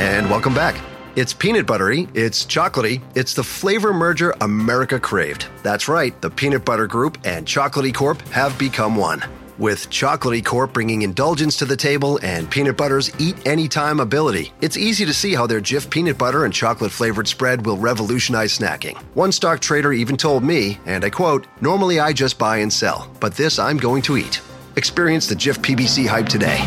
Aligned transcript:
And 0.00 0.30
welcome 0.30 0.54
back. 0.54 0.80
It's 1.14 1.34
peanut 1.34 1.66
buttery, 1.66 2.08
it's 2.14 2.46
chocolatey, 2.46 3.02
it's 3.14 3.34
the 3.34 3.42
flavor 3.42 3.92
merger 3.92 4.34
America 4.40 4.98
craved. 4.98 5.46
That's 5.62 5.88
right, 5.88 6.18
the 6.22 6.30
Peanut 6.30 6.64
Butter 6.64 6.86
Group 6.86 7.18
and 7.24 7.46
Chocolatey 7.46 7.92
Corp 7.92 8.22
have 8.28 8.58
become 8.58 8.96
one. 8.96 9.22
With 9.58 9.90
Chocolatey 9.90 10.42
Corp 10.42 10.72
bringing 10.72 11.02
indulgence 11.02 11.54
to 11.58 11.66
the 11.66 11.76
table 11.76 12.18
and 12.22 12.50
Peanut 12.50 12.78
Butter's 12.78 13.10
eat 13.20 13.46
anytime 13.46 14.00
ability, 14.00 14.54
it's 14.62 14.78
easy 14.78 15.04
to 15.04 15.12
see 15.12 15.34
how 15.34 15.46
their 15.46 15.60
Jif 15.60 15.90
peanut 15.90 16.16
butter 16.16 16.46
and 16.46 16.54
chocolate 16.54 16.92
flavored 16.92 17.28
spread 17.28 17.66
will 17.66 17.76
revolutionize 17.76 18.56
snacking. 18.56 18.96
One 19.12 19.32
stock 19.32 19.60
trader 19.60 19.92
even 19.92 20.16
told 20.16 20.42
me, 20.42 20.80
and 20.86 21.04
I 21.04 21.10
quote, 21.10 21.46
Normally 21.60 22.00
I 22.00 22.14
just 22.14 22.38
buy 22.38 22.56
and 22.56 22.72
sell, 22.72 23.10
but 23.20 23.34
this 23.34 23.58
I'm 23.58 23.76
going 23.76 24.00
to 24.04 24.16
eat. 24.16 24.40
Experience 24.76 25.26
the 25.26 25.34
Jif 25.34 25.58
PBC 25.58 26.06
hype 26.06 26.30
today. 26.30 26.66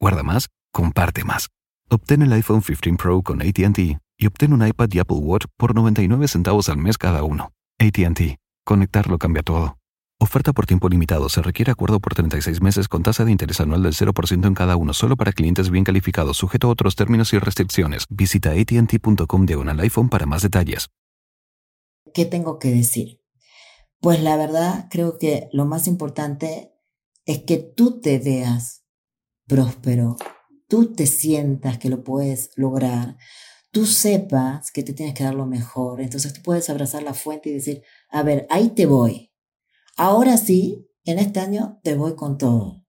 Guarda 0.00 0.22
más 0.22 0.48
comparte 0.70 1.24
más. 1.24 1.48
Obtén 1.90 2.22
el 2.22 2.32
iPhone 2.32 2.62
15 2.62 2.96
Pro 2.96 3.22
con 3.22 3.42
ATT 3.42 3.78
y 4.16 4.26
obtén 4.26 4.52
un 4.52 4.64
iPad 4.64 4.88
y 4.92 5.00
Apple 5.00 5.16
Watch 5.16 5.46
por 5.56 5.74
99 5.74 6.28
centavos 6.28 6.68
al 6.68 6.76
mes 6.78 6.98
cada 6.98 7.24
uno. 7.24 7.50
ATT. 7.80 8.38
Conectarlo 8.64 9.18
cambia 9.18 9.42
todo. 9.42 9.78
Oferta 10.20 10.52
por 10.52 10.66
tiempo 10.66 10.88
limitado. 10.88 11.28
Se 11.28 11.42
requiere 11.42 11.72
acuerdo 11.72 11.98
por 11.98 12.14
36 12.14 12.60
meses 12.60 12.88
con 12.88 13.02
tasa 13.02 13.24
de 13.24 13.32
interés 13.32 13.60
anual 13.60 13.82
del 13.82 13.94
0% 13.94 14.46
en 14.46 14.54
cada 14.54 14.76
uno, 14.76 14.92
solo 14.92 15.16
para 15.16 15.32
clientes 15.32 15.70
bien 15.70 15.84
calificados, 15.84 16.36
sujeto 16.36 16.68
a 16.68 16.70
otros 16.70 16.94
términos 16.94 17.32
y 17.32 17.38
restricciones. 17.38 18.04
Visita 18.08 18.50
ATT.com 18.50 19.46
de 19.46 19.56
un 19.56 19.80
iPhone 19.80 20.08
para 20.08 20.26
más 20.26 20.42
detalles. 20.42 20.90
¿Qué 22.14 22.24
tengo 22.24 22.58
que 22.58 22.70
decir? 22.70 23.20
Pues 24.00 24.22
la 24.22 24.36
verdad, 24.36 24.86
creo 24.90 25.18
que 25.18 25.48
lo 25.52 25.66
más 25.66 25.86
importante 25.86 26.72
es 27.24 27.42
que 27.42 27.56
tú 27.58 28.00
te 28.00 28.18
veas 28.18 28.77
próspero, 29.48 30.16
tú 30.68 30.92
te 30.92 31.06
sientas 31.06 31.78
que 31.78 31.88
lo 31.88 32.04
puedes 32.04 32.50
lograr, 32.54 33.16
tú 33.72 33.86
sepas 33.86 34.70
que 34.70 34.82
te 34.82 34.92
tienes 34.92 35.14
que 35.14 35.24
dar 35.24 35.34
lo 35.34 35.46
mejor, 35.46 36.00
entonces 36.00 36.32
tú 36.34 36.42
puedes 36.42 36.70
abrazar 36.70 37.02
la 37.02 37.14
fuente 37.14 37.50
y 37.50 37.54
decir, 37.54 37.82
a 38.10 38.22
ver, 38.22 38.46
ahí 38.50 38.68
te 38.70 38.86
voy. 38.86 39.32
Ahora 39.96 40.36
sí, 40.36 40.86
en 41.04 41.18
este 41.18 41.40
año 41.40 41.80
te 41.82 41.94
voy 41.94 42.14
con 42.14 42.38
todo. 42.38 42.84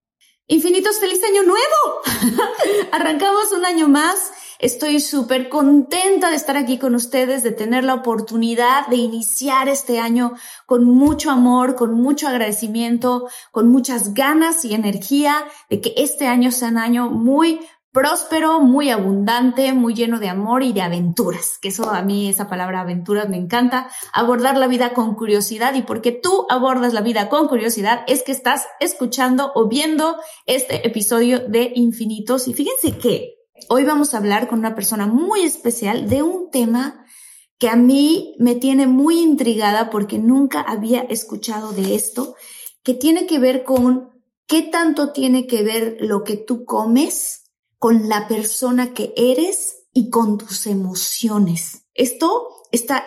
Infinitos, 0.47 0.99
feliz 0.99 1.21
año 1.23 1.43
nuevo. 1.43 2.41
Arrancamos 2.91 3.51
un 3.51 3.65
año 3.65 3.87
más 3.87 4.31
Estoy 4.59 4.99
súper 4.99 5.47
contenta 5.47 6.29
de 6.29 6.35
estar 6.35 6.57
aquí 6.57 6.77
con 6.77 6.93
ustedes, 6.93 7.43
de 7.43 7.53
tener 7.53 7.85
la 7.85 7.93
oportunidad 7.93 8.87
de 8.87 8.97
iniciar 8.97 9.69
este 9.69 10.01
año 10.01 10.33
con 10.65 10.83
mucho 10.83 11.31
amor, 11.31 11.75
con 11.75 11.93
mucho 11.93 12.27
agradecimiento, 12.27 13.29
con 13.51 13.69
muchas 13.69 14.13
ganas 14.13 14.65
y 14.65 14.73
energía 14.73 15.45
de 15.69 15.79
que 15.79 15.93
este 15.95 16.27
año 16.27 16.51
sea 16.51 16.67
un 16.67 16.77
año 16.77 17.09
muy 17.09 17.61
próspero, 17.93 18.59
muy 18.59 18.89
abundante, 18.89 19.71
muy 19.71 19.93
lleno 19.93 20.19
de 20.19 20.27
amor 20.27 20.61
y 20.61 20.73
de 20.73 20.81
aventuras, 20.81 21.57
que 21.61 21.69
eso 21.69 21.89
a 21.89 22.01
mí 22.01 22.27
esa 22.27 22.49
palabra 22.49 22.81
aventuras 22.81 23.29
me 23.29 23.37
encanta, 23.37 23.89
abordar 24.11 24.57
la 24.57 24.67
vida 24.67 24.93
con 24.93 25.15
curiosidad. 25.15 25.73
Y 25.75 25.83
porque 25.83 26.11
tú 26.11 26.45
abordas 26.49 26.91
la 26.91 26.99
vida 26.99 27.29
con 27.29 27.47
curiosidad 27.47 28.01
es 28.07 28.23
que 28.23 28.33
estás 28.33 28.67
escuchando 28.81 29.53
o 29.55 29.69
viendo 29.69 30.17
este 30.45 30.85
episodio 30.85 31.47
de 31.47 31.71
Infinitos. 31.75 32.49
Y 32.49 32.53
fíjense 32.53 32.97
que 32.97 33.38
Hoy 33.67 33.83
vamos 33.83 34.13
a 34.13 34.17
hablar 34.17 34.47
con 34.47 34.59
una 34.59 34.75
persona 34.75 35.05
muy 35.05 35.41
especial 35.41 36.09
de 36.09 36.23
un 36.23 36.49
tema 36.51 37.05
que 37.57 37.69
a 37.69 37.75
mí 37.75 38.35
me 38.39 38.55
tiene 38.55 38.87
muy 38.87 39.19
intrigada 39.19 39.89
porque 39.89 40.17
nunca 40.17 40.61
había 40.61 41.01
escuchado 41.01 41.73
de 41.73 41.95
esto, 41.95 42.35
que 42.83 42.93
tiene 42.93 43.27
que 43.27 43.39
ver 43.39 43.63
con 43.63 44.23
qué 44.47 44.61
tanto 44.61 45.11
tiene 45.11 45.45
que 45.45 45.63
ver 45.63 45.97
lo 45.99 46.23
que 46.23 46.37
tú 46.37 46.63
comes 46.63 47.51
con 47.77 48.07
la 48.07 48.27
persona 48.27 48.93
que 48.93 49.13
eres 49.15 49.87
y 49.93 50.09
con 50.09 50.37
tus 50.37 50.65
emociones. 50.67 51.85
Esto 51.93 52.47
está 52.71 53.03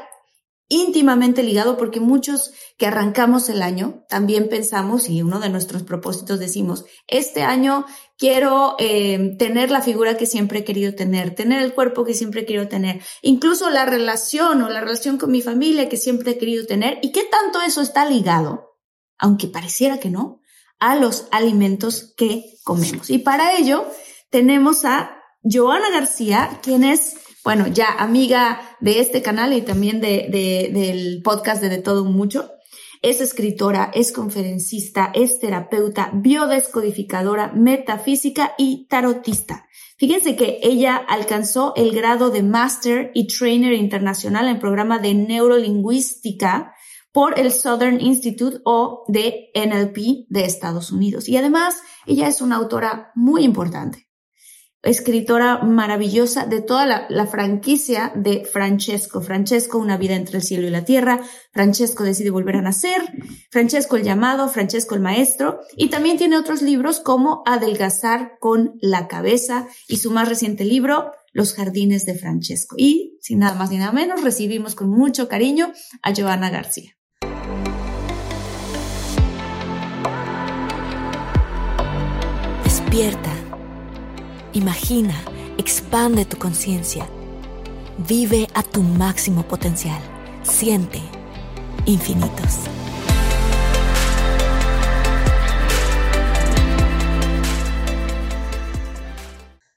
íntimamente 0.72 1.42
ligado 1.42 1.76
porque 1.76 2.00
muchos 2.00 2.52
que 2.78 2.86
arrancamos 2.86 3.50
el 3.50 3.60
año 3.60 4.04
también 4.08 4.48
pensamos 4.48 5.08
y 5.10 5.20
uno 5.20 5.38
de 5.38 5.50
nuestros 5.50 5.82
propósitos 5.82 6.40
decimos, 6.40 6.86
este 7.06 7.42
año 7.42 7.84
quiero 8.16 8.76
eh, 8.78 9.36
tener 9.38 9.70
la 9.70 9.82
figura 9.82 10.16
que 10.16 10.24
siempre 10.24 10.60
he 10.60 10.64
querido 10.64 10.94
tener, 10.94 11.34
tener 11.34 11.62
el 11.62 11.74
cuerpo 11.74 12.04
que 12.04 12.14
siempre 12.14 12.40
he 12.40 12.46
querido 12.46 12.68
tener, 12.68 13.02
incluso 13.20 13.68
la 13.68 13.84
relación 13.84 14.62
o 14.62 14.70
la 14.70 14.80
relación 14.80 15.18
con 15.18 15.30
mi 15.30 15.42
familia 15.42 15.90
que 15.90 15.98
siempre 15.98 16.32
he 16.32 16.38
querido 16.38 16.64
tener 16.64 16.98
y 17.02 17.12
qué 17.12 17.24
tanto 17.24 17.60
eso 17.60 17.82
está 17.82 18.08
ligado, 18.08 18.78
aunque 19.18 19.48
pareciera 19.48 19.98
que 19.98 20.08
no, 20.08 20.40
a 20.78 20.96
los 20.96 21.28
alimentos 21.30 22.14
que 22.16 22.54
comemos. 22.64 23.10
Y 23.10 23.18
para 23.18 23.58
ello 23.58 23.86
tenemos 24.30 24.86
a 24.86 25.18
Joana 25.44 25.90
García, 25.90 26.60
quien 26.62 26.82
es 26.82 27.16
bueno, 27.44 27.66
ya 27.66 27.90
amiga 27.98 28.60
de 28.80 29.00
este 29.00 29.20
canal 29.20 29.52
y 29.52 29.62
también 29.62 30.00
de, 30.00 30.28
del 30.72 31.22
podcast 31.22 31.60
de 31.60 31.68
De 31.68 31.78
Todo 31.78 32.04
Mucho. 32.04 32.50
Es 33.02 33.20
escritora, 33.20 33.90
es 33.92 34.12
conferencista, 34.12 35.10
es 35.12 35.40
terapeuta, 35.40 36.10
biodescodificadora, 36.14 37.50
metafísica 37.52 38.54
y 38.56 38.86
tarotista. 38.86 39.66
Fíjense 39.96 40.36
que 40.36 40.60
ella 40.62 40.96
alcanzó 40.96 41.74
el 41.74 41.92
grado 41.92 42.30
de 42.30 42.44
Master 42.44 43.10
y 43.12 43.26
Trainer 43.26 43.72
Internacional 43.72 44.46
en 44.46 44.60
programa 44.60 45.00
de 45.00 45.14
Neurolingüística 45.14 46.74
por 47.10 47.40
el 47.40 47.50
Southern 47.50 48.00
Institute 48.00 48.58
o 48.64 49.04
de 49.08 49.50
NLP 49.54 50.28
de 50.28 50.44
Estados 50.44 50.92
Unidos. 50.92 51.28
Y 51.28 51.36
además, 51.36 51.74
ella 52.06 52.28
es 52.28 52.40
una 52.40 52.56
autora 52.56 53.10
muy 53.16 53.42
importante 53.42 54.11
escritora 54.82 55.58
maravillosa 55.58 56.44
de 56.44 56.60
toda 56.60 57.06
la, 57.08 57.26
franquicia 57.26 58.12
de 58.16 58.44
Francesco. 58.44 59.20
Francesco, 59.20 59.78
Una 59.78 59.96
vida 59.96 60.14
entre 60.14 60.38
el 60.38 60.42
cielo 60.42 60.66
y 60.66 60.70
la 60.70 60.84
tierra. 60.84 61.20
Francesco 61.52 62.02
decide 62.02 62.30
volver 62.30 62.56
a 62.56 62.62
nacer. 62.62 63.00
Francesco 63.50 63.96
el 63.96 64.02
llamado. 64.02 64.48
Francesco 64.48 64.94
el 64.94 65.00
maestro. 65.00 65.60
Y 65.76 65.88
también 65.88 66.18
tiene 66.18 66.36
otros 66.36 66.62
libros 66.62 67.00
como 67.00 67.42
Adelgazar 67.46 68.38
con 68.40 68.74
la 68.80 69.06
cabeza 69.06 69.68
y 69.86 69.98
su 69.98 70.10
más 70.10 70.28
reciente 70.28 70.64
libro, 70.64 71.12
Los 71.32 71.54
jardines 71.54 72.04
de 72.04 72.14
Francesco. 72.14 72.74
Y 72.76 73.18
sin 73.20 73.38
nada 73.38 73.54
más 73.56 73.70
ni 73.70 73.78
nada 73.78 73.92
menos, 73.92 74.22
recibimos 74.22 74.74
con 74.74 74.90
mucho 74.90 75.28
cariño 75.28 75.72
a 76.02 76.12
Joana 76.14 76.50
García. 76.50 76.96
Despierta 82.64 83.31
Imagina, 84.54 85.14
expande 85.56 86.26
tu 86.26 86.36
conciencia. 86.36 87.08
Vive 88.06 88.46
a 88.52 88.62
tu 88.62 88.82
máximo 88.82 89.48
potencial. 89.48 89.98
Siente 90.42 91.00
infinitos. 91.86 92.58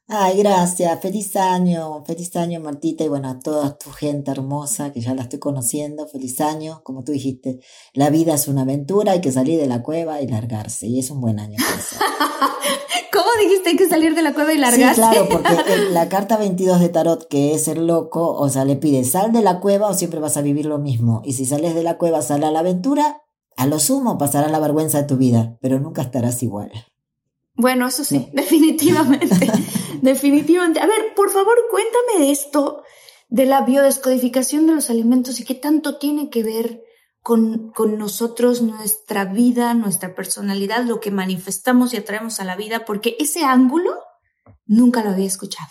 Ay, 0.08 0.40
gracias. 0.40 1.00
Feliz 1.02 1.36
año. 1.38 2.04
Feliz 2.04 2.36
año, 2.36 2.60
Martita. 2.60 3.06
Y 3.06 3.08
bueno, 3.08 3.30
a 3.30 3.40
toda 3.40 3.78
tu 3.78 3.92
gente 3.92 4.32
hermosa 4.32 4.92
que 4.92 5.00
ya 5.00 5.16
la 5.16 5.22
estoy 5.22 5.40
conociendo. 5.40 6.06
Feliz 6.06 6.42
año. 6.42 6.82
Como 6.84 7.06
tú 7.06 7.14
dijiste, 7.14 7.62
la 7.94 8.10
vida 8.10 8.34
es 8.34 8.50
una 8.50 8.64
aventura. 8.64 9.14
Hay 9.14 9.22
que 9.22 9.32
salir 9.32 9.58
de 9.58 9.68
la 9.68 9.82
cueva 9.82 10.22
y 10.22 10.28
largarse. 10.28 10.88
Y 10.88 11.00
es 11.00 11.10
un 11.12 11.22
buen 11.22 11.40
año. 11.40 11.58
¿Cómo 13.36 13.50
dijiste 13.50 13.70
hay 13.70 13.76
que 13.76 13.90
salir 13.90 14.16
de 14.16 14.22
la 14.22 14.34
cueva 14.34 14.54
y 14.54 14.58
largarse? 14.58 15.02
Sí, 15.02 15.10
claro, 15.10 15.28
porque 15.30 15.78
la 15.92 16.08
carta 16.08 16.38
22 16.38 16.80
de 16.80 16.90
Tarot, 16.90 17.28
que 17.28 17.54
es 17.54 17.68
el 17.68 17.86
loco, 17.86 18.32
o 18.32 18.48
sea, 18.50 18.64
le 18.64 18.78
pide 18.78 19.04
sal 19.04 19.34
de 19.34 19.42
la 19.42 19.60
cueva 19.60 19.90
o 19.90 19.94
siempre 19.94 20.22
vas 20.22 20.38
a 20.38 20.42
vivir 20.42 20.66
lo 20.66 20.78
mismo. 20.78 21.22
Y 21.26 21.34
si 21.34 21.46
sales 21.46 21.76
de 21.76 21.84
la 21.84 21.98
cueva, 21.98 22.22
sal 22.22 22.44
a 22.44 22.52
la 22.52 22.60
aventura. 22.60 23.22
A 23.58 23.68
lo 23.68 23.80
sumo 23.80 24.18
pasarás 24.18 24.52
la 24.52 24.60
vergüenza 24.60 25.02
de 25.02 25.08
tu 25.08 25.18
vida, 25.18 25.58
pero 25.62 25.80
nunca 25.80 26.02
estarás 26.02 26.44
igual. 26.44 26.72
Bueno, 27.56 27.88
eso 27.88 28.06
sí, 28.06 28.30
definitivamente. 28.34 29.52
definitivamente. 30.02 30.80
A 30.80 30.86
ver, 30.86 31.14
por 31.16 31.30
favor, 31.30 31.56
cuéntame 31.70 32.26
de 32.26 32.32
esto, 32.32 32.84
de 33.28 33.46
la 33.46 33.62
biodescodificación 33.62 34.66
de 34.68 34.76
los 34.76 34.90
alimentos 34.90 35.42
y 35.42 35.44
qué 35.44 35.56
tanto 35.56 35.98
tiene 35.98 36.30
que 36.30 36.44
ver 36.44 36.85
con, 37.26 37.72
con 37.72 37.98
nosotros, 37.98 38.62
nuestra 38.62 39.26
vida, 39.26 39.74
nuestra 39.74 40.14
personalidad, 40.14 40.86
lo 40.86 41.00
que 41.00 41.10
manifestamos 41.10 41.92
y 41.92 41.98
atraemos 41.98 42.40
a 42.40 42.46
la 42.46 42.56
vida, 42.56 42.86
porque 42.86 43.18
ese 43.20 43.44
ángulo 43.44 43.92
Nunca 44.66 45.04
lo 45.04 45.12
había 45.12 45.28
escuchado. 45.28 45.70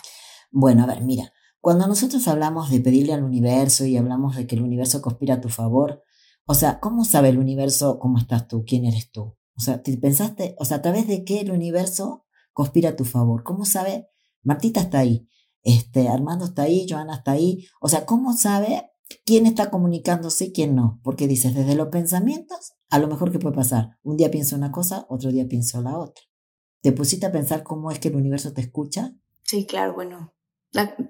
Bueno, 0.50 0.84
a 0.84 0.86
ver, 0.86 1.02
mira, 1.02 1.32
cuando 1.60 1.86
nosotros 1.86 2.28
hablamos 2.28 2.70
de 2.70 2.80
pedirle 2.80 3.12
al 3.12 3.24
universo 3.24 3.84
y 3.86 3.96
hablamos 3.96 4.36
de 4.36 4.46
que 4.46 4.54
el 4.54 4.62
universo 4.62 5.02
conspira 5.02 5.34
a 5.34 5.40
tu 5.40 5.48
favor, 5.48 6.02
o 6.46 6.54
sea, 6.54 6.78
¿cómo 6.78 7.04
sabe 7.04 7.30
el 7.30 7.38
universo 7.38 7.98
cómo 7.98 8.18
estás 8.18 8.46
tú, 8.46 8.64
quién 8.64 8.84
eres 8.84 9.10
tú? 9.10 9.36
O 9.56 9.60
sea, 9.60 9.82
¿te 9.82 9.96
pensaste, 9.96 10.54
o 10.58 10.64
sea, 10.64 10.78
a 10.78 10.82
través 10.82 11.08
de 11.08 11.24
qué 11.24 11.40
el 11.40 11.50
universo 11.50 12.26
conspira 12.52 12.90
a 12.90 12.96
tu 12.96 13.04
favor? 13.04 13.42
¿Cómo 13.42 13.64
sabe? 13.64 14.08
Martita 14.42 14.80
está 14.80 15.00
ahí, 15.00 15.28
este, 15.62 16.08
Armando 16.08 16.44
está 16.44 16.62
ahí, 16.62 16.86
Joana 16.88 17.16
está 17.16 17.32
ahí. 17.32 17.66
O 17.80 17.88
sea, 17.88 18.04
¿cómo 18.06 18.34
sabe 18.34 18.90
quién 19.24 19.46
está 19.46 19.70
comunicándose 19.70 20.46
y 20.46 20.52
quién 20.52 20.74
no? 20.74 21.00
Porque 21.02 21.28
dices, 21.28 21.54
desde 21.54 21.74
los 21.74 21.88
pensamientos, 21.88 22.74
a 22.90 22.98
lo 22.98 23.08
mejor 23.08 23.32
que 23.32 23.38
puede 23.38 23.56
pasar. 23.56 23.98
Un 24.02 24.16
día 24.16 24.30
pienso 24.30 24.56
una 24.56 24.72
cosa, 24.72 25.06
otro 25.08 25.30
día 25.30 25.46
pienso 25.48 25.82
la 25.82 25.98
otra. 25.98 26.22
¿Te 26.82 26.92
pusiste 26.92 27.26
a 27.26 27.32
pensar 27.32 27.62
cómo 27.62 27.90
es 27.90 27.98
que 27.98 28.08
el 28.08 28.16
universo 28.16 28.52
te 28.52 28.60
escucha? 28.60 29.14
Sí, 29.42 29.66
claro, 29.66 29.94
bueno. 29.94 30.34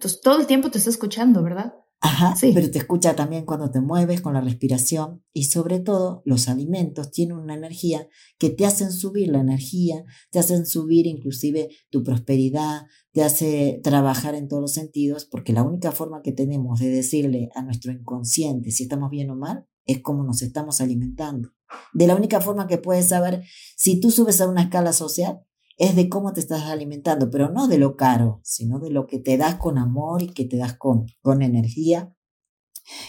Pues, 0.01 0.21
todo 0.21 0.41
el 0.41 0.47
tiempo 0.47 0.71
te 0.71 0.79
está 0.79 0.91
escuchando, 0.91 1.43
¿verdad? 1.43 1.75
Ajá, 2.07 2.37
sí. 2.37 2.53
pero 2.55 2.71
te 2.71 2.77
escucha 2.77 3.17
también 3.17 3.47
cuando 3.47 3.71
te 3.71 3.81
mueves 3.81 4.21
con 4.21 4.35
la 4.35 4.43
respiración 4.43 5.25
y 5.33 5.45
sobre 5.45 5.81
todo 5.81 6.21
los 6.27 6.49
alimentos 6.49 7.11
tienen 7.11 7.39
una 7.39 7.55
energía 7.55 8.07
que 8.39 8.51
te 8.51 8.67
hacen 8.67 8.93
subir 8.93 9.29
la 9.29 9.41
energía, 9.41 10.05
te 10.31 10.39
hacen 10.39 10.67
subir 10.67 11.07
inclusive 11.07 11.71
tu 11.89 12.03
prosperidad, 12.03 12.83
te 13.13 13.23
hace 13.23 13.81
trabajar 13.83 14.35
en 14.35 14.49
todos 14.49 14.61
los 14.61 14.75
sentidos, 14.75 15.25
porque 15.25 15.55
la 15.55 15.63
única 15.63 15.93
forma 15.93 16.21
que 16.21 16.33
tenemos 16.33 16.81
de 16.81 16.91
decirle 16.91 17.49
a 17.55 17.63
nuestro 17.63 17.91
inconsciente 17.91 18.71
si 18.71 18.83
estamos 18.83 19.11
bien 19.11 19.31
o 19.31 19.37
mal 19.37 19.67
es 19.87 20.03
cómo 20.03 20.25
nos 20.25 20.43
estamos 20.43 20.83
alimentando. 20.83 21.53
De 21.95 22.07
la 22.07 22.17
única 22.17 22.43
forma 22.43 22.67
que 22.67 22.77
puedes 22.77 23.09
saber 23.09 23.45
si 23.77 23.99
tú 23.99 24.11
subes 24.11 24.43
a 24.43 24.49
una 24.49 24.65
escala 24.65 24.93
social 24.93 25.41
es 25.77 25.97
de 25.97 26.09
cómo 26.09 26.33
te 26.33 26.41
estás 26.41 26.65
alimentando, 26.65 27.31
pero 27.31 27.51
no 27.51 27.69
de 27.69 27.79
lo 27.79 27.97
caro, 27.97 28.41
sino 28.43 28.79
de 28.79 28.91
lo 28.91 29.07
que 29.07 29.19
te 29.19 29.37
das 29.37 29.57
con 29.57 29.79
amor 29.79 30.23
y 30.23 30.29
que 30.29 30.45
te 30.45 30.57
das 30.57 30.75
con, 30.75 31.07
con 31.21 31.43
energía. 31.43 32.15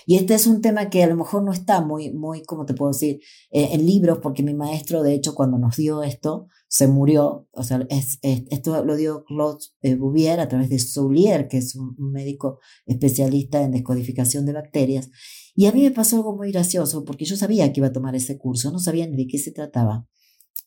Y 0.06 0.16
este 0.16 0.36
es 0.36 0.48
un 0.48 0.62
tema 0.62 0.90
que 0.90 1.04
a 1.04 1.08
lo 1.08 1.18
mejor 1.18 1.44
no 1.44 1.52
está 1.52 1.82
muy, 1.82 2.12
muy, 2.14 2.44
¿cómo 2.44 2.66
te 2.66 2.74
puedo 2.74 2.92
decir? 2.92 3.20
Eh, 3.52 3.70
en 3.74 3.86
libros, 3.86 4.20
porque 4.22 4.42
mi 4.42 4.54
maestro, 4.54 5.04
de 5.04 5.14
hecho, 5.14 5.36
cuando 5.36 5.58
nos 5.58 5.76
dio 5.76 6.02
esto, 6.02 6.48
se 6.70 6.88
murió. 6.88 7.48
O 7.52 7.64
sea, 7.64 7.86
es, 7.90 8.20
esto 8.22 8.86
lo 8.86 8.96
dio 8.96 9.26
Claude 9.26 9.66
eh, 9.82 9.96
Bouvier 9.96 10.40
a 10.40 10.48
través 10.48 10.70
de 10.70 10.80
Soulier, 10.80 11.48
que 11.48 11.58
es 11.58 11.76
un 11.76 11.96
médico 11.98 12.60
especialista 12.86 13.62
en 13.62 13.72
descodificación 13.72 14.46
de 14.46 14.54
bacterias. 14.54 15.10
Y 15.56 15.68
a 15.68 15.72
mí 15.72 15.84
me 15.84 15.92
pasó 15.92 16.18
algo 16.18 16.36
muy 16.36 16.52
gracioso, 16.52 17.04
porque 17.04 17.26
yo 17.26 17.36
sabía 17.36 17.72
que 17.72 17.80
iba 17.80 17.88
a 17.88 17.94
tomar 17.94 18.16
ese 18.16 18.38
curso, 18.38 18.72
no 18.72 18.80
sabía 18.80 19.08
ni 19.08 19.16
de 19.18 19.28
qué 19.28 19.38
se 19.38 19.52
trataba. 19.52 20.08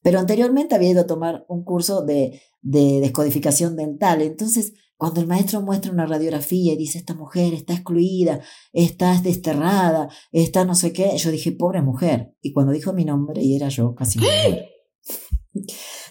Pero 0.03 0.19
anteriormente 0.19 0.75
había 0.75 0.91
ido 0.91 1.03
a 1.03 1.07
tomar 1.07 1.45
un 1.49 1.65
curso 1.65 2.05
de, 2.05 2.41
de 2.61 3.01
descodificación 3.01 3.77
dental. 3.77 4.23
Entonces, 4.23 4.73
cuando 4.99 5.21
el 5.21 5.29
maestro 5.29 5.63
muestra 5.63 5.93
una 5.93 6.07
radiografía 6.07 6.73
y 6.73 6.77
dice, 6.77 6.99
esta 6.99 7.15
mujer 7.15 7.55
está 7.55 7.73
excluida, 7.73 8.41
está 8.73 9.21
desterrada, 9.21 10.09
está 10.33 10.65
no 10.65 10.75
sé 10.75 10.93
qué, 10.93 11.17
yo 11.17 11.31
dije, 11.31 11.53
pobre 11.53 11.83
mujer. 11.83 12.35
Y 12.43 12.53
cuando 12.53 12.73
dijo 12.73 12.93
mi 12.93 13.05
nombre, 13.05 13.43
y 13.43 13.55
era 13.55 13.69
yo, 13.69 13.95
casi 13.95 14.19
mujer. 14.19 14.67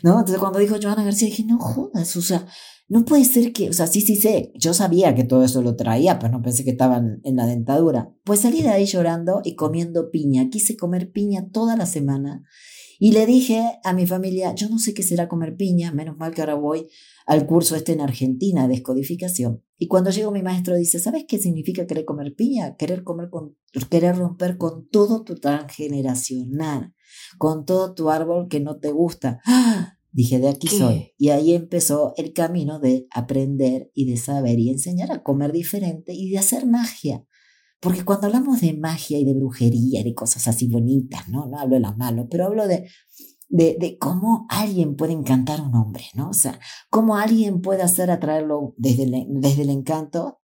¿No? 0.03 0.19
Entonces 0.19 0.39
cuando 0.39 0.59
dijo 0.59 0.77
Joana 0.81 1.03
García, 1.03 1.27
dije, 1.27 1.43
no 1.43 1.59
jodas, 1.59 2.15
o 2.15 2.21
sea, 2.21 2.47
no 2.87 3.03
puede 3.03 3.25
ser 3.25 3.51
que, 3.51 3.69
o 3.69 3.73
sea, 3.73 3.87
sí, 3.87 3.99
sí 3.99 4.15
sé, 4.15 4.53
yo 4.55 4.73
sabía 4.73 5.13
que 5.15 5.25
todo 5.25 5.43
eso 5.43 5.61
lo 5.61 5.75
traía, 5.75 6.17
pero 6.17 6.31
no 6.31 6.41
pensé 6.41 6.63
que 6.63 6.71
estaba 6.71 6.97
en 6.97 7.35
la 7.35 7.45
dentadura. 7.45 8.13
Pues 8.23 8.39
salí 8.39 8.61
de 8.61 8.69
ahí 8.69 8.85
llorando 8.85 9.41
y 9.43 9.55
comiendo 9.55 10.09
piña. 10.11 10.49
Quise 10.49 10.77
comer 10.77 11.11
piña 11.11 11.49
toda 11.51 11.75
la 11.75 11.85
semana 11.85 12.45
y 12.99 13.11
le 13.11 13.25
dije 13.25 13.79
a 13.83 13.93
mi 13.93 14.07
familia, 14.07 14.55
yo 14.55 14.69
no 14.69 14.79
sé 14.79 14.93
qué 14.93 15.03
será 15.03 15.27
comer 15.27 15.55
piña, 15.55 15.91
menos 15.91 16.17
mal 16.17 16.33
que 16.33 16.41
ahora 16.41 16.55
voy 16.55 16.87
al 17.25 17.45
curso 17.45 17.75
este 17.75 17.93
en 17.93 18.01
Argentina 18.01 18.67
de 18.67 18.75
descodificación. 18.75 19.63
Y 19.77 19.87
cuando 19.87 20.09
llego 20.09 20.31
mi 20.31 20.41
maestro 20.41 20.75
dice, 20.75 20.99
¿sabes 20.99 21.25
qué 21.27 21.37
significa 21.37 21.85
querer 21.85 22.05
comer 22.05 22.33
piña? 22.35 22.75
Querer 22.75 23.03
comer 23.03 23.29
con, 23.29 23.55
querer 23.89 24.15
romper 24.17 24.57
con 24.57 24.87
todo 24.89 25.23
tu 25.23 25.35
transgeneracional, 25.35 26.93
con 27.37 27.65
todo 27.65 27.93
tu 27.93 28.09
árbol 28.09 28.47
que 28.49 28.59
no 28.59 28.79
te 28.79 28.91
gusta. 28.91 29.41
¡Ah! 29.45 29.93
Dije, 30.11 30.39
de 30.39 30.49
aquí 30.49 30.67
soy. 30.67 31.13
Y 31.19 31.29
ahí 31.29 31.53
empezó 31.53 32.13
el 32.17 32.33
camino 32.33 32.79
de 32.79 33.07
aprender 33.11 33.91
y 33.93 34.09
de 34.09 34.17
saber 34.17 34.57
y 34.57 34.71
enseñar 34.71 35.11
a 35.11 35.21
comer 35.21 35.51
diferente 35.51 36.13
y 36.13 36.31
de 36.31 36.39
hacer 36.39 36.65
magia. 36.65 37.23
Porque 37.79 38.03
cuando 38.03 38.27
hablamos 38.27 38.61
de 38.61 38.73
magia 38.73 39.19
y 39.19 39.25
de 39.25 39.33
brujería 39.33 40.01
y 40.01 40.03
de 40.03 40.13
cosas 40.13 40.47
así 40.47 40.67
bonitas, 40.67 41.29
¿no? 41.29 41.45
No 41.47 41.59
hablo 41.59 41.75
de 41.75 41.81
lo 41.81 41.93
malo, 41.95 42.27
pero 42.29 42.45
hablo 42.45 42.67
de, 42.67 42.89
de, 43.49 43.77
de, 43.79 43.97
cómo 43.97 44.47
alguien 44.49 44.95
puede 44.95 45.13
encantar 45.13 45.59
a 45.59 45.63
un 45.63 45.75
hombre, 45.75 46.05
¿no? 46.15 46.29
O 46.29 46.33
sea, 46.33 46.59
cómo 46.89 47.15
alguien 47.15 47.61
puede 47.61 47.83
hacer 47.83 48.09
atraerlo 48.09 48.73
desde 48.77 49.03
el, 49.03 49.27
desde 49.29 49.61
el 49.61 49.69
encanto 49.69 50.41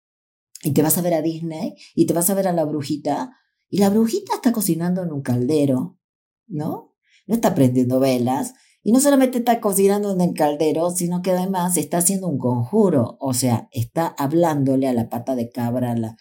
y 0.62 0.73
te 0.73 0.82
vas 0.82 0.99
a 0.99 1.02
ver 1.02 1.14
a 1.14 1.23
Disney 1.23 1.75
y 1.94 2.06
te 2.06 2.12
vas 2.12 2.29
a 2.29 2.34
ver 2.34 2.49
a 2.49 2.52
la 2.52 2.64
brujita 2.64 3.32
y 3.69 3.78
la 3.78 3.88
brujita 3.88 4.35
está 4.35 4.52
cocinando 4.52 5.02
en 5.02 5.12
un 5.12 5.23
caldero, 5.23 5.99
¿no? 6.46 6.94
No 7.26 7.35
está 7.35 7.55
prendiendo 7.55 7.99
velas 7.99 8.52
y 8.82 8.93
no 8.93 9.00
solamente 9.00 9.38
está 9.38 9.61
cocinando 9.61 10.12
en 10.12 10.20
el 10.20 10.35
caldero, 10.35 10.90
sino 10.90 11.23
que 11.23 11.31
además 11.31 11.78
está 11.78 11.99
haciendo 11.99 12.28
un 12.28 12.37
conjuro, 12.37 13.17
o 13.20 13.32
sea, 13.32 13.69
está 13.70 14.08
hablándole 14.19 14.88
a 14.88 14.93
la 14.93 15.08
pata 15.08 15.35
de 15.35 15.50
cabra, 15.50 15.93
a 15.93 15.96
la, 15.96 16.17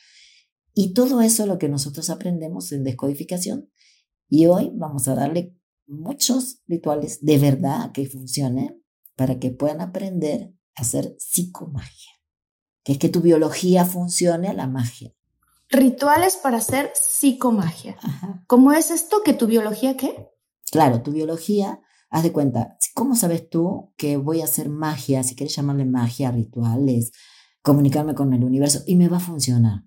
y 0.73 0.93
todo 0.93 1.21
eso 1.21 1.43
es 1.43 1.49
lo 1.49 1.57
que 1.57 1.69
nosotros 1.69 2.09
aprendemos 2.09 2.71
en 2.71 2.83
descodificación. 2.83 3.69
Y 4.29 4.45
hoy 4.45 4.71
vamos 4.73 5.07
a 5.07 5.15
darle 5.15 5.55
muchos 5.87 6.61
rituales 6.67 7.19
de 7.21 7.37
verdad 7.37 7.91
que 7.91 8.07
funcionen 8.07 8.81
para 9.15 9.39
que 9.39 9.51
puedan 9.51 9.81
aprender 9.81 10.53
a 10.75 10.81
hacer 10.81 11.15
psicomagia, 11.19 12.11
que 12.83 12.93
es 12.93 12.97
que 12.97 13.09
tu 13.09 13.21
biología 13.21 13.85
funcione 13.85 14.47
a 14.47 14.53
la 14.53 14.67
magia. 14.67 15.13
Rituales 15.69 16.37
para 16.37 16.57
hacer 16.57 16.91
psicomagia. 16.95 17.97
¿Cómo 18.47 18.71
es 18.73 18.91
esto 18.91 19.21
que 19.23 19.33
tu 19.33 19.47
biología 19.47 19.95
qué? 19.95 20.29
Claro, 20.71 21.01
tu 21.01 21.11
biología, 21.11 21.81
haz 22.09 22.23
de 22.23 22.31
cuenta, 22.31 22.77
¿cómo 22.93 23.15
sabes 23.15 23.49
tú 23.49 23.93
que 23.97 24.17
voy 24.17 24.41
a 24.41 24.45
hacer 24.45 24.69
magia, 24.69 25.23
si 25.23 25.35
quieres 25.35 25.55
llamarle 25.55 25.85
magia, 25.85 26.31
rituales, 26.31 27.11
comunicarme 27.61 28.15
con 28.15 28.33
el 28.33 28.43
universo 28.43 28.81
y 28.85 28.95
me 28.95 29.09
va 29.09 29.17
a 29.17 29.21
funcionar? 29.21 29.83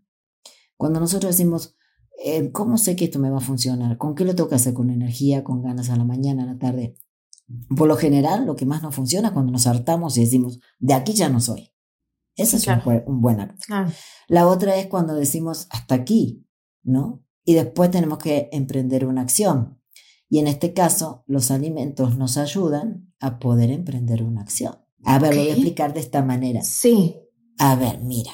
Cuando 0.85 1.01
nosotros 1.01 1.35
decimos, 1.35 1.79
eh, 2.23 2.53
¿cómo 2.53 2.77
sé 2.77 2.95
que 2.95 3.07
esto 3.07 3.19
me 3.19 3.31
va 3.31 3.39
a 3.39 3.41
funcionar? 3.41 3.97
¿Con 3.97 4.15
qué 4.15 4.27
lo 4.27 4.35
tengo 4.35 4.51
que 4.51 4.57
hacer? 4.57 4.75
¿Con 4.75 4.91
energía? 4.91 5.43
¿Con 5.43 5.63
ganas 5.63 5.89
a 5.89 5.97
la 5.97 6.05
mañana, 6.05 6.43
a 6.43 6.47
la 6.47 6.59
tarde? 6.59 6.95
Por 7.75 7.89
lo 7.89 7.97
general, 7.97 8.45
lo 8.45 8.55
que 8.55 8.67
más 8.67 8.83
nos 8.83 8.95
funciona 8.95 9.29
es 9.29 9.33
cuando 9.33 9.51
nos 9.51 9.67
hartamos 9.67 10.19
y 10.19 10.21
decimos, 10.21 10.61
de 10.79 10.93
aquí 10.93 11.15
ya 11.15 11.31
no 11.31 11.41
soy. 11.41 11.73
Ese 12.37 12.59
es 12.59 12.67
un, 13.07 13.23
buen 13.23 13.41
acto. 13.41 13.65
La 14.29 14.47
otra 14.47 14.77
es 14.77 14.89
cuando 14.89 15.15
decimos, 15.15 15.69
hasta 15.71 15.95
aquí, 15.95 16.47
¿no? 16.83 17.25
Y 17.47 17.55
después 17.55 17.91
tenemos 17.91 18.19
que 18.19 18.51
emprender 18.53 19.07
una 19.07 19.23
acción. 19.23 19.81
Y 20.29 20.39
en 20.39 20.49
este 20.49 20.75
caso, 20.75 21.25
los 21.27 21.51
alimentos 21.51 22.19
nos 22.19 22.37
ayudan 22.37 23.11
a 23.21 23.39
poder 23.39 23.71
emprender 23.71 24.23
una 24.23 24.43
acción. 24.43 24.77
A 25.03 25.19
ver, 25.19 25.35
lo 25.35 25.41
voy 25.41 25.49
a 25.49 25.55
explicar 25.55 25.95
de 25.95 26.01
esta 26.01 26.23
manera. 26.23 26.61
Sí. 26.61 27.17
A 27.57 27.75
ver, 27.75 28.01
mira, 28.01 28.33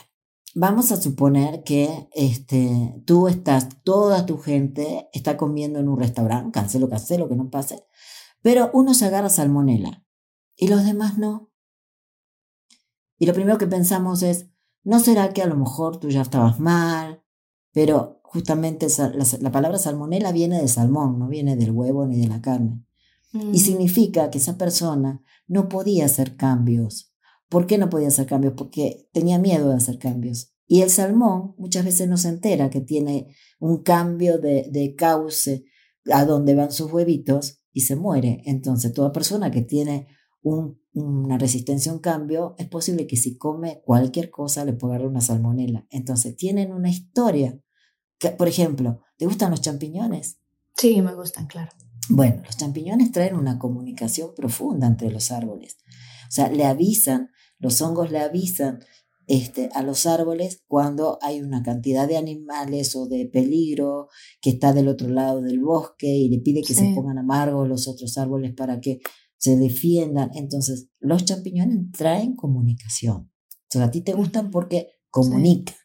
Vamos 0.54 0.90
a 0.90 1.00
suponer 1.00 1.62
que 1.62 2.08
este, 2.12 3.00
tú 3.06 3.28
estás, 3.28 3.68
toda 3.84 4.26
tu 4.26 4.38
gente 4.38 5.08
está 5.12 5.36
comiendo 5.36 5.78
en 5.78 5.88
un 5.88 5.98
restaurante, 5.98 6.50
cancelo, 6.50 6.88
cancelo, 6.88 7.28
que 7.28 7.36
no 7.36 7.50
pase, 7.50 7.84
pero 8.42 8.70
uno 8.72 8.94
se 8.94 9.06
agarra 9.06 9.28
salmonela 9.28 10.04
y 10.56 10.68
los 10.68 10.84
demás 10.84 11.18
no. 11.18 11.52
Y 13.18 13.26
lo 13.26 13.34
primero 13.34 13.58
que 13.58 13.68
pensamos 13.68 14.22
es, 14.22 14.48
¿no 14.82 14.98
será 14.98 15.32
que 15.32 15.42
a 15.42 15.46
lo 15.46 15.56
mejor 15.56 16.00
tú 16.00 16.08
ya 16.08 16.22
estabas 16.22 16.58
mal? 16.58 17.22
Pero 17.72 18.20
justamente 18.24 18.88
la, 19.40 19.52
palabra 19.52 19.78
salmonela 19.78 20.32
viene 20.32 20.60
de 20.60 20.68
salmón, 20.68 21.18
no 21.18 21.28
viene 21.28 21.54
del 21.54 21.70
huevo 21.70 22.06
ni 22.06 22.20
de 22.20 22.28
la 22.28 22.40
carne. 22.40 22.84
Y 23.32 23.38
mm. 23.38 23.56
significa 23.56 24.30
que 24.30 24.38
esa 24.38 24.58
persona 24.58 25.22
no 25.46 25.68
podía 25.68 26.06
hacer 26.06 26.36
cambios 26.36 27.09
¿Por 27.50 27.66
qué 27.66 27.78
no 27.78 27.90
podía 27.90 28.08
hacer 28.08 28.26
cambios? 28.26 28.54
Porque 28.56 29.08
tenía 29.12 29.38
miedo 29.38 29.68
de 29.68 29.74
hacer 29.74 29.98
cambios. 29.98 30.54
Y 30.66 30.82
el 30.82 30.90
salmón 30.90 31.56
muchas 31.58 31.84
veces 31.84 32.08
no 32.08 32.16
se 32.16 32.28
entera 32.28 32.70
que 32.70 32.80
tiene 32.80 33.34
un 33.58 33.82
cambio 33.82 34.38
de, 34.38 34.94
cauce 34.96 35.64
a 36.12 36.24
donde 36.24 36.54
van 36.54 36.70
sus 36.70 36.92
huevitos 36.92 37.60
y 37.72 37.80
se 37.80 37.96
muere. 37.96 38.40
Entonces, 38.46 38.92
toda 38.92 39.10
persona 39.10 39.50
que 39.50 39.62
tiene 39.62 40.06
una 40.42 41.38
resistencia 41.38 41.90
a 41.90 41.96
un 41.96 42.00
cambio, 42.00 42.54
es 42.56 42.68
posible 42.68 43.08
que 43.08 43.16
si 43.16 43.36
come 43.36 43.82
cualquier 43.84 44.30
cosa 44.30 44.64
le 44.64 44.72
pueda 44.72 44.98
dar 44.98 45.08
una 45.08 45.20
salmonela. 45.20 45.88
Entonces, 45.90 46.36
tienen 46.36 46.72
una 46.72 46.88
historia. 46.88 47.60
por 48.38 48.46
ejemplo, 48.46 49.00
¿te 49.18 49.26
gustan 49.26 49.50
los 49.50 49.60
champiñones? 49.60 50.38
Sí, 50.76 51.02
me 51.02 51.16
gustan, 51.16 51.48
claro. 51.48 51.72
Bueno, 52.08 52.42
los 52.46 52.56
champiñones 52.56 53.10
traen 53.10 53.34
una 53.34 53.58
comunicación 53.58 54.34
profunda 54.36 54.86
entre 54.86 55.10
los 55.10 55.32
árboles. 55.32 55.78
O 56.28 56.30
sea, 56.30 56.48
le 56.48 56.64
avisan 56.64 57.30
los 57.60 57.80
hongos 57.80 58.10
le 58.10 58.18
avisan 58.18 58.80
este, 59.26 59.68
a 59.74 59.82
los 59.82 60.06
árboles 60.06 60.64
cuando 60.66 61.18
hay 61.22 61.40
una 61.40 61.62
cantidad 61.62 62.08
de 62.08 62.16
animales 62.16 62.96
o 62.96 63.06
de 63.06 63.26
peligro 63.26 64.08
que 64.40 64.50
está 64.50 64.72
del 64.72 64.88
otro 64.88 65.08
lado 65.08 65.40
del 65.40 65.60
bosque 65.60 66.08
y 66.08 66.28
le 66.28 66.40
pide 66.40 66.62
que 66.62 66.74
se 66.74 66.92
pongan 66.96 67.18
amargos 67.18 67.68
los 67.68 67.86
otros 67.86 68.18
árboles 68.18 68.54
para 68.56 68.80
que 68.80 68.98
se 69.36 69.56
defiendan. 69.56 70.30
Entonces, 70.34 70.88
los 70.98 71.24
champiñones 71.24 71.92
traen 71.96 72.34
comunicación. 72.34 73.30
Entonces, 73.68 73.88
a 73.88 73.90
ti 73.92 74.00
te 74.00 74.14
gustan 74.14 74.50
porque 74.50 74.88
comunican. 75.10 75.76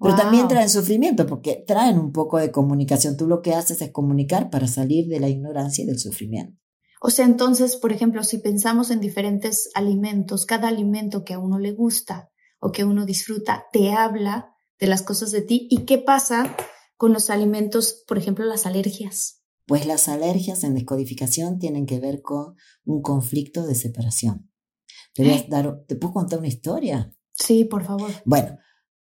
Pero 0.00 0.16
también 0.16 0.48
traen 0.48 0.68
sufrimiento 0.68 1.26
porque 1.26 1.64
traen 1.66 1.98
un 1.98 2.12
poco 2.12 2.38
de 2.38 2.50
comunicación. 2.50 3.16
Tú 3.16 3.26
lo 3.26 3.40
que 3.40 3.54
haces 3.54 3.82
es 3.82 3.90
comunicar 3.90 4.50
para 4.50 4.68
salir 4.68 5.06
de 5.08 5.20
la 5.20 5.28
ignorancia 5.28 5.84
y 5.84 5.86
del 5.86 5.98
sufrimiento. 5.98 6.56
O 7.00 7.10
sea, 7.10 7.24
entonces, 7.24 7.76
por 7.76 7.92
ejemplo, 7.92 8.24
si 8.24 8.38
pensamos 8.38 8.90
en 8.90 9.00
diferentes 9.00 9.70
alimentos, 9.74 10.46
cada 10.46 10.68
alimento 10.68 11.24
que 11.24 11.34
a 11.34 11.38
uno 11.38 11.58
le 11.58 11.72
gusta 11.72 12.30
o 12.60 12.72
que 12.72 12.84
uno 12.84 13.06
disfruta 13.06 13.66
te 13.72 13.92
habla 13.92 14.54
de 14.78 14.86
las 14.86 15.02
cosas 15.02 15.30
de 15.30 15.42
ti. 15.42 15.68
¿Y 15.70 15.84
qué 15.84 15.98
pasa 15.98 16.56
con 16.96 17.12
los 17.12 17.30
alimentos, 17.30 18.04
por 18.06 18.18
ejemplo, 18.18 18.44
las 18.44 18.66
alergias? 18.66 19.42
Pues 19.66 19.86
las 19.86 20.08
alergias 20.08 20.64
en 20.64 20.74
descodificación 20.74 21.58
tienen 21.58 21.86
que 21.86 22.00
ver 22.00 22.22
con 22.22 22.56
un 22.84 23.02
conflicto 23.02 23.66
de 23.66 23.74
separación. 23.74 24.50
Te, 25.14 25.22
voy 25.22 25.32
a 25.32 25.36
¿Eh? 25.36 25.46
dar, 25.48 25.84
¿te 25.86 25.96
puedo 25.96 26.14
contar 26.14 26.38
una 26.38 26.48
historia? 26.48 27.14
Sí, 27.32 27.64
por 27.64 27.84
favor. 27.84 28.10
Bueno, 28.24 28.58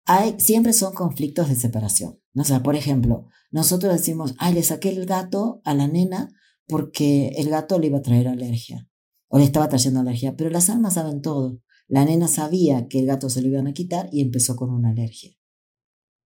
hay, 0.04 0.36
siempre 0.38 0.72
son 0.72 0.94
conflictos 0.94 1.48
de 1.48 1.56
separación. 1.56 2.20
O 2.36 2.44
sea, 2.44 2.62
por 2.62 2.76
ejemplo, 2.76 3.26
nosotros 3.50 3.92
decimos, 3.92 4.34
ay, 4.38 4.54
le 4.54 4.62
saqué 4.62 4.90
el 4.90 5.04
gato 5.04 5.60
a 5.64 5.74
la 5.74 5.88
nena 5.88 6.30
porque 6.72 7.34
el 7.36 7.50
gato 7.50 7.78
le 7.78 7.88
iba 7.88 7.98
a 7.98 8.02
traer 8.02 8.28
alergia 8.28 8.88
o 9.28 9.36
le 9.36 9.44
estaba 9.44 9.68
trayendo 9.68 10.00
alergia, 10.00 10.36
pero 10.38 10.48
las 10.48 10.70
almas 10.70 10.94
saben 10.94 11.20
todo. 11.20 11.60
La 11.86 12.06
nena 12.06 12.28
sabía 12.28 12.88
que 12.88 13.00
el 13.00 13.06
gato 13.06 13.28
se 13.28 13.42
lo 13.42 13.48
iban 13.48 13.66
a 13.66 13.74
quitar 13.74 14.08
y 14.10 14.22
empezó 14.22 14.56
con 14.56 14.70
una 14.70 14.88
alergia. 14.88 15.32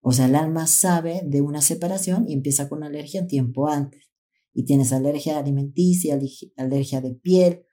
O 0.01 0.11
sea, 0.11 0.27
el 0.27 0.35
alma 0.35 0.67
sabe 0.67 1.23
de 1.25 1.41
una 1.41 1.63
separación 1.63 2.25
y 2.29 2.33
empieza 2.33 2.69
con 2.69 2.83
alergia 2.83 3.21
en 3.21 3.27
tiempo 3.27 3.67
antes. 3.67 4.11
Y 4.53 4.65
tienes 4.65 4.93
alergia 4.93 5.39
alimenticia, 5.39 6.19
alergia 6.57 7.01
de 7.01 7.15
piel. 7.15 7.63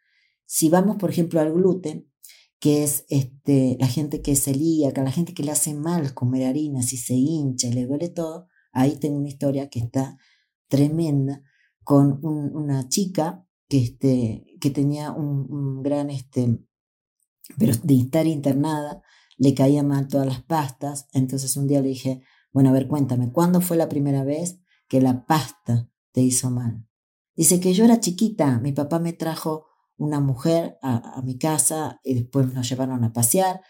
Si 0.47 0.71
vamos, 0.71 0.97
por 0.97 1.11
ejemplo, 1.11 1.41
al 1.41 1.53
gluten, 1.53 2.11
que 2.59 2.85
es 2.85 3.05
este, 3.11 3.77
la 3.79 3.87
gente 3.87 4.23
que 4.23 4.33
es 4.33 4.45
celíaca, 4.45 5.05
la 5.05 5.13
gente 5.13 5.35
que 5.35 5.43
le 5.43 5.51
hace 5.51 5.75
mal 5.75 6.15
comer 6.15 6.47
harina, 6.47 6.83
si 6.83 6.97
se 6.97 7.13
hincha 7.13 7.69
le 7.69 7.85
duele 7.85 8.09
todo, 8.09 8.47
ahí 8.73 8.97
tengo 8.97 9.19
una 9.19 9.29
historia 9.29 9.69
que 9.69 9.81
está 9.81 10.17
tremenda 10.69 11.43
con 11.85 12.21
una 12.23 12.89
chica 12.89 13.47
que, 13.69 13.79
este, 13.79 14.45
que 14.61 14.71
tenía 14.71 15.13
un, 15.13 15.83
gran, 15.83 16.11
este, 16.11 16.65
pero 17.59 17.73
de 17.83 17.95
estar 17.97 18.27
internada, 18.27 19.03
le 19.39 19.55
caía 19.55 19.83
mal 19.83 20.09
todas 20.09 20.27
las 20.27 20.43
pastas, 20.43 21.09
entonces 21.13 21.57
un 21.57 21.67
día 21.67 21.81
le 21.81 21.89
dije, 21.89 22.23
bueno, 22.53 22.71
a 22.71 22.73
ver, 22.73 22.87
cuéntame, 22.87 23.33
¿cuándo 23.33 23.61
fue 23.61 23.77
la 23.77 23.89
primera 23.89 24.25
vez 24.25 24.61
que 24.89 25.01
la 25.01 25.27
pasta 25.27 25.89
te 26.13 26.21
hizo 26.21 26.51
mal? 26.51 26.87
Dice 27.35 27.61
que 27.61 27.73
yo 27.73 27.85
era 27.85 28.01
chiquita, 28.01 28.59
mi 28.61 28.73
papá 28.73 28.99
me 28.99 29.13
trajo 29.13 29.67
una 29.97 30.21
mujer 30.21 30.79
a, 30.83 31.19
a 31.19 31.23
mi 31.23 31.39
casa 31.39 32.01
y 32.05 32.15
después 32.15 32.53
nos 32.53 32.69
llevaron 32.69 33.05
a 33.05 33.13
pasear 33.13 33.63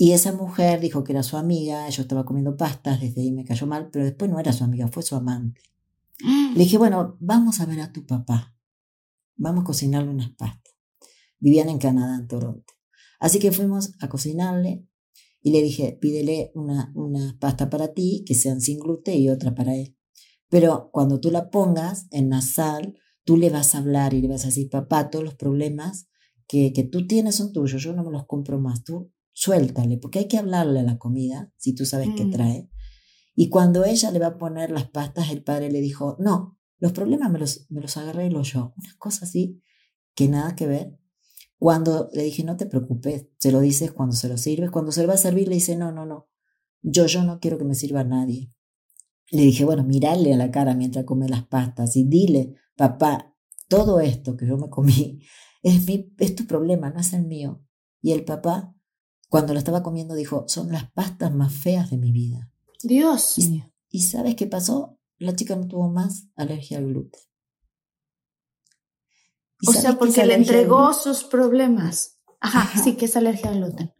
y 0.00 0.12
esa 0.12 0.32
mujer 0.32 0.78
dijo 0.78 1.02
que 1.02 1.12
era 1.12 1.24
su 1.24 1.36
amiga, 1.36 1.88
yo 1.88 2.02
estaba 2.02 2.24
comiendo 2.24 2.56
pastas, 2.56 3.00
desde 3.00 3.20
ahí 3.20 3.32
me 3.32 3.44
cayó 3.44 3.66
mal, 3.66 3.90
pero 3.90 4.04
después 4.04 4.30
no 4.30 4.38
era 4.38 4.52
su 4.52 4.62
amiga, 4.62 4.86
fue 4.86 5.02
su 5.02 5.16
amante. 5.16 5.60
Le 6.54 6.58
dije, 6.58 6.78
bueno, 6.78 7.16
vamos 7.20 7.60
a 7.60 7.66
ver 7.66 7.80
a 7.80 7.92
tu 7.92 8.06
papá. 8.06 8.54
Vamos 9.36 9.62
a 9.62 9.66
cocinarle 9.66 10.10
unas 10.10 10.30
pastas. 10.30 10.74
Vivían 11.38 11.68
en 11.68 11.78
Canadá, 11.78 12.16
en 12.16 12.26
Toronto. 12.26 12.74
Así 13.20 13.38
que 13.38 13.52
fuimos 13.52 13.94
a 14.00 14.08
cocinarle 14.08 14.86
y 15.40 15.52
le 15.52 15.62
dije, 15.62 15.96
pídele 16.00 16.50
una, 16.54 16.92
una 16.94 17.36
pasta 17.38 17.70
para 17.70 17.94
ti, 17.94 18.24
que 18.26 18.34
sean 18.34 18.60
sin 18.60 18.78
gluten 18.78 19.16
y 19.16 19.30
otra 19.30 19.54
para 19.54 19.74
él. 19.76 19.96
Pero 20.48 20.90
cuando 20.92 21.20
tú 21.20 21.30
la 21.30 21.50
pongas 21.50 22.06
en 22.10 22.30
la 22.30 22.40
sal, 22.40 22.98
tú 23.24 23.36
le 23.36 23.50
vas 23.50 23.74
a 23.74 23.78
hablar 23.78 24.14
y 24.14 24.22
le 24.22 24.28
vas 24.28 24.44
a 24.44 24.48
decir, 24.48 24.68
papá, 24.70 25.10
todos 25.10 25.24
los 25.24 25.34
problemas 25.34 26.08
que, 26.48 26.72
que 26.72 26.82
tú 26.82 27.06
tienes 27.06 27.36
son 27.36 27.52
tuyos, 27.52 27.82
yo 27.82 27.92
no 27.92 28.02
me 28.02 28.10
los 28.10 28.26
compro 28.26 28.58
más, 28.58 28.82
tú 28.82 29.12
suéltale, 29.32 29.98
porque 29.98 30.18
hay 30.18 30.28
que 30.28 30.38
hablarle 30.38 30.80
a 30.80 30.82
la 30.82 30.98
comida, 30.98 31.52
si 31.58 31.72
tú 31.72 31.84
sabes 31.84 32.08
qué 32.16 32.24
mm. 32.24 32.30
trae. 32.30 32.68
Y 33.40 33.50
cuando 33.50 33.84
ella 33.84 34.10
le 34.10 34.18
va 34.18 34.26
a 34.26 34.36
poner 34.36 34.72
las 34.72 34.90
pastas, 34.90 35.30
el 35.30 35.44
padre 35.44 35.70
le 35.70 35.80
dijo, 35.80 36.16
no, 36.18 36.58
los 36.80 36.90
problemas 36.90 37.30
me 37.30 37.38
los, 37.38 37.70
me 37.70 37.80
los 37.80 37.96
arreglo 37.96 38.42
yo. 38.42 38.74
Una 38.76 38.96
cosa 38.98 39.26
así 39.26 39.62
que 40.16 40.26
nada 40.26 40.56
que 40.56 40.66
ver. 40.66 40.98
Cuando 41.56 42.10
le 42.12 42.24
dije, 42.24 42.42
no 42.42 42.56
te 42.56 42.66
preocupes, 42.66 43.28
se 43.38 43.52
lo 43.52 43.60
dices 43.60 43.92
cuando 43.92 44.16
se 44.16 44.28
lo 44.28 44.38
sirves. 44.38 44.72
Cuando 44.72 44.90
se 44.90 45.02
le 45.02 45.06
va 45.06 45.14
a 45.14 45.18
servir, 45.18 45.46
le 45.46 45.54
dice, 45.54 45.76
no, 45.76 45.92
no, 45.92 46.04
no, 46.04 46.28
yo, 46.82 47.06
yo 47.06 47.22
no 47.22 47.38
quiero 47.38 47.58
que 47.58 47.64
me 47.64 47.76
sirva 47.76 48.00
a 48.00 48.04
nadie. 48.04 48.52
Le 49.30 49.42
dije, 49.42 49.64
bueno, 49.64 49.84
mirarle 49.84 50.34
a 50.34 50.36
la 50.36 50.50
cara 50.50 50.74
mientras 50.74 51.04
come 51.04 51.28
las 51.28 51.46
pastas 51.46 51.94
y 51.94 52.02
dile, 52.02 52.56
papá, 52.74 53.36
todo 53.68 54.00
esto 54.00 54.36
que 54.36 54.48
yo 54.48 54.58
me 54.58 54.68
comí 54.68 55.20
es, 55.62 55.86
mi, 55.86 56.12
es 56.18 56.34
tu 56.34 56.44
problema, 56.44 56.90
no 56.90 56.98
es 56.98 57.12
el 57.12 57.24
mío. 57.24 57.64
Y 58.02 58.10
el 58.10 58.24
papá, 58.24 58.74
cuando 59.28 59.52
lo 59.52 59.60
estaba 59.60 59.84
comiendo, 59.84 60.16
dijo, 60.16 60.44
son 60.48 60.72
las 60.72 60.90
pastas 60.90 61.32
más 61.32 61.52
feas 61.52 61.88
de 61.88 61.98
mi 61.98 62.10
vida. 62.10 62.50
Dios 62.82 63.38
¿Y, 63.90 64.02
sabes 64.02 64.36
qué 64.36 64.46
pasó? 64.46 64.98
La 65.18 65.34
chica 65.34 65.56
no 65.56 65.66
tuvo 65.66 65.88
más 65.88 66.28
alergia 66.36 66.78
al 66.78 66.86
gluten. 66.86 67.20
O 69.66 69.72
sea, 69.72 69.98
porque 69.98 70.24
le 70.24 70.34
entregó 70.34 70.92
sus 70.92 71.24
problemas. 71.24 72.18
Ajá, 72.40 72.80
sí, 72.80 72.96
que 72.96 73.06
es 73.06 73.16
alergia 73.16 73.50
al 73.50 73.58
gluten. 73.58 73.92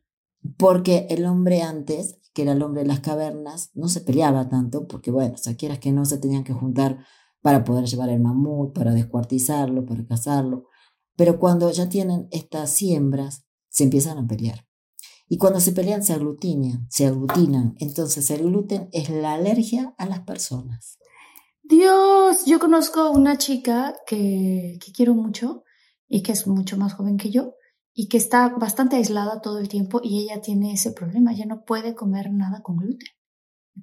Porque 0.56 1.06
el 1.10 1.24
hombre 1.26 1.62
antes, 1.62 2.20
que 2.32 2.42
era 2.42 2.52
el 2.52 2.62
hombre 2.62 2.82
de 2.82 2.88
las 2.88 3.00
cavernas, 3.00 3.70
no 3.74 3.88
se 3.88 4.02
peleaba 4.02 4.48
tanto, 4.48 4.86
porque 4.86 5.10
bueno, 5.10 5.34
o 5.34 5.38
sea, 5.38 5.56
quieras 5.56 5.80
que 5.80 5.90
no 5.90 6.04
se 6.04 6.18
tenían 6.18 6.44
que 6.44 6.52
juntar 6.52 7.04
para 7.40 7.64
poder 7.64 7.86
llevar 7.86 8.10
el 8.10 8.20
mamut, 8.20 8.72
para 8.72 8.92
descuartizarlo, 8.92 9.84
para 9.86 10.06
cazarlo. 10.06 10.66
Pero 11.16 11.40
cuando 11.40 11.70
ya 11.70 11.88
tienen 11.88 12.28
estas 12.30 12.70
siembras, 12.70 13.44
se 13.68 13.84
empiezan 13.84 14.18
a 14.18 14.26
pelear. 14.26 14.67
Y 15.28 15.36
cuando 15.38 15.60
se 15.60 15.72
pelean 15.72 16.02
se 16.02 16.14
aglutinan, 16.14 16.86
se 16.90 17.06
aglutinan. 17.06 17.74
Entonces 17.78 18.30
el 18.30 18.44
gluten 18.44 18.88
es 18.92 19.10
la 19.10 19.34
alergia 19.34 19.94
a 19.98 20.06
las 20.06 20.20
personas. 20.20 20.98
Dios, 21.62 22.46
yo 22.46 22.58
conozco 22.58 23.10
una 23.10 23.36
chica 23.36 23.94
que, 24.06 24.78
que 24.84 24.92
quiero 24.92 25.14
mucho 25.14 25.64
y 26.08 26.22
que 26.22 26.32
es 26.32 26.46
mucho 26.46 26.78
más 26.78 26.94
joven 26.94 27.18
que 27.18 27.30
yo 27.30 27.54
y 27.92 28.08
que 28.08 28.16
está 28.16 28.48
bastante 28.48 28.94
aislada 28.94 29.42
todo 29.42 29.58
el 29.58 29.68
tiempo 29.68 30.00
y 30.02 30.20
ella 30.22 30.40
tiene 30.40 30.72
ese 30.72 30.92
problema, 30.92 31.32
ella 31.32 31.46
no 31.46 31.64
puede 31.64 31.96
comer 31.96 32.30
nada 32.32 32.62
con 32.62 32.76
gluten. 32.76 33.08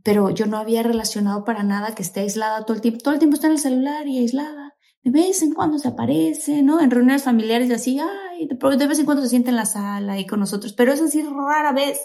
Pero 0.04 0.30
yo 0.30 0.46
no 0.46 0.58
había 0.58 0.84
relacionado 0.84 1.44
para 1.44 1.64
nada 1.64 1.94
que 1.94 2.02
esté 2.02 2.22
aislada 2.22 2.66
todo 2.66 2.76
el 2.76 2.82
tiempo, 2.82 3.02
todo 3.04 3.14
el 3.14 3.20
tiempo 3.20 3.36
está 3.36 3.48
en 3.48 3.54
el 3.54 3.60
celular 3.60 4.08
y 4.08 4.20
aislada. 4.20 4.74
De 5.04 5.12
vez 5.12 5.44
en 5.44 5.54
cuando 5.54 5.78
se 5.80 5.90
aparece, 5.90 6.64
¿no? 6.64 6.80
En 6.82 6.92
reuniones 6.92 7.24
familiares 7.24 7.70
así, 7.72 8.00
ay, 8.36 8.78
de 8.78 8.88
vez 8.88 9.00
en 9.00 9.06
cuando 9.06 9.24
se 9.24 9.30
siente 9.30 9.50
en 9.50 9.56
la 9.56 9.66
sala 9.66 10.20
y 10.20 10.26
con 10.26 10.40
nosotros, 10.40 10.74
pero 10.74 10.94
es 10.94 11.02
así 11.02 11.22
rara 11.24 11.72
vez. 11.74 12.00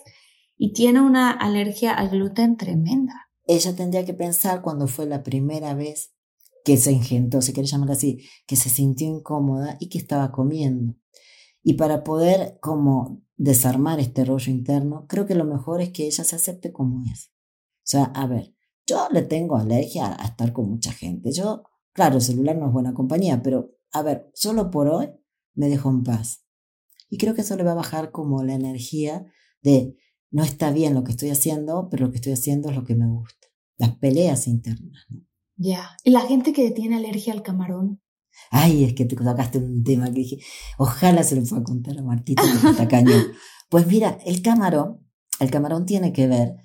Y 0.56 0.72
tiene 0.72 1.00
una 1.00 1.30
alergia 1.30 1.94
al 1.94 2.10
gluten 2.10 2.56
tremenda. 2.56 3.30
Ella 3.46 3.74
tendría 3.74 4.04
que 4.04 4.14
pensar 4.14 4.62
cuando 4.62 4.86
fue 4.86 5.06
la 5.06 5.22
primera 5.22 5.74
vez 5.74 6.14
que 6.64 6.76
se 6.76 6.90
engentó, 6.90 7.40
si 7.40 7.52
quieres 7.52 7.70
llamarlo 7.70 7.94
así, 7.94 8.26
que 8.46 8.56
se 8.56 8.68
sintió 8.68 9.08
incómoda 9.08 9.76
y 9.80 9.88
que 9.88 9.98
estaba 9.98 10.30
comiendo. 10.30 10.94
Y 11.62 11.74
para 11.74 12.04
poder 12.04 12.58
como 12.60 13.22
desarmar 13.36 14.00
este 14.00 14.24
rollo 14.24 14.50
interno, 14.50 15.06
creo 15.08 15.26
que 15.26 15.34
lo 15.34 15.44
mejor 15.44 15.80
es 15.80 15.90
que 15.90 16.06
ella 16.06 16.24
se 16.24 16.36
acepte 16.36 16.72
como 16.72 17.04
es. 17.10 17.32
O 17.78 17.90
sea, 17.90 18.04
a 18.04 18.26
ver, 18.26 18.54
yo 18.86 19.08
le 19.10 19.22
tengo 19.22 19.56
alergia 19.56 20.14
a 20.18 20.26
estar 20.26 20.52
con 20.52 20.68
mucha 20.68 20.92
gente. 20.92 21.32
Yo 21.32 21.64
Claro, 21.92 22.16
el 22.16 22.22
celular 22.22 22.56
no 22.56 22.66
es 22.66 22.72
buena 22.72 22.94
compañía, 22.94 23.42
pero 23.42 23.72
a 23.92 24.02
ver, 24.02 24.30
solo 24.34 24.70
por 24.70 24.88
hoy 24.88 25.10
me 25.54 25.68
dejo 25.68 25.90
en 25.90 26.02
paz. 26.02 26.44
Y 27.08 27.18
creo 27.18 27.34
que 27.34 27.40
eso 27.40 27.56
le 27.56 27.64
va 27.64 27.72
a 27.72 27.76
bajar 27.76 28.12
como 28.12 28.42
la 28.42 28.54
energía 28.54 29.26
de 29.62 29.96
no 30.30 30.44
está 30.44 30.70
bien 30.70 30.94
lo 30.94 31.02
que 31.02 31.10
estoy 31.10 31.30
haciendo, 31.30 31.88
pero 31.90 32.06
lo 32.06 32.12
que 32.12 32.16
estoy 32.16 32.32
haciendo 32.32 32.70
es 32.70 32.76
lo 32.76 32.84
que 32.84 32.94
me 32.94 33.08
gusta. 33.08 33.48
Las 33.76 33.96
peleas 33.96 34.46
internas. 34.46 35.06
Ya. 35.56 35.96
¿Y 36.04 36.10
la 36.10 36.20
gente 36.20 36.52
que 36.52 36.70
tiene 36.70 36.96
alergia 36.96 37.32
al 37.32 37.42
camarón? 37.42 38.00
Ay, 38.50 38.84
es 38.84 38.94
que 38.94 39.04
te 39.04 39.16
tocaste 39.16 39.58
un 39.58 39.82
tema 39.82 40.06
que 40.06 40.20
dije, 40.20 40.38
ojalá 40.78 41.22
se 41.24 41.36
lo 41.36 41.42
pueda 41.42 41.62
contar 41.64 41.98
a 41.98 42.02
Martita 42.02 42.42
que 42.42 42.68
está 42.70 42.88
cañón. 42.88 43.22
Pues 43.70 43.86
mira, 43.86 44.18
el 44.26 44.42
camarón, 44.42 45.06
el 45.38 45.48
camarón 45.48 45.86
tiene 45.86 46.12
que 46.12 46.26
ver, 46.26 46.56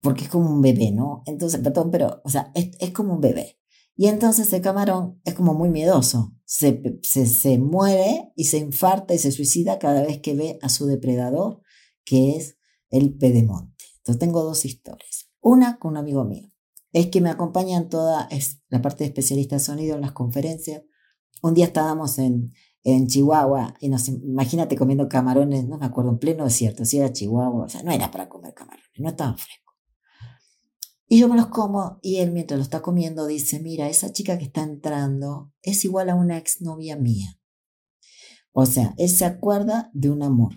porque 0.00 0.24
es 0.24 0.30
como 0.30 0.48
un 0.48 0.62
bebé, 0.62 0.92
¿no? 0.92 1.22
Entonces, 1.26 1.60
perdón, 1.60 1.90
pero, 1.90 2.22
o 2.24 2.30
sea, 2.30 2.50
es, 2.54 2.70
es 2.80 2.90
como 2.90 3.12
un 3.12 3.20
bebé. 3.20 3.60
Y 3.96 4.06
entonces 4.06 4.50
el 4.50 4.62
camarón 4.62 5.20
es 5.26 5.34
como 5.34 5.52
muy 5.52 5.68
miedoso. 5.68 6.33
Se, 6.44 7.00
se, 7.02 7.58
muere 7.58 8.32
y 8.36 8.44
se 8.44 8.58
infarta 8.58 9.14
y 9.14 9.18
se 9.18 9.32
suicida 9.32 9.78
cada 9.78 10.02
vez 10.02 10.20
que 10.20 10.34
ve 10.34 10.58
a 10.62 10.68
su 10.68 10.86
depredador, 10.86 11.62
que 12.04 12.36
es 12.36 12.58
el 12.90 13.14
pedemonte. 13.14 13.84
Entonces 13.98 14.18
tengo 14.18 14.42
dos 14.42 14.64
historias. 14.64 15.30
Una 15.40 15.78
con 15.78 15.92
un 15.92 15.96
amigo 15.96 16.24
mío. 16.24 16.50
Es 16.92 17.08
que 17.08 17.20
me 17.20 17.30
acompaña 17.30 17.78
en 17.78 17.88
toda 17.88 18.28
es 18.30 18.62
la 18.68 18.82
parte 18.82 19.04
de 19.04 19.08
especialista 19.08 19.56
de 19.56 19.60
sonido 19.60 19.96
en 19.96 20.02
las 20.02 20.12
conferencias. 20.12 20.82
Un 21.42 21.54
día 21.54 21.66
estábamos 21.66 22.18
en, 22.18 22.52
en 22.84 23.06
Chihuahua 23.06 23.74
y 23.80 23.88
nos 23.88 24.08
imagínate 24.08 24.76
comiendo 24.76 25.08
camarones, 25.08 25.66
no 25.66 25.78
me 25.78 25.86
acuerdo, 25.86 26.10
en 26.10 26.18
pleno 26.18 26.44
desierto, 26.44 26.84
si 26.84 26.98
era 26.98 27.12
Chihuahua, 27.12 27.64
o 27.64 27.68
sea, 27.68 27.82
no 27.82 27.90
era 27.90 28.10
para 28.10 28.28
comer 28.28 28.52
camarones, 28.52 28.90
no 28.98 29.08
estaban 29.08 29.38
frescos. 29.38 29.63
Y 31.14 31.18
yo 31.18 31.28
me 31.28 31.36
los 31.36 31.46
como 31.46 32.00
y 32.02 32.16
él 32.16 32.32
mientras 32.32 32.58
lo 32.58 32.64
está 32.64 32.82
comiendo 32.82 33.28
dice, 33.28 33.60
mira, 33.60 33.88
esa 33.88 34.12
chica 34.12 34.36
que 34.36 34.46
está 34.46 34.64
entrando 34.64 35.52
es 35.62 35.84
igual 35.84 36.10
a 36.10 36.16
una 36.16 36.38
exnovia 36.38 36.96
mía. 36.96 37.38
O 38.50 38.66
sea, 38.66 38.96
él 38.98 39.08
se 39.08 39.24
acuerda 39.24 39.92
de 39.94 40.10
un 40.10 40.24
amor. 40.24 40.54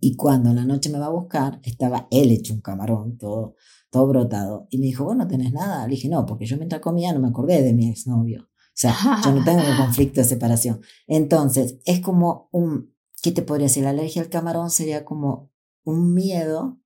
Y 0.00 0.16
cuando 0.16 0.50
en 0.50 0.56
la 0.56 0.64
noche 0.64 0.90
me 0.90 0.98
va 0.98 1.06
a 1.06 1.10
buscar, 1.10 1.60
estaba 1.62 2.08
él 2.10 2.32
hecho 2.32 2.54
un 2.54 2.60
camarón, 2.60 3.18
todo, 3.18 3.54
todo 3.88 4.08
brotado. 4.08 4.66
Y 4.68 4.78
me 4.78 4.86
dijo, 4.86 5.04
bueno, 5.04 5.22
¿no 5.22 5.30
tenés 5.30 5.52
nada? 5.52 5.84
Le 5.86 5.94
dije, 5.94 6.08
no, 6.08 6.26
porque 6.26 6.44
yo 6.44 6.56
mientras 6.56 6.82
comía 6.82 7.12
no 7.12 7.20
me 7.20 7.28
acordé 7.28 7.62
de 7.62 7.72
mi 7.72 7.88
exnovio. 7.88 8.48
O 8.50 8.72
sea, 8.74 8.96
yo 9.24 9.32
no 9.32 9.44
tengo 9.44 9.60
un 9.60 9.76
conflicto 9.76 10.22
de 10.22 10.26
separación. 10.26 10.80
Entonces, 11.06 11.78
es 11.84 12.00
como 12.00 12.48
un, 12.50 12.92
¿qué 13.22 13.30
te 13.30 13.42
podría 13.42 13.66
decir? 13.66 13.84
La 13.84 13.90
alergia 13.90 14.22
al 14.22 14.28
camarón 14.28 14.70
sería 14.70 15.04
como 15.04 15.52
un 15.84 16.14
miedo 16.14 16.80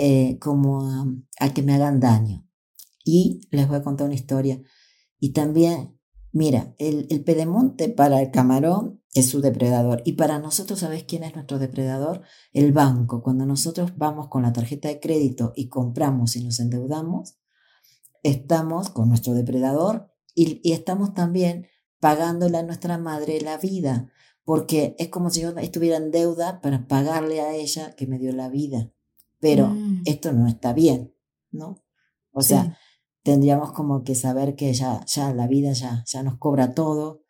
eh, 0.00 0.38
como 0.38 0.88
a, 1.40 1.52
que 1.52 1.64
me 1.64 1.74
hagan 1.74 1.98
daño. 1.98 2.46
Y 3.04 3.40
les 3.50 3.66
voy 3.66 3.78
a 3.78 3.82
contar 3.82 4.06
una 4.06 4.14
historia. 4.14 4.62
Y 5.18 5.32
también, 5.32 5.98
mira, 6.30 6.76
el, 6.78 7.08
el 7.10 7.24
pedemonte 7.24 7.88
para 7.88 8.22
el 8.22 8.30
camarón 8.30 9.02
es 9.12 9.28
su 9.28 9.40
depredador. 9.40 10.02
Y 10.04 10.12
para 10.12 10.38
nosotros, 10.38 10.78
¿sabes 10.78 11.02
quién 11.02 11.24
es 11.24 11.34
nuestro 11.34 11.58
depredador? 11.58 12.22
El 12.52 12.72
banco. 12.72 13.24
Cuando 13.24 13.44
nosotros 13.44 13.96
vamos 13.96 14.28
con 14.28 14.42
la 14.42 14.52
tarjeta 14.52 14.86
de 14.86 15.00
crédito 15.00 15.52
y 15.56 15.68
compramos 15.68 16.36
y 16.36 16.44
nos 16.44 16.60
endeudamos, 16.60 17.36
estamos 18.22 18.90
con 18.90 19.08
nuestro 19.08 19.34
depredador 19.34 20.12
y, 20.32 20.60
y 20.62 20.74
estamos 20.74 21.12
también 21.12 21.66
pagándole 21.98 22.58
a 22.58 22.62
nuestra 22.62 22.98
madre 22.98 23.40
la 23.40 23.58
vida, 23.58 24.12
porque 24.44 24.94
es 25.00 25.08
como 25.08 25.30
si 25.30 25.40
yo 25.40 25.50
estuviera 25.56 25.96
en 25.96 26.12
deuda 26.12 26.60
para 26.60 26.86
pagarle 26.86 27.40
a 27.40 27.56
ella 27.56 27.96
que 27.96 28.06
me 28.06 28.20
dio 28.20 28.32
la 28.32 28.48
vida. 28.48 28.92
Pero 29.40 29.68
mm. 29.68 30.02
esto 30.04 30.32
no 30.32 30.48
está 30.48 30.72
bien, 30.72 31.14
¿no? 31.50 31.82
O 32.32 32.42
sea, 32.42 32.78
tendríamos 33.22 33.72
como 33.72 34.04
que 34.04 34.14
saber 34.14 34.54
que 34.54 34.72
ya, 34.72 35.04
ya 35.06 35.32
la 35.34 35.46
vida 35.46 35.72
ya, 35.72 36.04
ya 36.06 36.22
nos 36.22 36.38
cobra 36.38 36.74
todo 36.74 37.22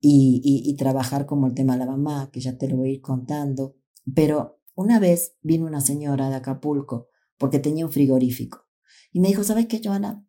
y, 0.00 0.40
y, 0.44 0.76
trabajar 0.76 1.24
como 1.24 1.46
el 1.46 1.54
tema 1.54 1.74
de 1.74 1.78
la 1.80 1.90
mamá, 1.90 2.30
que 2.30 2.40
ya 2.40 2.58
te 2.58 2.68
lo 2.68 2.76
voy 2.76 2.90
a 2.90 2.92
ir 2.92 3.00
contando. 3.00 3.76
Pero 4.14 4.60
una 4.74 4.98
vez 5.00 5.36
vino 5.40 5.64
una 5.64 5.80
señora 5.80 6.28
de 6.28 6.36
Acapulco 6.36 7.08
porque 7.38 7.58
tenía 7.58 7.86
un 7.86 7.92
frigorífico 7.92 8.64
y 9.12 9.20
me 9.20 9.28
dijo, 9.28 9.44
¿sabes 9.44 9.66
qué, 9.66 9.80
Joana? 9.82 10.26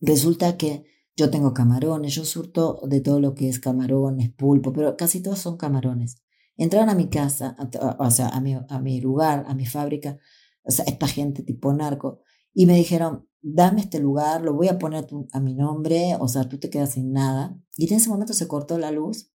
Resulta 0.00 0.56
que 0.56 0.84
yo 1.16 1.30
tengo 1.30 1.54
camarones, 1.54 2.14
yo 2.14 2.24
surto 2.24 2.80
de 2.86 3.00
todo 3.00 3.20
lo 3.20 3.34
que 3.34 3.48
es 3.48 3.60
camarones, 3.60 4.32
pulpo, 4.32 4.72
pero 4.72 4.96
casi 4.96 5.22
todos 5.22 5.38
son 5.38 5.56
camarones. 5.56 6.21
Entraron 6.56 6.90
a 6.90 6.94
mi 6.94 7.08
casa, 7.08 7.56
o 7.98 8.10
sea, 8.10 8.28
a 8.28 8.40
mi, 8.40 8.54
a 8.54 8.78
mi 8.80 9.00
lugar, 9.00 9.44
a 9.48 9.54
mi 9.54 9.66
fábrica, 9.66 10.18
o 10.62 10.70
sea, 10.70 10.84
esta 10.84 11.06
gente 11.06 11.42
tipo 11.42 11.72
narco, 11.72 12.20
y 12.52 12.66
me 12.66 12.74
dijeron, 12.74 13.26
dame 13.40 13.80
este 13.80 13.98
lugar, 13.98 14.42
lo 14.42 14.54
voy 14.54 14.68
a 14.68 14.78
poner 14.78 15.06
a, 15.32 15.40
mi 15.40 15.54
nombre, 15.54 16.16
o 16.20 16.28
sea, 16.28 16.48
tú 16.48 16.58
te 16.58 16.70
quedas 16.70 16.92
sin 16.92 17.12
nada. 17.12 17.58
Y 17.76 17.88
en 17.88 17.96
ese 17.96 18.08
momento 18.08 18.34
se 18.34 18.46
cortó 18.46 18.78
la 18.78 18.92
luz, 18.92 19.32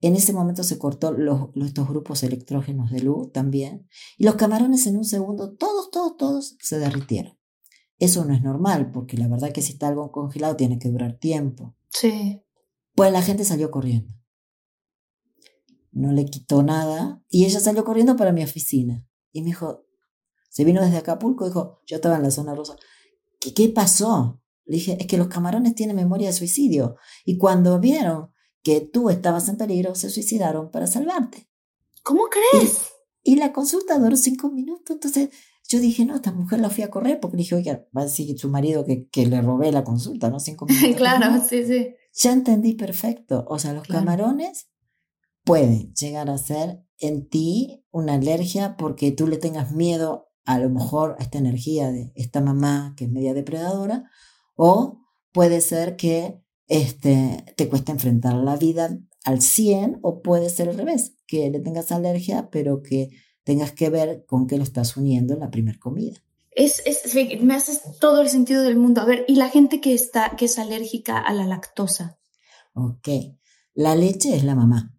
en 0.00 0.14
ese 0.14 0.32
momento 0.32 0.62
se 0.62 0.78
cortó 0.78 1.12
los, 1.12 1.48
estos 1.56 1.88
grupos 1.88 2.22
electrógenos 2.22 2.90
de 2.90 3.00
luz 3.00 3.32
también, 3.32 3.88
y 4.16 4.24
los 4.24 4.36
camarones 4.36 4.86
en 4.86 4.96
un 4.96 5.04
segundo, 5.04 5.56
todos, 5.56 5.90
todos, 5.90 6.16
todos 6.16 6.56
se 6.60 6.78
derritieron. 6.78 7.36
Eso 7.98 8.24
no 8.24 8.32
es 8.32 8.42
normal, 8.42 8.92
porque 8.92 9.16
la 9.16 9.26
verdad 9.26 9.52
que 9.52 9.62
si 9.62 9.72
está 9.72 9.88
algo 9.88 10.12
congelado 10.12 10.54
tiene 10.54 10.78
que 10.78 10.88
durar 10.88 11.18
tiempo. 11.18 11.74
Sí. 11.90 12.44
Pues 12.94 13.12
la 13.12 13.22
gente 13.22 13.44
salió 13.44 13.72
corriendo. 13.72 14.14
No 15.98 16.12
le 16.12 16.26
quitó 16.26 16.62
nada 16.62 17.20
y 17.28 17.44
ella 17.44 17.58
salió 17.58 17.84
corriendo 17.84 18.16
para 18.16 18.30
mi 18.30 18.44
oficina. 18.44 19.04
Y 19.32 19.40
me 19.40 19.46
dijo, 19.46 19.84
se 20.48 20.64
vino 20.64 20.80
desde 20.80 20.98
Acapulco, 20.98 21.46
dijo, 21.46 21.80
yo 21.86 21.96
estaba 21.96 22.16
en 22.16 22.22
la 22.22 22.30
zona 22.30 22.54
rosa. 22.54 22.76
¿Qué, 23.40 23.52
qué 23.52 23.68
pasó? 23.68 24.40
Le 24.64 24.76
dije, 24.76 24.96
es 25.00 25.08
que 25.08 25.18
los 25.18 25.26
camarones 25.26 25.74
tienen 25.74 25.96
memoria 25.96 26.28
de 26.28 26.34
suicidio. 26.34 26.94
Y 27.24 27.36
cuando 27.36 27.80
vieron 27.80 28.30
que 28.62 28.80
tú 28.80 29.10
estabas 29.10 29.48
en 29.48 29.56
peligro, 29.56 29.96
se 29.96 30.08
suicidaron 30.08 30.70
para 30.70 30.86
salvarte. 30.86 31.50
¿Cómo 32.04 32.28
crees? 32.28 32.90
Y, 33.24 33.32
y 33.32 33.36
la 33.36 33.52
consulta 33.52 33.98
duró 33.98 34.16
cinco 34.16 34.50
minutos. 34.50 34.94
Entonces 34.94 35.30
yo 35.68 35.80
dije, 35.80 36.04
no, 36.04 36.14
esta 36.14 36.30
mujer 36.30 36.60
la 36.60 36.70
fui 36.70 36.84
a 36.84 36.90
correr 36.90 37.18
porque 37.18 37.38
dije, 37.38 37.56
oiga, 37.56 37.84
va 37.96 38.02
a 38.02 38.04
decir 38.04 38.38
su 38.38 38.48
marido 38.48 38.84
que, 38.84 39.08
que 39.08 39.26
le 39.26 39.42
robé 39.42 39.72
la 39.72 39.82
consulta, 39.82 40.30
¿no? 40.30 40.38
Cinco 40.38 40.64
minutos. 40.68 40.96
claro, 40.96 41.44
sí, 41.44 41.66
sí. 41.66 41.88
Ya 42.14 42.32
entendí 42.32 42.74
perfecto. 42.74 43.44
O 43.48 43.58
sea, 43.58 43.72
los 43.72 43.88
camarones 43.88 44.68
pueden 45.48 45.94
llegar 45.94 46.28
a 46.28 46.36
ser 46.36 46.84
en 46.98 47.26
ti 47.26 47.82
una 47.90 48.16
alergia 48.16 48.76
porque 48.76 49.12
tú 49.12 49.26
le 49.26 49.38
tengas 49.38 49.72
miedo 49.72 50.28
a 50.44 50.58
lo 50.58 50.68
mejor 50.68 51.16
a 51.18 51.22
esta 51.22 51.38
energía 51.38 51.90
de 51.90 52.12
esta 52.16 52.42
mamá 52.42 52.92
que 52.98 53.06
es 53.06 53.10
media 53.10 53.32
depredadora, 53.32 54.10
o 54.56 55.00
puede 55.32 55.62
ser 55.62 55.96
que 55.96 56.42
este, 56.66 57.46
te 57.56 57.66
cueste 57.66 57.92
enfrentar 57.92 58.34
la 58.34 58.56
vida 58.58 58.98
al 59.24 59.40
100, 59.40 60.00
o 60.02 60.20
puede 60.20 60.50
ser 60.50 60.68
al 60.68 60.76
revés, 60.76 61.14
que 61.26 61.48
le 61.48 61.60
tengas 61.60 61.92
alergia, 61.92 62.50
pero 62.50 62.82
que 62.82 63.08
tengas 63.42 63.72
que 63.72 63.88
ver 63.88 64.26
con 64.26 64.46
qué 64.48 64.58
lo 64.58 64.64
estás 64.64 64.98
uniendo 64.98 65.32
en 65.32 65.40
la 65.40 65.50
primera 65.50 65.78
comida. 65.78 66.18
Es, 66.50 66.82
es, 66.84 67.14
me 67.40 67.54
haces 67.54 67.80
todo 68.00 68.20
el 68.20 68.28
sentido 68.28 68.62
del 68.62 68.76
mundo. 68.76 69.00
A 69.00 69.06
ver, 69.06 69.24
¿y 69.26 69.36
la 69.36 69.48
gente 69.48 69.80
que, 69.80 69.94
está, 69.94 70.36
que 70.36 70.44
es 70.44 70.58
alérgica 70.58 71.18
a 71.18 71.32
la 71.32 71.46
lactosa? 71.46 72.18
Ok, 72.74 73.08
la 73.72 73.96
leche 73.96 74.36
es 74.36 74.44
la 74.44 74.54
mamá. 74.54 74.97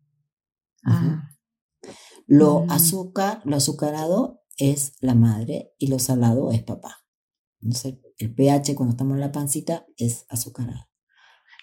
Ah. 0.89 1.29
Lo 2.27 2.65
mm. 2.65 2.71
azúcar, 2.71 3.41
lo 3.45 3.55
azucarado 3.55 4.41
es 4.57 4.93
la 4.99 5.15
madre 5.15 5.73
y 5.77 5.87
lo 5.87 5.99
salado 5.99 6.51
es 6.51 6.63
papá. 6.63 7.03
Entonces, 7.61 7.95
el 8.17 8.33
pH 8.33 8.75
cuando 8.75 8.91
estamos 8.91 9.15
en 9.15 9.21
la 9.21 9.31
pancita 9.31 9.85
es 9.97 10.25
azucarado. 10.29 10.87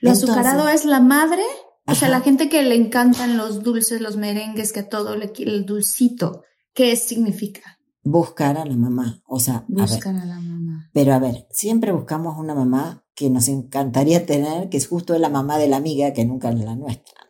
¿Lo 0.00 0.10
azucarado 0.10 0.68
es 0.68 0.84
la 0.84 1.00
madre? 1.00 1.42
O 1.86 1.94
sea, 1.94 2.08
la 2.08 2.20
gente 2.20 2.48
que 2.48 2.62
le 2.62 2.74
encantan 2.74 3.36
los 3.36 3.62
dulces, 3.62 4.00
los 4.00 4.16
merengues, 4.16 4.72
que 4.72 4.82
todo 4.82 5.16
le 5.16 5.32
el 5.38 5.64
dulcito. 5.64 6.42
¿Qué 6.74 6.96
significa? 6.96 7.78
Buscar 8.02 8.58
a 8.58 8.64
la 8.64 8.76
mamá, 8.76 9.22
o 9.26 9.40
sea, 9.40 9.64
buscar 9.68 10.14
a, 10.14 10.24
la 10.24 10.40
mamá. 10.40 10.90
Pero 10.92 11.14
a 11.14 11.18
ver, 11.18 11.46
siempre 11.50 11.92
buscamos 11.92 12.38
una 12.38 12.54
mamá 12.54 13.04
que 13.14 13.30
nos 13.30 13.48
encantaría 13.48 14.26
tener, 14.26 14.68
que 14.68 14.76
es 14.76 14.86
justo 14.86 15.16
la 15.18 15.28
mamá 15.28 15.58
de 15.58 15.68
la 15.68 15.76
amiga, 15.76 16.12
que 16.12 16.24
nunca 16.24 16.50
es 16.50 16.58
la 16.58 16.76
nuestra. 16.76 17.25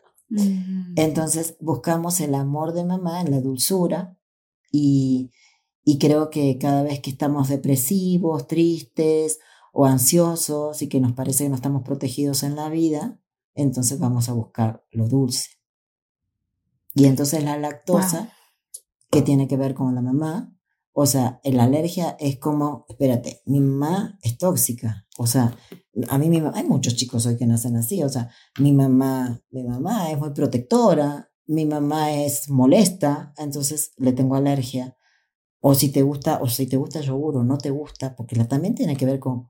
Entonces 0.97 1.57
buscamos 1.61 2.21
el 2.21 2.35
amor 2.35 2.73
de 2.73 2.85
mamá 2.85 3.21
en 3.21 3.31
la 3.31 3.41
dulzura 3.41 4.19
y, 4.73 5.31
y 5.85 5.99
creo 5.99 6.31
que 6.31 6.59
cada 6.59 6.83
vez 6.83 7.01
que 7.01 7.11
estamos 7.11 7.49
depresivos, 7.49 8.47
tristes 8.47 9.39
o 9.73 9.87
ansiosos 9.87 10.83
y 10.83 10.89
que 10.89 11.01
nos 11.01 11.13
parece 11.13 11.45
que 11.45 11.51
no 11.51 11.57
estamos 11.57 11.83
protegidos 11.83 12.43
en 12.43 12.57
la 12.57 12.69
vida, 12.69 13.21
entonces 13.55 13.99
vamos 13.99 14.29
a 14.29 14.33
buscar 14.33 14.85
lo 14.91 15.09
dulce. 15.09 15.51
Y 16.95 17.05
entonces 17.05 17.45
la 17.45 17.59
lactosa 17.59 18.33
que 19.11 19.23
tiene 19.23 19.49
que 19.49 19.57
ver 19.57 19.75
con 19.75 19.95
la 19.95 20.03
mamá. 20.03 20.53
O 20.93 21.07
sea, 21.07 21.41
la 21.45 21.65
alergia 21.65 22.17
es 22.19 22.39
como, 22.39 22.87
espérate, 22.89 23.43
mi 23.47 23.61
mamá 23.61 24.19
es 24.23 24.39
tóxica. 24.39 25.06
O 25.19 25.27
sea, 25.27 25.57
a 26.09 26.19
mí 26.19 26.29
mi 26.29 26.41
mamá, 26.41 26.59
hay 26.59 26.65
muchos 26.65 26.95
chicos 26.95 27.27
hoy 27.27 27.37
que 27.37 27.47
nacen 27.47 27.77
así. 27.77 28.03
O 28.03 28.09
sea, 28.09 28.31
mi 28.59 28.73
mamá, 28.73 29.41
mi 29.51 29.65
mamá 29.65 30.11
es 30.11 30.19
muy 30.19 30.31
protectora, 30.31 31.31
mi 31.47 31.65
mamá 31.65 32.13
es 32.13 32.49
molesta, 32.51 33.33
entonces 33.39 33.93
le 33.97 34.13
tengo 34.13 34.35
alergia. 34.35 34.97
O 35.61 35.75
si 35.75 35.89
te 35.91 36.03
gusta, 36.03 36.41
o 36.43 36.49
si 36.49 36.67
te 36.67 36.77
gusta 36.77 37.01
yogur 37.01 37.37
o 37.39 37.45
no 37.45 37.59
te 37.59 37.71
gusta, 37.71 38.15
porque 38.15 38.37
la, 38.37 38.47
también 38.47 38.75
tiene 38.75 38.97
que 38.97 39.07
ver 39.07 39.19
con, 39.19 39.49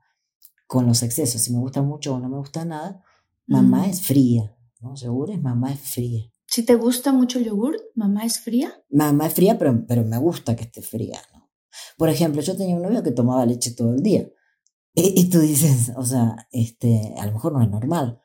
con 0.66 0.86
los 0.86 1.02
excesos. 1.02 1.42
Si 1.42 1.52
me 1.52 1.58
gusta 1.58 1.82
mucho 1.82 2.14
o 2.14 2.20
no 2.20 2.28
me 2.28 2.38
gusta 2.38 2.64
nada, 2.64 3.02
mamá 3.46 3.86
es 3.88 4.02
fría. 4.02 4.56
¿no? 4.80 4.94
Yogur 4.94 5.32
es 5.32 5.42
mamá 5.42 5.72
es 5.72 5.80
fría. 5.80 6.30
Si 6.46 6.62
te 6.62 6.76
gusta 6.76 7.12
mucho 7.12 7.38
el 7.38 7.46
yogur, 7.46 7.76
mamá 7.94 8.24
es 8.24 8.38
fría. 8.38 8.72
Mamá 8.88 9.26
es 9.26 9.34
fría, 9.34 9.58
pero, 9.58 9.84
pero 9.86 10.04
me 10.04 10.16
gusta 10.18 10.54
que 10.54 10.64
esté 10.64 10.80
fría, 10.80 11.20
¿no? 11.34 11.50
Por 11.98 12.08
ejemplo, 12.08 12.40
yo 12.40 12.56
tenía 12.56 12.76
un 12.76 12.82
novio 12.82 13.02
que 13.02 13.10
tomaba 13.10 13.44
leche 13.44 13.72
todo 13.72 13.92
el 13.92 14.02
día. 14.02 14.28
Y, 14.98 15.28
tú 15.28 15.40
dices, 15.40 15.92
o 15.94 16.04
sea, 16.04 16.48
este, 16.50 17.14
a 17.18 17.26
lo 17.26 17.32
mejor 17.32 17.52
no 17.52 17.62
es 17.62 17.68
normal, 17.68 18.22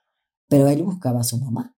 pero 0.47 0.69
él 0.69 0.83
buscaba 0.83 1.19
a 1.19 1.25
su 1.25 1.37
mamá. 1.37 1.75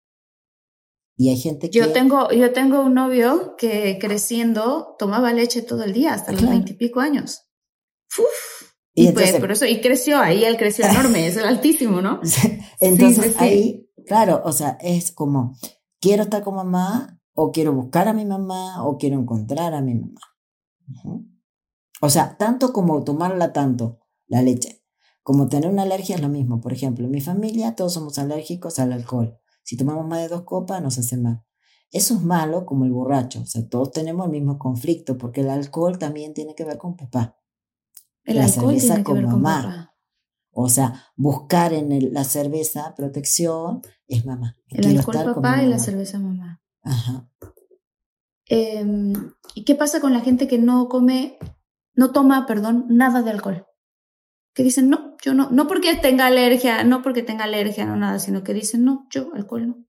Y 1.18 1.30
hay 1.30 1.38
gente 1.38 1.72
que... 1.72 1.80
Yo 1.80 1.92
tengo, 1.92 2.30
yo 2.30 2.54
tengo 2.54 2.82
un 2.82 2.94
novio 2.94 3.56
que 3.58 3.98
creciendo 4.00 4.96
tomaba 5.00 5.34
leche 5.34 5.64
todo 5.64 5.84
el 5.84 5.94
día, 5.94 6.14
hasta 6.14 6.32
los 6.32 6.48
veintipico 6.48 7.00
años. 7.00 7.48
Uf. 8.20 8.70
Y, 8.94 9.12
pues, 9.14 9.34
por 9.40 9.52
eso, 9.52 9.66
y 9.66 9.82
creció, 9.82 10.20
ahí 10.20 10.46
él 10.46 10.58
creció 10.58 10.86
enorme, 10.86 11.26
es 11.28 11.38
el 11.38 11.46
altísimo, 11.46 12.00
¿no? 12.00 12.22
Entonces 12.80 13.36
ahí, 13.40 13.90
claro, 14.06 14.44
o 14.46 14.52
sea, 14.52 14.78
es 14.80 15.12
como, 15.12 15.58
quiero 16.00 16.22
estar 16.22 16.44
con 16.44 16.54
mamá 16.54 17.20
o 17.34 17.52
quiero 17.52 17.74
buscar 17.74 18.08
a 18.08 18.14
mi 18.14 18.26
mamá 18.26 18.86
o 18.86 19.00
quiero 19.00 19.20
encontrar 19.20 19.74
a 19.74 19.82
mi 19.82 19.96
mamá. 19.96 20.22
O 22.00 22.10
sea, 22.12 22.38
tanto 22.38 22.72
como 22.72 23.04
tomarla 23.04 23.52
tanto, 23.54 24.02
la 24.28 24.44
leche, 24.44 24.83
como 25.24 25.48
tener 25.48 25.70
una 25.70 25.84
alergia 25.84 26.16
es 26.16 26.22
lo 26.22 26.30
mismo. 26.30 26.60
Por 26.60 26.74
ejemplo, 26.74 27.06
en 27.06 27.12
mi 27.12 27.22
familia 27.22 27.76
todos 27.76 27.94
somos 27.94 28.20
alérgicos 28.20 28.78
al 28.80 28.92
alcohol. 28.92 29.40
Si 29.64 29.78
tomamos 29.78 30.06
más 30.06 30.20
de 30.20 30.28
dos 30.28 30.44
copas 30.44 30.82
nos 30.82 30.98
hace 31.00 31.18
mal. 31.18 31.44
Eso 31.92 32.16
es 32.16 32.22
malo 32.22 32.66
como 32.66 32.86
el 32.86 32.92
borracho. 32.92 33.42
O 33.42 33.46
sea, 33.46 33.68
todos 33.68 33.92
tenemos 33.92 34.26
el 34.26 34.32
mismo 34.32 34.60
conflicto 34.60 35.18
porque 35.18 35.42
el 35.42 35.50
alcohol 35.50 35.98
también 35.98 36.34
tiene 36.34 36.56
que 36.56 36.66
ver 36.66 36.78
con 36.78 36.98
papá. 36.98 37.38
El 38.26 38.40
alcohol 38.40 38.76
tiene 38.78 39.04
que 39.04 39.14
ver 39.14 39.26
con 39.26 39.42
mamá. 39.42 39.96
O 40.52 40.70
sea, 40.70 41.08
buscar 41.16 41.74
en 41.74 42.14
la 42.14 42.24
cerveza 42.26 42.94
protección 42.96 43.82
es 44.08 44.26
mamá. 44.26 44.58
El 44.68 44.98
alcohol 44.98 45.34
papá 45.34 45.64
y 45.64 45.68
la 45.68 45.80
cerveza 45.80 46.20
mamá. 46.20 46.62
Ajá. 46.82 47.30
Em, 48.46 49.14
¿Y 49.56 49.64
qué 49.64 49.76
pasa 49.76 50.02
con 50.02 50.14
la 50.14 50.20
gente 50.20 50.48
que 50.48 50.60
no 50.60 50.90
come, 50.90 51.38
no 51.96 52.12
toma, 52.12 52.46
perdón, 52.46 52.86
nada 52.90 53.22
de 53.22 53.32
alcohol? 53.32 53.66
Que 54.54 54.64
dicen, 54.64 54.90
no, 54.90 55.16
yo 55.24 55.34
no, 55.34 55.50
no 55.50 55.68
porque 55.68 55.96
tenga 55.96 56.28
alergia, 56.28 56.84
no 56.84 57.02
porque 57.02 57.24
tenga 57.24 57.46
alergia, 57.46 57.86
no 57.86 57.96
nada, 57.96 58.20
sino 58.20 58.44
que 58.44 58.54
dicen, 58.54 58.84
no, 58.84 59.08
yo 59.10 59.34
alcohol 59.34 59.68
no. 59.68 59.86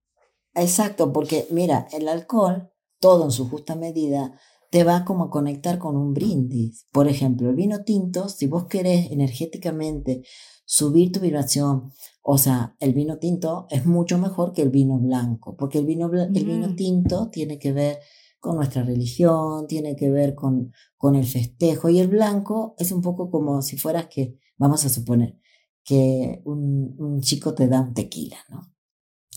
Exacto, 0.55 1.13
porque 1.13 1.47
mira, 1.51 1.87
el 1.93 2.09
alcohol, 2.09 2.71
todo 3.01 3.25
en 3.25 3.31
su 3.31 3.49
justa 3.49 3.75
medida, 3.75 4.39
te 4.71 4.85
va 4.85 5.05
como 5.05 5.25
a 5.25 5.31
conectar 5.31 5.79
con 5.79 5.97
un 5.97 6.15
brindis. 6.15 6.87
Por 6.91 7.09
ejemplo, 7.09 7.51
el 7.51 7.57
vino 7.57 7.85
tinto, 7.85 8.29
si 8.29 8.47
vos 8.47 8.67
querés 8.67 9.11
energéticamente 9.11 10.23
subir 10.65 11.13
tu 11.13 11.21
vibración, 11.21 11.93
o 12.23 12.39
sea, 12.39 12.75
el 12.81 12.95
vino 12.95 13.19
tinto 13.19 13.67
es 13.71 13.87
mucho 13.87 14.19
mejor 14.19 14.53
que 14.53 14.63
el 14.63 14.71
vino 14.71 14.99
blanco, 14.99 15.57
porque 15.57 15.79
el 15.79 15.87
vino, 15.87 16.11
el 16.13 16.45
vino 16.45 16.75
tinto 16.75 17.29
tiene 17.31 17.59
que 17.59 17.73
ver 17.73 17.99
con 18.41 18.57
nuestra 18.57 18.83
religión, 18.83 19.67
tiene 19.67 19.95
que 19.95 20.11
ver 20.11 20.35
con, 20.35 20.73
con 20.97 21.15
el 21.15 21.27
festejo, 21.27 21.89
y 21.89 22.01
el 22.01 22.09
blanco 22.09 22.75
es 22.79 22.93
un 22.93 23.01
poco 23.01 23.31
como 23.31 23.63
si 23.63 23.77
fueras 23.77 24.07
que, 24.07 24.39
vamos 24.57 24.85
a 24.85 24.89
suponer, 24.89 25.39
que 25.85 26.43
un, 26.45 26.95
un 26.99 27.21
chico 27.21 27.55
te 27.55 27.69
da 27.69 27.81
un 27.81 27.95
tequila, 27.95 28.39
¿no? 28.49 28.75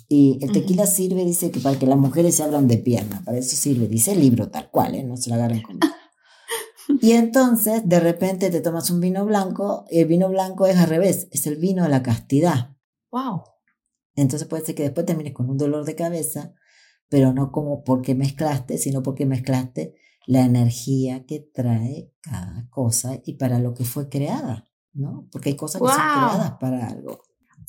Y 0.10 0.40
el 0.42 0.54
tequila 0.54 0.86
sirve, 0.86 1.26
dice 1.26 1.52
que 1.52 1.60
para 1.60 1.78
que 1.78 1.86
las 1.86 1.98
mujeres 1.98 2.36
se 2.36 2.44
abran 2.44 2.68
de 2.68 2.78
pierna, 2.78 3.22
para 3.26 3.38
eso 3.38 3.58
sirve, 3.58 3.88
dice 3.88 4.14
el 4.14 4.22
libro 4.22 4.50
tal 4.50 4.72
cual, 4.72 4.96
¿eh? 4.96 5.04
no 5.04 5.18
se 5.18 5.30
lo 5.30 5.36
agarren 5.36 5.62
con 5.62 5.80
Y 7.02 7.12
entonces, 7.12 7.82
de 7.86 8.00
repente 8.00 8.50
te 8.50 8.62
tomas 8.62 8.90
un 8.90 9.02
vino 9.02 9.26
blanco, 9.26 9.86
y 9.90 10.00
el 10.00 10.08
vino 10.08 10.30
blanco 10.30 10.66
es 10.66 10.78
al 10.78 10.88
revés, 10.88 11.28
es 11.32 11.46
el 11.46 11.58
vino 11.58 11.84
de 11.84 11.90
la 11.90 12.04
castidad. 12.04 12.78
Wow. 13.12 13.44
Entonces 14.16 14.48
puede 14.48 14.66
ser 14.66 14.76
que 14.76 14.84
después 14.84 15.06
termines 15.06 15.34
con 15.34 15.50
un 15.50 15.58
dolor 15.58 15.84
de 15.84 15.96
cabeza, 15.96 16.54
pero 17.10 17.34
no 17.34 17.52
como 17.52 17.84
porque 17.84 18.16
mezclaste, 18.16 18.78
sino 18.78 19.04
porque 19.04 19.26
mezclaste 19.26 19.96
la 20.26 20.46
energía 20.46 21.26
que 21.26 21.40
trae 21.40 22.14
cada 22.22 22.68
cosa 22.70 23.20
y 23.24 23.34
para 23.34 23.60
lo 23.60 23.74
que 23.74 23.84
fue 23.84 24.10
creada, 24.10 24.67
¿no? 24.98 25.28
Porque 25.32 25.50
hay 25.50 25.56
cosas 25.56 25.82
que 25.82 25.88
son 25.88 25.96
creadas 25.96 26.52
para 26.60 26.88
algo. 26.88 27.22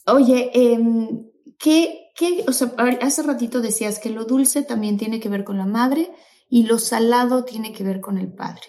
Oye, 0.07 0.51
em, 0.55 1.31
¿qué, 1.59 2.11
qué, 2.17 2.45
o 2.49 2.53
sea, 2.53 2.75
hace 3.03 3.23
ratito 3.23 3.61
decías 3.61 3.99
que 3.99 4.11
lo 4.11 4.25
dulce 4.25 4.63
también 4.63 4.97
tiene 4.97 5.21
que 5.21 5.29
ver 5.29 5.45
con 5.45 5.59
la 5.59 5.67
madre 5.67 6.11
y 6.49 6.65
lo 6.65 6.79
salado 6.79 7.45
tiene 7.45 7.73
que 7.73 7.85
ver 7.85 8.01
con 8.01 8.19
el 8.19 8.33
padre. 8.33 8.63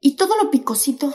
Y 0.00 0.16
todo 0.16 0.34
lo 0.42 0.50
picosito. 0.50 1.14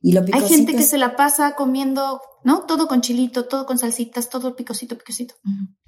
Y 0.00 0.12
lo 0.12 0.22
Hay 0.32 0.48
gente 0.48 0.74
que 0.74 0.82
se 0.82 0.98
la 0.98 1.14
pasa 1.14 1.54
comiendo, 1.54 2.20
¿no? 2.42 2.64
Todo 2.66 2.88
con 2.88 3.02
chilito, 3.02 3.44
todo 3.46 3.66
con 3.66 3.78
salsitas, 3.78 4.28
todo 4.28 4.56
picosito, 4.56 4.98
picosito. 4.98 5.34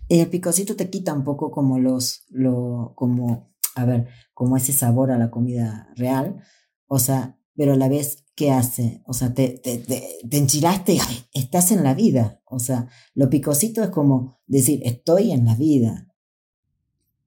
El 0.09 0.31
picosito 0.31 0.77
te 0.77 0.89
quita 0.89 1.13
un 1.13 1.25
poco 1.25 1.51
como 1.51 1.81
los, 1.81 2.25
lo, 2.29 2.93
como, 2.95 3.53
a 3.75 3.85
ver, 3.85 4.09
como 4.33 4.57
ese 4.57 4.73
sabor 4.73 5.11
a 5.11 5.19
la 5.19 5.33
comida 5.33 5.89
real. 5.97 6.45
O 6.87 7.01
sea, 7.01 7.41
pero 7.57 7.75
a 7.75 7.77
la 7.77 7.89
vez, 7.89 8.25
¿qué 8.35 8.51
hace? 8.51 9.03
O 9.07 9.13
sea, 9.15 9.33
te, 9.35 9.49
te, 9.51 9.79
te, 9.79 10.19
te 10.29 10.37
enchilaste 10.37 10.95
y 10.95 10.99
ay, 10.99 11.27
estás 11.33 11.71
en 11.73 11.85
la 11.85 11.95
vida. 11.95 12.41
O 12.47 12.59
sea, 12.59 12.89
lo 13.15 13.31
picosito 13.31 13.83
es 13.83 13.91
como 13.91 14.39
decir, 14.47 14.81
estoy 14.85 15.33
en 15.33 15.45
la 15.45 15.55
vida. 15.55 16.09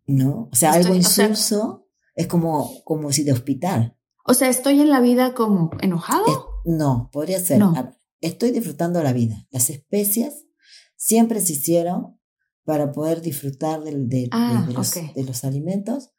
¿No? 0.05 0.49
O 0.51 0.55
sea, 0.55 0.71
algo 0.73 0.93
Estoy- 0.93 0.99
o 0.99 1.03
sea- 1.09 1.25
insulso 1.27 1.87
es 2.15 2.27
como, 2.27 2.83
como 2.83 3.11
si 3.11 3.23
de 3.23 3.33
hospital. 3.33 3.97
O 4.25 4.33
sea, 4.33 4.49
estoy 4.49 4.79
en 4.81 4.89
la 4.89 4.99
vida 4.99 5.33
como 5.33 5.69
enojado. 5.81 6.25
Es- 6.27 6.37
no, 6.73 7.09
podría 7.11 7.39
ser. 7.39 7.59
No. 7.59 7.73
ver, 7.73 7.97
estoy 8.21 8.51
disfrutando 8.51 9.01
la 9.03 9.13
vida. 9.13 9.47
Las 9.51 9.69
especias 9.69 10.45
siempre 10.95 11.39
se 11.41 11.53
hicieron 11.53 12.17
para 12.65 12.91
poder 12.91 13.21
disfrutar 13.21 13.83
de, 13.83 13.95
de- 13.95 14.27
Ah, 14.31 14.65
de 14.67 14.73
los, 14.73 14.95
ok. 14.95 15.13
de 15.13 15.23
los 15.23 15.43
alimentos. 15.45 16.09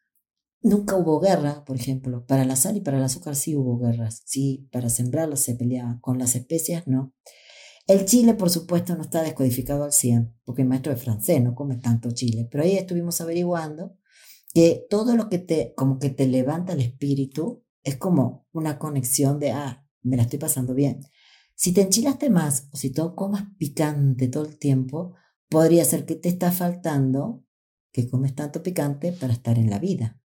Nunca 0.60 0.96
hubo 0.96 1.20
guerra, 1.20 1.64
por 1.64 1.76
ejemplo. 1.76 2.26
Para 2.26 2.44
la 2.44 2.56
sal 2.56 2.76
y 2.76 2.80
para 2.80 2.98
el 2.98 3.04
azúcar 3.04 3.36
sí 3.36 3.54
hubo 3.54 3.78
guerras. 3.78 4.22
Sí, 4.24 4.68
para 4.72 4.88
sembrarlos 4.88 5.40
se 5.40 5.54
peleaba. 5.54 5.98
Con 6.00 6.18
las 6.18 6.34
especias 6.34 6.86
no. 6.86 7.14
El 7.86 8.04
chile, 8.04 8.34
por 8.34 8.50
supuesto, 8.50 8.94
no 8.96 9.02
está 9.02 9.22
descodificado 9.22 9.84
al 9.84 9.92
100, 9.92 10.34
porque 10.44 10.62
el 10.62 10.68
maestro 10.68 10.92
de 10.92 11.00
francés 11.00 11.42
no 11.42 11.54
come 11.54 11.76
tanto 11.76 12.10
chile. 12.10 12.46
Pero 12.50 12.64
ahí 12.64 12.76
estuvimos 12.76 13.20
averiguando 13.20 13.96
que 14.52 14.86
todo 14.90 15.16
lo 15.16 15.28
que 15.28 15.38
te, 15.38 15.72
como 15.74 15.98
que 15.98 16.10
te 16.10 16.26
levanta 16.26 16.74
el 16.74 16.80
espíritu, 16.80 17.64
es 17.82 17.96
como 17.96 18.46
una 18.52 18.78
conexión 18.78 19.38
de, 19.38 19.52
ah, 19.52 19.86
me 20.02 20.16
la 20.16 20.24
estoy 20.24 20.38
pasando 20.38 20.74
bien. 20.74 21.00
Si 21.54 21.72
te 21.72 21.82
enchilaste 21.82 22.30
más 22.30 22.68
o 22.72 22.76
si 22.76 22.90
tú 22.90 23.14
comas 23.14 23.44
picante 23.58 24.28
todo 24.28 24.44
el 24.44 24.58
tiempo, 24.58 25.14
podría 25.48 25.84
ser 25.84 26.04
que 26.04 26.14
te 26.14 26.28
está 26.28 26.52
faltando 26.52 27.44
que 27.90 28.08
comes 28.08 28.34
tanto 28.34 28.62
picante 28.62 29.12
para 29.12 29.32
estar 29.32 29.58
en 29.58 29.70
la 29.70 29.78
vida. 29.78 30.20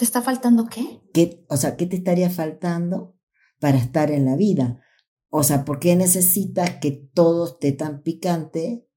¿Te 0.00 0.06
está 0.06 0.22
faltando 0.22 0.64
qué? 0.64 1.02
¿Qué, 1.12 1.44
o 1.50 1.58
sea, 1.58 1.76
¿qué 1.76 1.84
te 1.84 1.96
estaría 1.96 2.30
faltando 2.30 3.18
para 3.60 3.76
estar 3.76 4.10
en 4.10 4.24
la 4.24 4.34
vida? 4.34 4.80
O 5.28 5.42
sea, 5.42 5.66
¿por 5.66 5.78
qué 5.78 5.94
necesitas 5.94 6.76
que 6.80 6.90
todo 7.12 7.48
esté 7.48 7.72
tan 7.72 8.00
picante? 8.00 8.88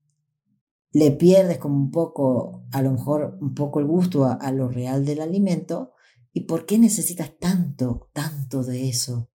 Le 0.94 1.12
pierdes 1.12 1.58
como 1.58 1.76
un 1.76 1.92
poco, 1.92 2.66
a 2.72 2.82
lo 2.82 2.94
mejor 2.94 3.38
un 3.42 3.54
poco 3.54 3.82
el 3.82 3.86
gusto 3.86 4.24
a, 4.24 4.36
a 4.36 4.54
lo 4.54 4.70
real 4.70 5.04
del 5.04 5.20
alimento. 5.20 5.92
¿Y 6.32 6.46
por 6.46 6.66
qué 6.66 6.78
necesitas 6.80 7.38
tanto, 7.38 8.10
tanto 8.14 8.64
de 8.64 8.88
eso? 8.88 9.30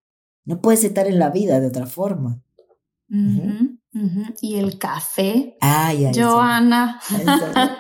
No 0.47 0.63
puedes 0.63 0.85
estar 0.85 1.07
en 1.07 1.19
la 1.19 1.29
vida 1.29 1.61
de 1.61 1.67
otra 1.67 1.85
forma. 1.85 2.43
Y 4.41 4.57
el 4.57 4.79
café. 4.79 5.59
Ay, 5.61 6.07
ay, 6.07 6.15
sí. 6.15 6.23
Joana. 6.23 6.99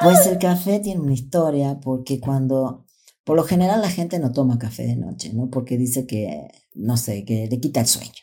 Pues 0.00 0.28
el 0.28 0.38
café 0.38 0.78
tiene 0.78 1.00
una 1.00 1.14
historia 1.14 1.80
porque 1.80 2.20
cuando, 2.20 2.86
por 3.28 3.36
lo 3.36 3.44
general 3.44 3.82
la 3.82 3.90
gente 3.90 4.18
no 4.18 4.32
toma 4.32 4.58
café 4.58 4.84
de 4.84 4.96
noche, 4.96 5.30
¿no? 5.34 5.50
Porque 5.50 5.76
dice 5.76 6.06
que, 6.06 6.48
no 6.74 6.96
sé, 6.96 7.26
que 7.26 7.46
le 7.46 7.60
quita 7.60 7.80
el 7.80 7.86
sueño. 7.86 8.22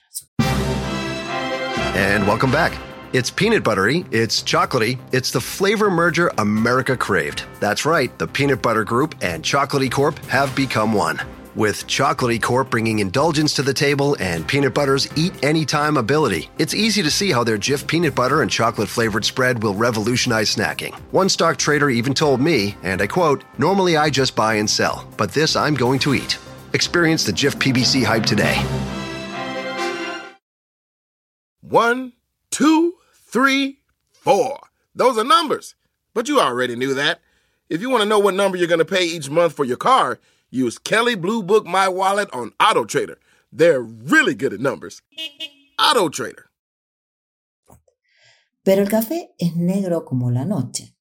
And 1.96 2.26
welcome 2.26 2.52
back. 2.52 2.76
It's 3.14 3.30
peanut 3.30 3.64
buttery, 3.64 4.04
it's 4.12 4.42
chocolatey, 4.42 4.98
it's 5.12 5.30
the 5.30 5.40
flavor 5.40 5.92
merger 5.92 6.32
America 6.40 6.98
craved. 6.98 7.44
That's 7.60 7.86
right, 7.86 8.10
the 8.18 8.26
Peanut 8.26 8.64
Butter 8.64 8.84
Group 8.84 9.14
and 9.22 9.44
Chocolatey 9.44 9.92
Corp 9.92 10.18
have 10.26 10.56
become 10.56 10.92
one. 10.92 11.22
With 11.56 11.88
Chocolatey 11.88 12.42
Corp 12.42 12.70
bringing 12.70 13.00
indulgence 13.00 13.54
to 13.54 13.62
the 13.62 13.74
table 13.74 14.18
and 14.20 14.46
Peanut 14.46 14.74
Butter's 14.74 15.08
eat 15.18 15.42
anytime 15.42 15.96
ability, 15.96 16.50
it's 16.58 16.74
easy 16.74 17.02
to 17.02 17.10
see 17.10 17.32
how 17.32 17.46
their 17.46 17.58
Jif 17.58 17.88
peanut 17.88 18.14
butter 18.14 18.42
and 18.42 18.52
chocolate 18.52 18.90
flavored 18.90 19.24
spread 19.24 19.64
will 19.64 19.74
revolutionize 19.74 20.54
snacking. 20.54 20.94
One 21.12 21.30
stock 21.30 21.56
trader 21.56 21.90
even 21.90 22.14
told 22.14 22.42
me, 22.42 22.76
and 22.84 23.02
I 23.02 23.08
quote, 23.08 23.46
Normally 23.58 23.96
I 23.96 24.10
just 24.10 24.36
buy 24.36 24.56
and 24.56 24.70
sell, 24.70 25.08
but 25.16 25.32
this 25.32 25.56
I'm 25.56 25.76
going 25.76 26.00
to 26.00 26.14
eat. 26.14 26.38
Experience 26.74 27.24
the 27.24 27.32
Jif 27.32 27.56
PBC 27.56 28.04
hype 28.04 28.26
today. 28.26 28.62
One, 31.62 32.12
two, 32.52 32.96
three, 33.14 33.80
four. 34.12 34.60
Those 34.94 35.18
are 35.18 35.24
numbers. 35.24 35.76
But 36.14 36.28
you 36.28 36.42
already 36.42 36.76
knew 36.76 36.94
that. 36.96 37.22
If 37.70 37.80
you 37.80 37.90
want 37.90 38.04
to 38.04 38.10
know 38.10 38.20
what 38.20 38.34
number 38.34 38.58
you're 38.58 38.68
going 38.68 38.80
to 38.80 38.86
pay 38.86 39.06
each 39.06 39.30
month 39.30 39.54
for 39.54 39.64
your 39.64 39.78
car, 39.78 40.20
use 40.50 40.78
Kelly 40.78 41.16
Blue 41.16 41.44
Book 41.44 41.66
My 41.66 41.88
Wallet 41.88 42.30
on 42.34 42.54
Auto 42.60 42.86
Trader. 42.86 43.18
They're 43.52 43.82
really 43.82 44.36
good 44.36 44.54
at 44.54 44.60
numbers. 44.60 45.02
Auto 45.78 46.10
Trader. 46.10 46.46
Pero 48.64 48.82
el 48.82 48.90
café 48.90 49.34
es 49.38 49.56
negro 49.56 50.06
como 50.06 50.32
la 50.32 50.44
noche. 50.44 50.96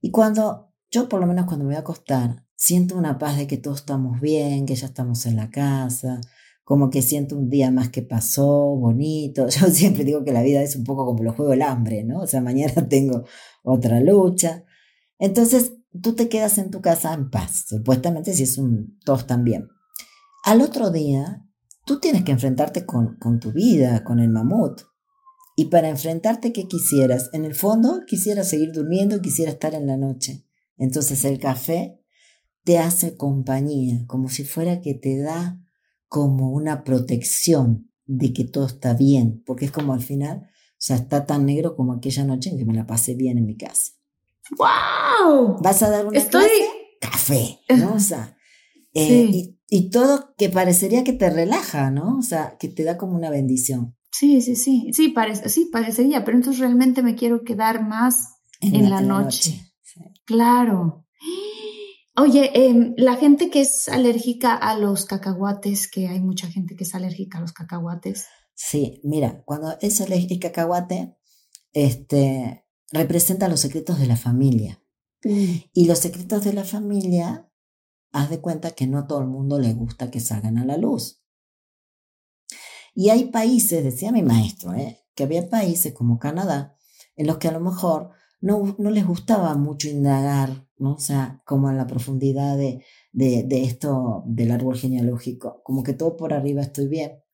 Y 0.00 0.10
cuando, 0.10 0.74
yo 0.90 1.08
por 1.08 1.20
lo 1.20 1.26
menos 1.26 1.46
cuando 1.46 1.64
me 1.64 1.70
voy 1.70 1.76
a 1.76 1.80
acostar, 1.80 2.44
siento 2.56 2.96
una 2.96 3.18
paz 3.18 3.38
de 3.38 3.46
que 3.46 3.56
todos 3.56 3.80
estamos 3.80 4.20
bien, 4.20 4.66
que 4.66 4.74
ya 4.74 4.86
estamos 4.86 5.24
en 5.24 5.36
la 5.36 5.50
casa, 5.50 6.20
como 6.64 6.90
que 6.90 7.02
siento 7.02 7.36
un 7.36 7.50
día 7.50 7.70
más 7.70 7.90
que 7.90 8.02
pasó, 8.02 8.76
bonito. 8.76 9.48
Yo 9.48 9.66
siempre 9.68 10.04
digo 10.04 10.24
que 10.24 10.32
la 10.32 10.42
vida 10.42 10.62
es 10.62 10.76
un 10.76 10.84
poco 10.84 11.06
como 11.06 11.22
los 11.22 11.36
juegos 11.36 11.52
del 11.52 11.62
hambre, 11.62 12.04
¿no? 12.04 12.20
O 12.20 12.26
sea, 12.26 12.40
mañana 12.40 12.72
tengo 12.88 13.24
otra 13.62 14.00
lucha. 14.00 14.64
Entonces, 15.18 15.73
tú 16.02 16.14
te 16.14 16.28
quedas 16.28 16.58
en 16.58 16.70
tu 16.70 16.80
casa 16.80 17.14
en 17.14 17.30
paz, 17.30 17.64
supuestamente 17.68 18.32
si 18.32 18.42
es 18.42 18.58
un 18.58 18.98
todos 19.04 19.26
también. 19.26 19.68
Al 20.44 20.60
otro 20.60 20.90
día, 20.90 21.46
tú 21.86 22.00
tienes 22.00 22.24
que 22.24 22.32
enfrentarte 22.32 22.84
con, 22.84 23.16
con 23.16 23.40
tu 23.40 23.52
vida, 23.52 24.04
con 24.04 24.18
el 24.18 24.28
mamut. 24.28 24.82
Y 25.56 25.66
para 25.66 25.88
enfrentarte, 25.88 26.52
¿qué 26.52 26.66
quisieras? 26.66 27.30
En 27.32 27.44
el 27.44 27.54
fondo, 27.54 28.02
quisiera 28.06 28.42
seguir 28.42 28.72
durmiendo, 28.72 29.20
quisiera 29.20 29.52
estar 29.52 29.74
en 29.74 29.86
la 29.86 29.96
noche. 29.96 30.44
Entonces 30.76 31.24
el 31.24 31.38
café 31.38 32.00
te 32.64 32.78
hace 32.78 33.16
compañía, 33.16 34.04
como 34.06 34.28
si 34.28 34.44
fuera 34.44 34.80
que 34.80 34.94
te 34.94 35.18
da 35.18 35.60
como 36.08 36.50
una 36.50 36.82
protección 36.82 37.90
de 38.06 38.32
que 38.32 38.44
todo 38.44 38.66
está 38.66 38.94
bien, 38.94 39.42
porque 39.46 39.66
es 39.66 39.70
como 39.70 39.92
al 39.92 40.02
final, 40.02 40.42
o 40.42 40.76
sea, 40.78 40.96
está 40.96 41.26
tan 41.26 41.46
negro 41.46 41.76
como 41.76 41.92
aquella 41.92 42.24
noche 42.24 42.50
en 42.50 42.58
que 42.58 42.64
me 42.64 42.74
la 42.74 42.86
pasé 42.86 43.14
bien 43.14 43.38
en 43.38 43.46
mi 43.46 43.56
casa. 43.56 43.93
¡Wow! 44.58 45.58
¿Vas 45.60 45.82
a 45.82 45.90
dar 45.90 46.06
una 46.06 46.18
Estoy. 46.18 46.42
clase? 46.42 46.70
Café, 47.00 47.60
¿no? 47.76 47.94
O 47.94 48.00
sea, 48.00 48.36
eh, 48.94 49.06
Sí. 49.30 49.58
y, 49.68 49.76
y 49.86 49.90
todo 49.90 50.34
que 50.36 50.48
parecería 50.48 51.04
que 51.04 51.12
te 51.12 51.30
relaja, 51.30 51.90
¿no? 51.90 52.18
O 52.18 52.22
sea, 52.22 52.56
que 52.58 52.68
te 52.68 52.84
da 52.84 52.96
como 52.96 53.16
una 53.16 53.30
bendición. 53.30 53.96
Sí, 54.12 54.40
sí, 54.42 54.54
sí. 54.54 54.90
Sí, 54.92 55.08
parece, 55.08 55.48
sí, 55.48 55.68
parecería, 55.72 56.24
pero 56.24 56.36
entonces 56.36 56.60
realmente 56.60 57.02
me 57.02 57.16
quiero 57.16 57.42
quedar 57.42 57.82
más 57.86 58.36
en, 58.60 58.88
la, 58.88 59.00
noche. 59.00 59.60
Sí. 59.82 60.00
Claro. 60.24 61.04
Oye, 62.16 62.50
em, 62.54 62.94
la 62.96 63.16
gente 63.16 63.50
que 63.50 63.62
es 63.62 63.88
alérgica 63.88 64.54
a 64.54 64.78
los 64.78 65.04
cacahuates, 65.04 65.90
que 65.90 66.06
hay 66.06 66.20
mucha 66.20 66.46
gente 66.46 66.76
que 66.76 66.84
es 66.84 66.94
alérgica 66.94 67.38
a 67.38 67.40
los 67.40 67.52
cacahuates. 67.52 68.26
Sí, 68.54 69.00
mira, 69.02 69.42
cuando 69.44 69.76
es 69.80 70.00
alérgica 70.00 70.48
a 70.48 70.52
cacahuate, 70.52 71.16
este, 71.72 72.63
representa 72.94 73.48
los 73.48 73.60
secretos 73.60 73.98
de 73.98 74.06
la 74.06 74.16
familia. 74.16 74.82
Mm. 75.24 75.56
Y 75.72 75.86
los 75.86 75.98
secretos 75.98 76.44
de 76.44 76.52
la 76.52 76.64
familia, 76.64 77.50
haz 78.12 78.30
de 78.30 78.40
cuenta 78.40 78.70
que 78.70 78.86
no 78.86 78.98
a 78.98 79.06
todo 79.06 79.20
el 79.20 79.26
mundo 79.26 79.58
le 79.58 79.74
gusta 79.74 80.10
que 80.10 80.20
salgan 80.20 80.58
a 80.58 80.64
la 80.64 80.76
luz. 80.76 81.20
Y 82.94 83.10
hay 83.10 83.26
países, 83.26 83.82
decía 83.82 84.12
mi 84.12 84.22
maestro, 84.22 84.72
¿eh? 84.74 85.00
que 85.14 85.24
había 85.24 85.48
países 85.50 85.92
como 85.92 86.18
Canadá, 86.18 86.76
en 87.16 87.26
los 87.26 87.38
que 87.38 87.48
a 87.48 87.52
lo 87.52 87.60
mejor 87.60 88.10
no, 88.40 88.76
no 88.78 88.90
les 88.90 89.06
gustaba 89.06 89.54
mucho 89.56 89.88
indagar, 89.88 90.68
¿no? 90.76 90.94
O 90.94 90.98
sea, 90.98 91.42
como 91.44 91.70
en 91.70 91.76
la 91.76 91.86
profundidad 91.86 92.56
de, 92.56 92.84
de, 93.12 93.42
de, 93.42 93.64
esto 93.64 94.22
del 94.26 94.52
árbol 94.52 94.76
genealógico, 94.76 95.60
como 95.64 95.82
que 95.82 95.94
todo 95.94 96.16
por 96.16 96.32
arriba 96.32 96.62
estoy 96.62 96.86
bien. 96.86 97.24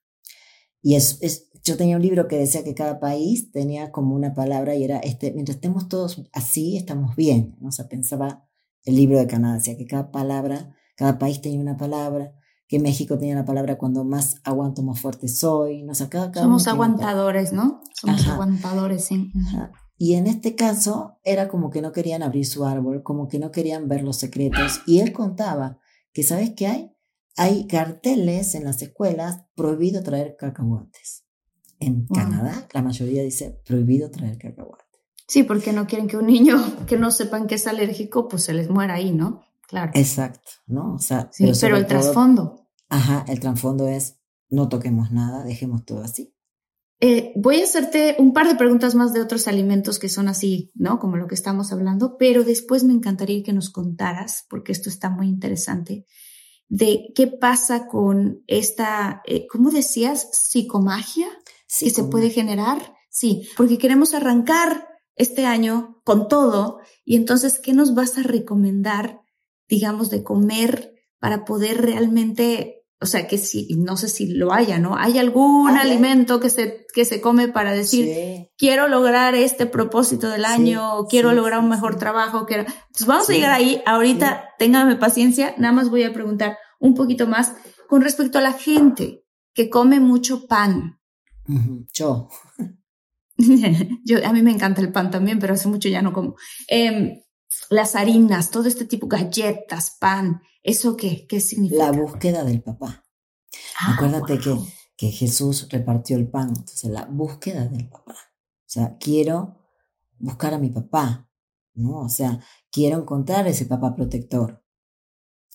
Y 0.83 0.95
es, 0.95 1.19
es, 1.21 1.50
yo 1.65 1.77
tenía 1.77 1.97
un 1.97 2.03
libro 2.03 2.29
que 2.29 2.37
decía 2.37 2.65
que 2.65 2.75
cada 2.75 3.01
país 3.01 3.51
tenía 3.53 3.91
como 3.91 4.15
una 4.15 4.35
palabra 4.35 4.75
y 4.75 4.85
era, 4.85 4.99
este, 4.99 5.33
mientras 5.33 5.57
estemos 5.57 5.89
todos 5.89 6.23
así, 6.33 6.77
estamos 6.77 7.17
bien, 7.17 7.57
¿no? 7.61 7.69
O 7.69 7.73
sea, 7.73 7.89
pensaba 7.89 8.47
el 8.85 8.97
libro 8.97 9.19
de 9.19 9.27
Canadá, 9.27 9.55
decía 9.55 9.77
que 9.77 9.87
cada 9.87 10.11
palabra, 10.11 10.75
cada 10.97 11.19
país 11.19 11.41
tenía 11.41 11.61
una 11.61 11.77
palabra, 11.77 12.33
que 12.71 12.79
México 12.79 13.19
tenía 13.19 13.35
la 13.35 13.45
palabra 13.45 13.79
cuando 13.79 14.05
más 14.05 14.37
aguanto, 14.45 14.83
más 14.83 15.01
fuerte 15.01 15.27
soy. 15.27 15.83
No, 15.83 15.93
Somos 16.41 16.69
aguantadores, 16.69 17.53
¿no? 17.53 17.81
Somos 17.93 18.29
aguantadores, 18.29 19.07
sí. 19.07 19.33
Y 19.97 20.15
en 20.15 20.29
este 20.29 20.55
caso 20.55 21.19
era 21.25 21.49
como 21.49 21.71
que 21.71 21.83
no 21.83 21.91
querían 21.91 22.23
abrir 22.23 22.47
su 22.47 22.65
árbol, 22.65 23.03
como 23.03 23.27
que 23.27 23.41
no 23.41 23.51
querían 23.51 23.89
ver 23.89 24.05
los 24.05 24.19
secretos. 24.19 24.83
Y 24.87 25.01
él 25.01 25.13
contaba 25.13 25.81
que, 26.13 26.23
¿sabes 26.23 26.53
qué 26.57 26.69
hay? 26.69 26.97
Hay 27.37 27.67
carteles 27.67 28.55
en 28.55 28.65
las 28.65 28.81
escuelas 28.83 29.43
prohibido 29.57 30.03
traer 30.05 30.37
cacahuates. 30.39 31.20
En 31.81 32.07
Canadá, 32.07 32.69
la 32.73 32.83
mayoría 32.83 33.23
dice 33.23 33.61
prohibido 33.65 34.11
traer 34.11 34.39
cacahuates. 34.39 34.87
Sí, 35.27 35.45
porque 35.45 35.73
no 35.73 35.87
quieren 35.87 36.09
que 36.09 36.17
un 36.17 36.27
niño 36.27 36.57
que 36.87 36.99
no 36.99 37.11
sepan 37.11 37.47
que 37.47 37.55
es 37.55 37.67
alérgico, 37.67 38.29
pues 38.29 38.45
se 38.45 38.53
les 38.53 38.69
muera 38.69 38.95
ahí, 38.95 39.13
¿no? 39.13 39.43
Claro. 39.67 39.93
Exacto, 39.95 40.51
¿no? 40.67 40.95
O 40.95 40.99
sea, 40.99 41.31
pero, 41.39 41.77
el 41.77 41.87
trasfondo. 41.87 42.69
Ajá, 42.89 43.25
el 43.29 43.39
trasfondo 43.39 43.87
es 43.89 44.17
no 44.49 44.69
toquemos 44.69 45.13
nada, 45.13 45.45
dejemos 45.45 45.85
todo 45.85 46.03
así. 46.03 46.35
Eh, 46.99 47.33
voy 47.35 47.61
a 47.61 47.65
hacerte 47.65 48.17
un 48.19 48.35
par 48.35 48.47
de 48.47 48.57
preguntas 48.57 48.95
más 48.95 49.15
de 49.15 49.23
otros 49.23 49.49
alimentos 49.49 49.99
que 49.99 50.11
son 50.11 50.29
así, 50.29 50.71
¿no? 50.75 50.99
Como 50.99 51.17
lo 51.17 51.29
que 51.29 51.35
estamos 51.35 51.73
hablando, 51.73 52.19
pero 52.19 52.45
después 52.45 52.85
me 52.85 52.93
encantaría 52.93 53.43
que 53.43 53.55
nos 53.55 53.71
contaras, 53.71 54.45
porque 54.51 54.73
esto 54.73 54.91
está 54.91 55.09
muy 55.09 55.29
interesante, 55.29 56.05
de 56.69 57.13
qué 57.15 57.27
pasa 57.27 57.87
con 57.87 58.43
esta, 58.47 59.23
eh, 59.25 59.47
¿cómo 59.47 59.71
decías? 59.71 60.29
Psicomagia 60.33 61.27
que 61.79 61.91
se 61.91 62.05
puede 62.05 62.31
generar. 62.31 62.95
Sí, 63.11 63.49
porque 63.57 63.79
queremos 63.79 64.15
arrancar 64.15 64.89
este 65.17 65.47
año 65.47 66.01
con 66.05 66.29
todo 66.29 66.81
y 67.05 67.17
entonces, 67.17 67.59
¿qué 67.59 67.73
nos 67.73 67.95
vas 67.95 68.19
a 68.19 68.23
recomendar 68.23 69.21
digamos, 69.71 70.11
de 70.11 70.23
comer 70.23 70.93
para 71.19 71.45
poder 71.45 71.81
realmente, 71.81 72.85
o 73.01 73.07
sea, 73.07 73.27
que 73.27 73.39
si, 73.39 73.69
no 73.77 73.97
sé 73.97 74.09
si 74.09 74.27
lo 74.27 74.53
haya, 74.53 74.79
¿no? 74.79 74.97
¿Hay 74.97 75.19
algún 75.19 75.71
alimento 75.71 76.41
que 76.41 76.51
se, 76.51 76.87
que 76.93 77.05
se 77.05 77.21
come 77.21 77.49
para 77.49 77.73
decir, 77.73 78.49
quiero 78.59 78.89
lograr 78.89 79.35
este 79.35 79.65
propósito 79.67 80.29
del 80.29 80.45
año, 80.45 81.07
quiero 81.09 81.33
lograr 81.33 81.61
un 81.61 81.69
mejor 81.69 81.97
trabajo? 81.97 82.45
Quiero... 82.47 82.65
Entonces 82.65 83.07
vamos 83.07 83.31
a 83.31 83.33
llegar 83.33 83.53
ahí. 83.53 83.81
Ahorita, 83.87 84.51
téngame 84.59 84.97
paciencia, 84.97 85.55
nada 85.57 85.73
más 85.73 85.89
voy 85.89 86.03
a 86.03 86.13
preguntar 86.13 86.59
un 86.81 86.95
poquito 86.95 87.27
más 87.27 87.55
con 87.89 88.03
respecto 88.03 88.39
a 88.39 88.43
la 88.43 88.53
gente 88.53 89.25
que 89.55 89.71
come 89.71 90.01
mucho 90.01 90.47
pan. 90.47 91.00
Yo. 91.93 92.29
Yo, 94.05 94.19
a 94.25 94.33
mí 94.33 94.43
me 94.43 94.53
encanta 94.53 94.81
el 94.81 94.93
pan 94.93 95.11
también, 95.11 95.39
pero 95.39 95.55
hace 95.55 95.69
mucho 95.69 95.89
ya 95.89 96.03
no 96.03 96.13
como. 96.13 96.37
Eh, 96.69 97.25
las 97.71 97.97
harinas, 97.97 98.51
todo 98.51 98.69
este 98.69 98.85
tipo, 98.85 99.09
galletas, 99.09 99.97
pan, 99.99 100.43
¿eso 100.63 100.97
qué? 100.97 101.27
¿Qué 101.27 101.41
significa? 101.41 101.91
La 101.91 101.93
búsqueda 101.93 102.45
del 102.45 102.63
papá. 102.63 103.05
Ah, 103.81 103.95
Acuérdate 103.95 104.39
que, 104.39 104.57
que 104.97 105.11
Jesús 105.11 105.69
repartió 105.71 106.17
el 106.17 106.29
pan, 106.29 106.49
entonces 106.51 106.91
la 106.91 107.07
búsqueda 107.07 107.67
del 107.67 107.89
papá. 107.89 108.15
O 108.15 108.73
sea, 108.73 108.97
quiero 108.99 109.59
buscar 110.19 110.55
a 110.55 110.59
mi 110.59 110.71
papá, 110.71 111.29
¿no? 111.75 112.01
O 112.01 112.09
sea, 112.09 112.41
quiero 112.71 112.99
encontrar 112.99 113.47
ese 113.49 113.67
papá 113.67 113.95
protector. 113.95 114.63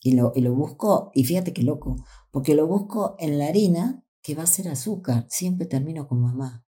Y 0.02 0.14
lo, 0.14 0.34
y 0.36 0.42
lo 0.42 0.54
busco, 0.54 1.12
y 1.16 1.24
fíjate 1.24 1.54
qué 1.54 1.64
loco, 1.64 1.96
porque 2.30 2.54
lo 2.54 2.68
busco 2.68 3.16
en 3.18 3.40
la 3.40 3.48
harina 3.48 4.05
que 4.26 4.34
va 4.34 4.44
a 4.44 4.48
ser 4.48 4.68
azúcar. 4.70 5.28
Siempre 5.30 5.68
termino 5.68 6.08
con 6.08 6.20
mamá. 6.20 6.66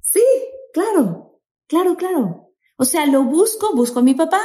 Sí, 0.00 0.22
claro, 0.72 1.38
claro, 1.66 1.96
claro. 1.96 2.54
O 2.78 2.86
sea, 2.86 3.04
lo 3.04 3.24
busco, 3.24 3.76
busco 3.76 3.98
a 3.98 4.02
mi 4.02 4.14
papá, 4.14 4.40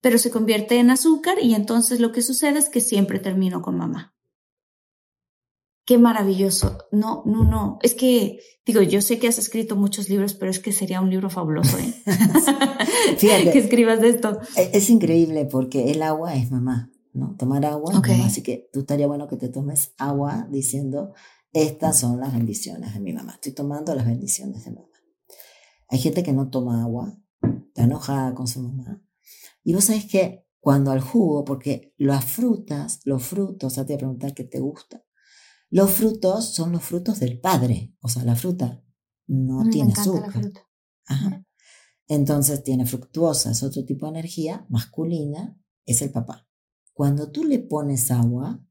pero 0.00 0.18
se 0.18 0.32
convierte 0.32 0.80
en 0.80 0.90
azúcar 0.90 1.36
y 1.40 1.54
entonces 1.54 2.00
lo 2.00 2.10
que 2.10 2.22
sucede 2.22 2.58
es 2.58 2.68
que 2.68 2.80
siempre 2.80 3.20
termino 3.20 3.62
con 3.62 3.76
mamá. 3.76 4.16
Qué 5.86 5.96
maravilloso. 5.96 6.78
No, 6.90 7.22
no, 7.24 7.44
no. 7.44 7.78
Es 7.82 7.94
que, 7.94 8.40
digo, 8.66 8.82
yo 8.82 9.00
sé 9.00 9.20
que 9.20 9.28
has 9.28 9.38
escrito 9.38 9.76
muchos 9.76 10.08
libros, 10.08 10.34
pero 10.34 10.50
es 10.50 10.58
que 10.58 10.72
sería 10.72 11.00
un 11.00 11.10
libro 11.10 11.30
fabuloso, 11.30 11.78
¿eh? 11.78 11.94
Fíjate. 13.18 13.50
que 13.52 13.58
escribas 13.58 14.00
de 14.00 14.08
esto. 14.08 14.40
E, 14.56 14.70
es, 14.72 14.90
increíble 14.90 15.44
porque 15.44 15.92
el 15.92 16.02
agua 16.02 16.34
es 16.34 16.50
mamá, 16.50 16.90
¿no? 17.14 17.36
Tomar 17.36 17.64
agua 17.64 18.02
Así 18.24 18.42
que 18.42 18.68
tú 18.72 18.80
estaría 18.80 19.06
bueno 19.06 19.26
que 19.28 19.36
te 19.36 19.48
tomes 19.48 19.94
agua 19.96 20.46
diciendo, 20.50 21.14
estas 21.52 21.98
son 21.98 22.20
las 22.20 22.32
bendiciones 22.32 22.92
de 22.92 23.00
mi 23.00 23.12
mamá. 23.12 23.34
Estoy 23.34 23.52
tomando 23.52 23.94
las 23.94 24.06
bendiciones 24.06 24.64
de 24.64 24.72
mamá. 24.72 24.88
Hay 25.88 25.98
gente 25.98 26.22
que 26.22 26.32
no 26.32 26.50
toma 26.50 26.82
agua 26.82 27.16
está 27.74 27.84
enojada 27.84 28.34
con 28.34 28.46
su 28.46 28.60
mamá. 28.62 29.02
Y 29.62 29.74
vos 29.74 29.84
sabés 29.84 30.06
que 30.06 30.46
cuando 30.60 30.92
al 30.92 31.00
jugo, 31.00 31.44
porque 31.44 31.92
las 31.98 32.24
frutas, 32.24 33.00
los 33.04 33.22
frutos, 33.22 33.78
a 33.78 33.84
te 33.84 33.92
voy 33.92 33.94
a 33.94 33.98
preguntar 33.98 34.34
qué 34.34 34.44
te 34.44 34.60
gusta. 34.60 35.04
Los 35.70 35.90
frutos 35.90 36.54
son 36.54 36.72
los 36.72 36.82
frutos 36.82 37.18
del 37.20 37.40
padre, 37.40 37.94
o 38.00 38.08
sea, 38.08 38.24
la 38.24 38.36
fruta 38.36 38.82
no 39.26 39.68
tiene 39.70 39.92
azúcar. 39.92 40.52
Entonces 42.06 42.62
tiene 42.62 42.86
fructuosa, 42.86 43.50
es 43.50 43.62
otro 43.62 43.84
tipo 43.84 44.06
de 44.06 44.18
energía, 44.18 44.66
masculina, 44.68 45.58
es 45.84 46.00
el 46.02 46.12
papá. 46.12 46.46
Cuando 46.94 47.32
tú 47.32 47.42
le 47.42 47.58
pones 47.58 48.12
agua, 48.12 48.64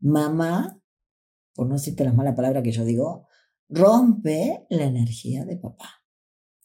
mamá, 0.00 0.80
por 1.54 1.68
no 1.68 1.74
decirte 1.74 2.04
la 2.04 2.12
mala 2.12 2.34
palabra 2.34 2.62
que 2.62 2.72
yo 2.72 2.84
digo, 2.84 3.28
rompe 3.68 4.66
la 4.68 4.84
energía 4.84 5.44
de 5.44 5.56
papá. 5.56 6.02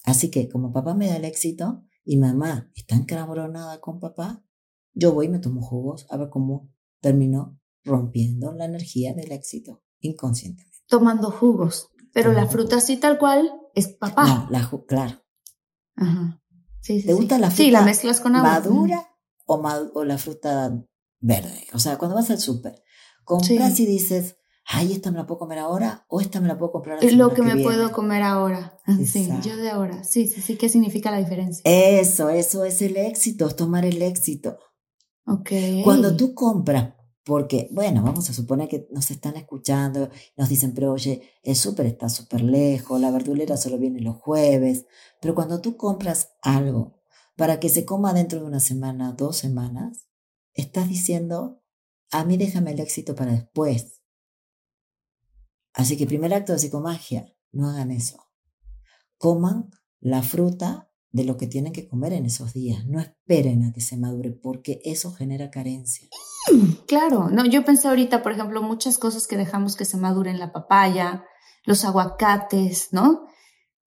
Así 0.03 0.31
que 0.31 0.49
como 0.49 0.73
papá 0.73 0.95
me 0.95 1.07
da 1.07 1.17
el 1.17 1.25
éxito 1.25 1.85
y 2.03 2.17
mamá 2.17 2.71
está 2.73 2.95
encabronada 2.95 3.79
con 3.79 3.99
papá, 3.99 4.43
yo 4.93 5.13
voy 5.13 5.27
y 5.27 5.29
me 5.29 5.37
tomo 5.37 5.61
jugos 5.61 6.07
a 6.09 6.17
ver 6.17 6.29
cómo 6.29 6.73
termino 7.01 7.59
rompiendo 7.83 8.51
la 8.53 8.65
energía 8.65 9.13
del 9.13 9.31
éxito 9.31 9.83
inconscientemente. 9.99 10.79
Tomando 10.87 11.29
jugos. 11.29 11.89
Pero 12.11 12.33
la 12.33 12.47
fruta 12.47 12.77
así 12.77 12.97
tal 12.97 13.19
cual 13.19 13.51
es 13.75 13.89
papá. 13.89 14.25
No, 14.25 14.47
la 14.49 14.69
claro. 14.87 15.23
Ajá. 15.95 16.41
Sí, 16.81 17.01
sí, 17.01 17.07
¿Te 17.07 17.13
gusta 17.13 17.37
la 17.37 17.51
fruta 17.51 17.63
sí, 17.63 17.71
la 17.71 17.81
mezclas 17.83 18.19
con 18.19 18.35
agua. 18.35 18.53
madura 18.53 19.08
o, 19.49 19.89
o 19.93 20.03
la 20.03 20.17
fruta 20.17 20.83
verde? 21.19 21.67
O 21.73 21.79
sea, 21.79 21.97
cuando 21.97 22.15
vas 22.15 22.29
al 22.29 22.39
súper, 22.39 22.83
compras 23.23 23.79
y 23.79 23.85
dices, 23.85 24.37
ay, 24.65 24.93
esta 24.93 25.11
me 25.11 25.17
la 25.17 25.25
puedo 25.25 25.39
comer 25.39 25.59
ahora 25.59 26.05
o 26.07 26.21
esta 26.21 26.39
me 26.39 26.47
la 26.47 26.57
puedo 26.57 26.71
comprar 26.71 27.03
Es 27.03 27.13
Lo 27.13 27.33
que, 27.33 27.41
me 27.41 27.61
puedo 27.63 27.91
comer 27.91 28.23
ahora. 28.23 28.77
Sí, 29.05 29.29
yo 29.43 29.57
de 29.57 29.69
ahora. 29.69 30.03
Sí, 30.03 30.27
sí, 30.27 30.41
sí. 30.41 30.55
¿Qué 30.55 30.69
significa 30.69 31.11
la 31.11 31.17
diferencia? 31.17 31.61
Eso, 31.65 32.29
eso 32.29 32.63
es 32.65 32.81
el 32.81 32.97
éxito, 32.97 33.47
es 33.47 33.55
tomar 33.55 33.85
el 33.85 34.01
éxito. 34.01 34.57
Ok. 35.25 35.51
Cuando 35.83 36.15
tú 36.15 36.33
compras, 36.33 36.93
porque, 37.23 37.69
bueno, 37.71 38.01
vamos 38.01 38.29
a 38.29 38.33
suponer 38.33 38.67
que 38.67 38.87
nos 38.91 39.11
están 39.11 39.35
escuchando, 39.35 40.09
nos 40.35 40.49
dicen, 40.49 40.73
pero 40.73 40.93
oye, 40.93 41.21
el 41.43 41.55
súper 41.55 41.85
está 41.85 42.09
súper 42.09 42.41
lejos, 42.41 42.99
la 42.99 43.11
verdulera 43.11 43.57
solo 43.57 43.77
viene 43.77 43.99
los 43.99 44.15
jueves, 44.15 44.85
pero 45.21 45.35
cuando 45.35 45.61
tú 45.61 45.77
compras 45.77 46.31
algo 46.41 46.98
para 47.39 47.59
que 47.59 47.69
se 47.69 47.85
coma 47.85 48.13
dentro 48.13 48.39
de 48.39 48.45
una 48.45 48.59
semana, 48.59 49.13
dos 49.13 49.37
semanas, 49.37 50.07
estás 50.53 50.87
diciendo, 50.87 51.63
a 52.11 52.23
mí 52.23 52.37
déjame 52.37 52.71
el 52.71 52.79
éxito 52.79 53.15
para 53.15 53.31
después 53.31 53.99
Así 55.79 55.95
que 55.97 56.05
primer 56.07 56.33
acto 56.33 56.51
de 56.51 56.59
psicomagia, 56.59 57.33
no 57.51 57.69
hagan 57.69 57.91
eso. 57.91 58.17
Coman 59.17 59.69
la 60.01 60.21
fruta 60.21 60.91
de 61.11 61.23
lo 61.23 61.37
que 61.37 61.47
tienen 61.47 61.73
que 61.73 61.87
comer 61.87 62.13
en 62.13 62.25
esos 62.25 62.53
días. 62.53 62.85
No 62.85 62.99
esperen 62.99 63.63
a 63.63 63.71
que 63.71 63.81
se 63.81 63.95
madure 63.95 64.31
porque 64.31 64.81
eso 64.83 65.13
genera 65.13 65.49
carencia. 65.49 66.09
Claro, 66.87 67.29
no, 67.29 67.45
yo 67.45 67.63
pensé 67.63 67.87
ahorita, 67.87 68.23
por 68.23 68.31
ejemplo, 68.31 68.61
muchas 68.61 68.97
cosas 68.97 69.27
que 69.27 69.37
dejamos 69.37 69.75
que 69.75 69.85
se 69.85 69.97
maduren, 69.97 70.39
la 70.39 70.51
papaya, 70.51 71.23
los 71.63 71.85
aguacates, 71.85 72.89
¿no? 72.91 73.28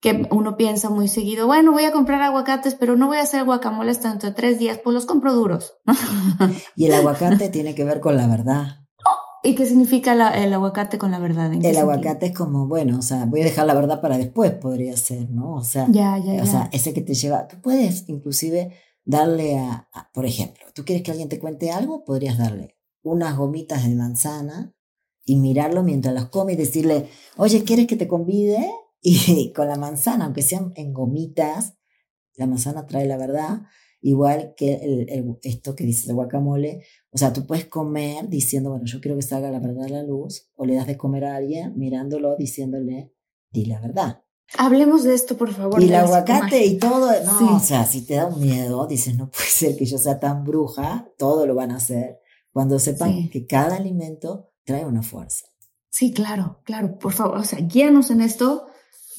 Que 0.03 0.27
uno 0.33 0.57
piensa 0.57 0.91
muy 0.91 1.07
seguido, 1.07 1.47
bueno, 1.47 1.71
voy 1.71 1.85
a 1.85 1.93
comprar 1.93 2.21
aguacates, 2.23 2.75
pero 2.75 2.97
no 2.97 3.07
voy 3.07 3.19
a 3.19 3.23
hacer 3.23 3.45
guacamoles 3.45 4.01
tanto 4.01 4.27
de 4.27 4.33
tres 4.33 4.59
días, 4.59 4.81
pues 4.83 4.93
los 4.93 5.07
compro 5.07 5.33
duros. 5.33 5.77
y 6.77 6.87
el 6.87 6.95
aguacate 6.95 7.49
tiene 7.51 7.77
que 7.77 7.85
ver 7.85 8.01
con 8.01 8.17
la 8.17 8.27
verdad. 8.27 8.81
¿Y 9.45 9.55
qué 9.55 9.65
significa 9.65 10.13
el 10.35 10.53
aguacate 10.53 10.99
con 10.99 11.13
la 11.13 11.21
verdad? 11.21 11.53
el 11.53 11.77
aguacate 11.77 12.27
es 12.27 12.37
como, 12.37 12.67
bueno, 12.67 12.99
o 12.99 13.03
sea, 13.03 13.27
voy 13.27 13.43
a 13.43 13.45
dejar 13.45 13.65
la 13.67 13.75
verdad 13.75 14.01
para 14.01 14.19
después, 14.19 14.51
podría 14.51 14.97
ser, 14.97 15.31
¿no? 15.31 15.55
O 15.55 15.65
sea, 15.65 15.87
ya, 15.89 16.19
ya, 16.19 16.43
o 16.43 16.47
sea 16.47 16.69
ese 16.73 16.93
que 16.93 17.01
te 17.01 17.15
lleva, 17.15 17.47
tú 17.47 17.61
puedes 17.61 18.09
inclusive 18.09 18.73
darle 19.05 19.57
a, 19.57 19.89
por 20.13 20.27
ejemplo, 20.27 20.65
tú 20.75 20.85
quieres 20.85 21.05
que 21.05 21.13
alguien 21.13 21.29
te 21.29 21.39
cuente 21.39 21.71
algo, 21.71 22.05
podrías 22.05 22.39
darle 22.39 22.77
unas 23.03 23.37
gomitas 23.37 23.85
de 23.85 23.95
manzana 23.95 24.75
y 25.25 25.37
mirarlo 25.37 25.85
mientras 25.85 26.13
las 26.13 26.27
come 26.27 26.55
y 26.55 26.57
decirle, 26.57 27.09
oye, 27.37 27.63
¿quieres 27.63 27.87
que 27.87 27.97
te 27.97 28.09
convide? 28.09 28.69
Y 29.03 29.53
con 29.53 29.67
la 29.67 29.77
manzana, 29.77 30.27
aunque 30.27 30.43
sean 30.43 30.73
en 30.77 30.93
gomitas, 30.93 31.75
la 32.37 32.47
manzana 32.47 32.87
trae 32.87 33.07
la 33.07 33.19
verdad, 33.19 33.63
igual 34.01 34.55
que 34.57 34.75
el, 34.75 35.39
esto 35.43 35.75
que 35.75 35.85
dices 35.85 36.07
de 36.07 36.15
guacamole. 36.15 36.85
O 37.11 37.19
sea, 37.19 37.33
tú 37.33 37.47
puedes 37.47 37.67
comer 37.67 38.29
diciendo, 38.29 38.71
bueno, 38.71 38.85
yo 38.87 39.01
quiero 39.01 39.17
que 39.17 39.23
salga 39.23 39.51
la 39.51 39.59
verdad 39.59 39.87
a 39.87 39.89
la 39.89 40.03
luz, 40.03 40.49
o 40.55 40.65
le 40.65 40.77
das 40.77 40.87
de 40.87 40.97
comer 40.97 41.25
a 41.25 41.37
alguien 41.37 41.77
mirándolo, 41.77 42.37
diciéndole, 42.37 43.13
di 43.51 43.65
la 43.67 43.81
verdad. 43.81 44.23
Hablemos 44.59 45.03
de 45.03 45.15
esto, 45.15 45.37
por 45.37 45.53
favor. 45.53 45.83
Y 45.83 45.87
el 45.87 45.95
aguacate 45.95 46.65
y 46.65 46.79
todo, 46.79 47.11
no, 47.25 47.57
o 47.57 47.61
sea, 47.61 47.87
si 47.87 48.05
te 48.05 48.15
da 48.15 48.27
un 48.27 48.41
miedo, 48.41 48.87
dices, 48.87 49.17
no 49.17 49.31
puede 49.31 49.49
ser 49.49 49.77
que 49.77 49.87
yo 49.87 49.99
sea 49.99 50.21
tan 50.21 50.45
bruja, 50.45 51.09
todo 51.17 51.47
lo 51.47 51.55
van 51.55 51.71
a 51.71 51.77
hacer, 51.77 52.21
cuando 52.53 52.79
sepan 52.79 53.31
que 53.31 53.47
cada 53.47 53.77
alimento 53.77 54.53
trae 54.65 54.85
una 54.85 55.03
fuerza. 55.03 55.47
Sí, 55.89 56.13
claro, 56.13 56.61
claro, 56.65 56.99
por 56.99 57.13
favor, 57.13 57.39
o 57.39 57.45
sea, 57.45 57.61
guíanos 57.61 58.11
en 58.11 58.21
esto, 58.21 58.67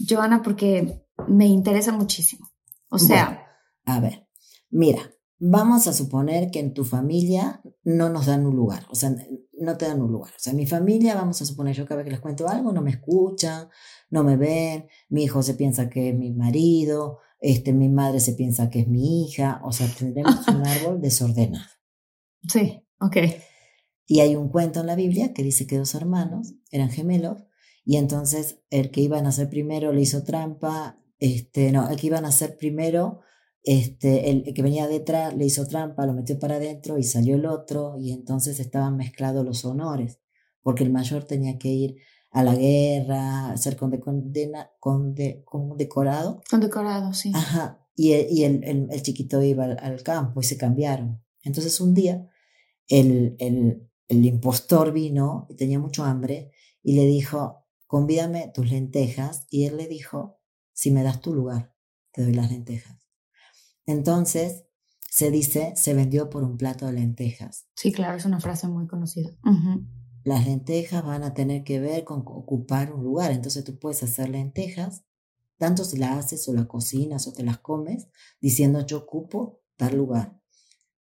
Joana, 0.08 0.42
porque 0.42 1.06
me 1.28 1.46
interesa 1.48 1.92
muchísimo. 1.92 2.50
O 2.90 3.00
sea... 3.00 3.48
a 3.86 4.00
ver, 4.00 4.28
mira, 4.70 5.02
vamos 5.40 5.88
a 5.88 5.94
suponer 5.94 6.52
que 6.52 6.60
en 6.60 6.74
tu 6.74 6.86
familia 6.86 7.62
no 7.84 8.10
nos 8.10 8.28
dan 8.28 8.46
un 8.46 8.56
lugar, 8.56 8.86
o 8.90 8.96
sea, 8.96 9.16
no 9.54 9.78
te 9.78 9.86
dan 9.86 10.02
un 10.02 10.12
lugar. 10.12 10.32
O 10.32 10.40
sea, 10.40 10.54
mi 10.54 10.66
familia, 10.66 11.16
vamos 11.16 11.42
a 11.42 11.46
suponer, 11.46 11.76
yo 11.76 11.86
cada 11.86 11.98
vez 11.98 12.06
que 12.06 12.12
les 12.12 12.20
cuento 12.20 12.48
algo, 12.48 12.72
no 12.72 12.82
me 12.82 12.92
escuchan, 12.92 13.68
no 14.10 14.24
me 14.24 14.38
ven, 14.38 14.88
mi 15.10 15.24
hijo 15.24 15.44
se 15.44 15.56
piensa 15.56 15.90
que 15.90 16.10
es 16.10 16.16
mi 16.16 16.32
marido, 16.32 17.20
este, 17.40 17.74
mi 17.74 17.90
madre 17.90 18.20
se 18.22 18.34
piensa 18.34 18.70
que 18.70 18.82
es 18.82 18.88
mi 18.88 19.26
hija, 19.26 19.60
o 19.66 19.72
sea, 19.72 19.88
tendremos 19.88 20.48
un 20.48 20.66
árbol 20.68 21.02
desordenado. 21.02 21.66
Sí, 22.48 22.82
ok. 23.00 23.18
Y 24.06 24.22
hay 24.22 24.36
un 24.36 24.50
cuento 24.50 24.80
en 24.80 24.88
la 24.88 24.96
Biblia 24.96 25.34
que 25.34 25.44
dice 25.44 25.68
que 25.68 25.78
dos 25.78 25.96
hermanos 25.96 26.54
eran 26.72 26.90
gemelos 26.90 27.44
y 27.86 27.98
entonces 27.98 28.60
el 28.70 28.92
que 28.92 29.02
iba 29.02 29.18
a 29.18 29.22
nacer 29.22 29.50
primero 29.50 29.92
le 29.92 30.02
hizo 30.02 30.24
trampa, 30.24 31.00
este, 31.20 31.72
no, 31.72 31.90
el 31.90 31.98
que 31.98 32.08
iba 32.08 32.18
a 32.18 32.22
nacer 32.22 32.58
primero, 32.58 33.22
este, 33.64 34.30
el, 34.30 34.54
que 34.54 34.62
venía 34.62 34.88
detrás 34.88 35.36
le 35.36 35.46
hizo 35.46 35.68
trampa, 35.68 36.06
lo 36.06 36.14
metió 36.14 36.40
para 36.40 36.56
adentro 36.56 36.98
y 36.98 37.04
salió 37.04 37.36
el 37.36 37.46
otro 37.46 37.96
y 37.98 38.12
entonces 38.12 38.60
estaban 38.60 38.98
mezclados 38.98 39.46
los 39.46 39.66
honores, 39.66 40.20
porque 40.62 40.84
el 40.84 40.92
mayor 40.92 41.26
tenía 41.26 41.58
que 41.58 41.70
ir 41.70 41.96
a 42.32 42.44
la 42.44 42.56
guerra, 42.56 43.56
ser 43.58 43.78
condena, 43.78 44.72
conde, 44.80 45.44
condecorado. 45.46 46.42
Condecorado, 46.50 47.14
sí. 47.14 47.32
Ajá, 47.36 47.86
y, 47.96 48.14
y 48.14 48.44
el, 48.44 48.64
el, 48.64 49.02
chiquito 49.02 49.42
iba 49.44 49.66
al, 49.66 50.04
campo 50.04 50.42
y 50.42 50.44
se 50.44 50.58
cambiaron. 50.58 51.24
Entonces 51.44 51.80
un 51.80 51.94
día 51.94 52.28
el, 52.88 53.36
el, 53.40 53.90
el 54.08 54.26
impostor 54.26 54.92
vino 54.94 55.48
y 55.50 55.56
tenía 55.56 55.80
mucho 55.80 56.04
hambre 56.04 56.52
y 56.82 56.96
le 56.96 57.06
dijo, 57.06 57.63
convídame 57.94 58.52
tus 58.56 58.72
lentejas. 58.72 59.46
Y 59.52 59.66
él 59.66 59.78
le 59.78 59.88
dijo, 59.88 60.40
si 60.72 60.90
me 60.90 61.04
das 61.04 61.22
tu 61.22 61.36
lugar, 61.36 61.76
te 62.12 62.24
doy 62.24 62.34
las 62.34 62.50
lentejas. 62.50 63.08
Entonces, 63.86 64.66
se 65.12 65.30
dice, 65.30 65.74
se 65.76 65.94
vendió 65.94 66.28
por 66.32 66.42
un 66.42 66.58
plato 66.58 66.88
de 66.88 66.94
lentejas. 66.94 67.68
Sí, 67.76 67.92
claro, 67.92 68.18
es 68.18 68.26
una 68.26 68.40
frase 68.40 68.68
muy 68.68 68.88
conocida. 68.88 69.30
Las 70.24 70.48
lentejas 70.48 71.06
van 71.06 71.22
a 71.22 71.36
tener 71.36 71.64
que 71.64 71.80
ver 71.80 72.04
con 72.04 72.22
ocupar 72.26 72.92
un 72.92 73.04
lugar. 73.04 73.32
Entonces 73.32 73.64
tú 73.64 73.78
puedes 73.78 74.02
hacer 74.02 74.28
lentejas, 74.30 75.06
tanto 75.60 75.86
si 75.86 75.98
las 75.98 76.18
haces 76.18 76.50
o 76.50 76.54
las 76.54 76.66
cocinas 76.66 77.28
o 77.28 77.34
te 77.34 77.44
las 77.44 77.60
comes, 77.60 78.08
diciendo 78.42 78.84
yo 78.88 78.98
ocupo 78.98 79.62
tal 79.76 79.98
lugar. 79.98 80.42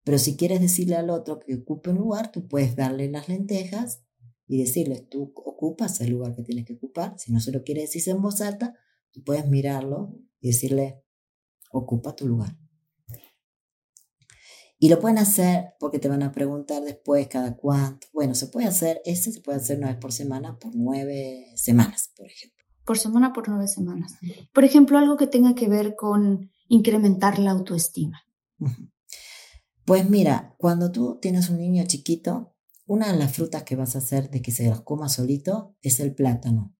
Pero 0.04 0.18
si 0.18 0.36
quieres 0.36 0.60
decirle 0.60 0.98
al 0.98 1.10
otro 1.10 1.40
que 1.40 1.56
ocupe 1.56 1.92
un 1.92 2.00
lugar, 2.00 2.34
tú 2.34 2.50
puedes 2.50 2.76
darle 2.76 3.10
las 3.10 3.30
lentejas 3.30 4.04
y 4.52 4.58
decirles, 4.58 5.08
tú 5.08 5.32
ocupas 5.34 6.02
el 6.02 6.12
lugar 6.12 6.36
que 6.36 6.44
tienes 6.44 6.66
que 6.66 6.74
ocupar. 6.74 7.16
Si 7.18 7.32
no 7.32 7.40
se 7.40 7.54
lo 7.54 7.64
quiere 7.64 7.84
decir 7.84 8.04
en 8.08 8.22
voz 8.22 8.42
alta, 8.42 8.76
tú 9.10 9.24
puedes 9.24 9.48
mirarlo 9.48 10.14
y 10.42 10.48
decirle, 10.48 11.06
ocupa 11.72 12.18
tu 12.18 12.28
lugar. 12.28 12.58
Y 14.78 14.90
lo 14.90 15.00
pueden 15.00 15.20
hacer 15.20 15.76
porque 15.80 16.00
te 16.00 16.10
van 16.10 16.22
a 16.22 16.34
preguntar 16.34 16.84
después 16.84 17.30
cada 17.30 17.56
cuánto. 17.56 18.08
Bueno, 18.12 18.36
se 18.36 18.48
puede 18.48 18.68
hacer, 18.68 19.02
ese 19.06 19.32
se 19.32 19.40
puede 19.40 19.60
hacer 19.60 19.78
una 19.78 19.88
vez 19.88 19.96
por 19.96 20.12
semana 20.12 20.60
por 20.60 20.76
nueve 20.76 21.46
semanas, 21.56 22.12
por 22.18 22.28
ejemplo. 22.28 22.66
Por 22.84 23.00
semana 23.00 23.32
por 23.32 23.48
nueve 23.48 23.70
semanas. 23.70 24.16
Por 24.52 24.66
ejemplo, 24.66 24.98
algo 24.98 25.16
que 25.16 25.28
tenga 25.28 25.56
que 25.56 25.70
ver 25.70 25.96
con 25.96 26.52
incrementar 26.68 27.40
la 27.40 27.52
autoestima. 27.52 28.22
Pues 29.86 30.10
mira, 30.10 30.56
cuando 30.58 30.92
tú 30.92 31.20
tienes 31.22 31.50
un 31.50 31.60
niño 31.60 31.86
chiquito, 31.88 32.54
una 32.92 33.10
de 33.10 33.18
las 33.18 33.32
frutas 33.32 33.64
que 33.64 33.78
vas 33.78 33.96
a 33.96 34.00
hacer 34.00 34.30
de 34.30 34.42
que 34.42 34.52
se 34.52 34.68
las 34.68 34.82
coma 34.82 35.08
solito 35.08 35.78
es 35.82 36.02
el 36.02 36.14
plátano. 36.14 36.76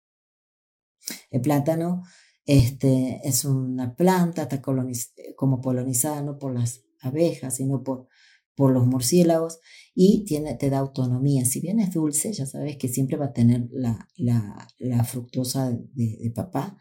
El 1.30 1.40
plátano 1.40 2.02
este, 2.44 3.26
es 3.26 3.46
una 3.46 3.96
planta, 3.96 4.42
está 4.42 4.60
como 4.60 5.62
polonizada 5.62 6.20
no 6.20 6.38
por 6.38 6.52
las 6.52 6.82
abejas, 7.00 7.56
sino 7.56 7.82
por, 7.82 8.08
por 8.54 8.74
los 8.74 8.86
murciélagos 8.86 9.60
y 9.94 10.26
tiene, 10.26 10.54
te 10.54 10.68
da 10.68 10.80
autonomía. 10.80 11.46
Si 11.46 11.60
bien 11.60 11.80
es 11.80 11.94
dulce, 11.94 12.30
ya 12.34 12.44
sabes 12.44 12.76
que 12.76 12.88
siempre 12.88 13.16
va 13.16 13.26
a 13.26 13.32
tener 13.32 13.70
la, 13.72 14.06
la, 14.16 15.04
fructosa 15.04 15.70
de, 15.70 16.18
de, 16.20 16.30
papá. 16.30 16.76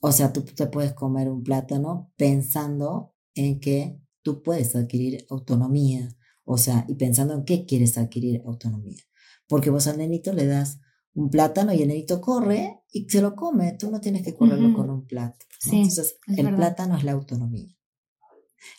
O 0.00 0.12
sea, 0.12 0.32
tú 0.32 0.44
te 0.44 0.68
puedes 0.68 0.92
comer 0.92 1.28
un 1.28 1.42
plátano 1.42 2.12
pensando 2.16 3.16
en 3.34 3.58
que 3.58 4.00
tú 4.22 4.40
puedes 4.44 4.76
adquirir 4.76 5.26
autonomía, 5.30 6.16
o 6.50 6.56
sea, 6.56 6.86
y 6.88 6.94
pensando 6.94 7.34
en 7.34 7.44
qué 7.44 7.66
quieres 7.66 7.98
adquirir 7.98 8.42
autonomía. 8.46 9.02
Porque 9.46 9.68
vos 9.68 9.86
al 9.86 9.98
nenito 9.98 10.32
le 10.32 10.46
das 10.46 10.80
un 11.12 11.28
plátano 11.28 11.74
y 11.74 11.82
el 11.82 11.88
nenito 11.88 12.22
corre 12.22 12.80
y 12.90 13.06
se 13.08 13.20
lo 13.20 13.36
come. 13.36 13.76
Tú 13.78 13.90
no 13.90 14.00
tienes 14.00 14.22
que 14.22 14.34
correrlo 14.34 14.74
con 14.74 14.88
un 14.88 15.06
plato. 15.06 15.44
Entonces, 15.66 16.16
el 16.26 16.54
plátano 16.56 16.96
es 16.96 17.04
la 17.04 17.12
autonomía. 17.12 17.76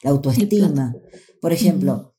La 0.01 0.09
autoestima. 0.09 0.95
Por 1.39 1.53
ejemplo, 1.53 2.15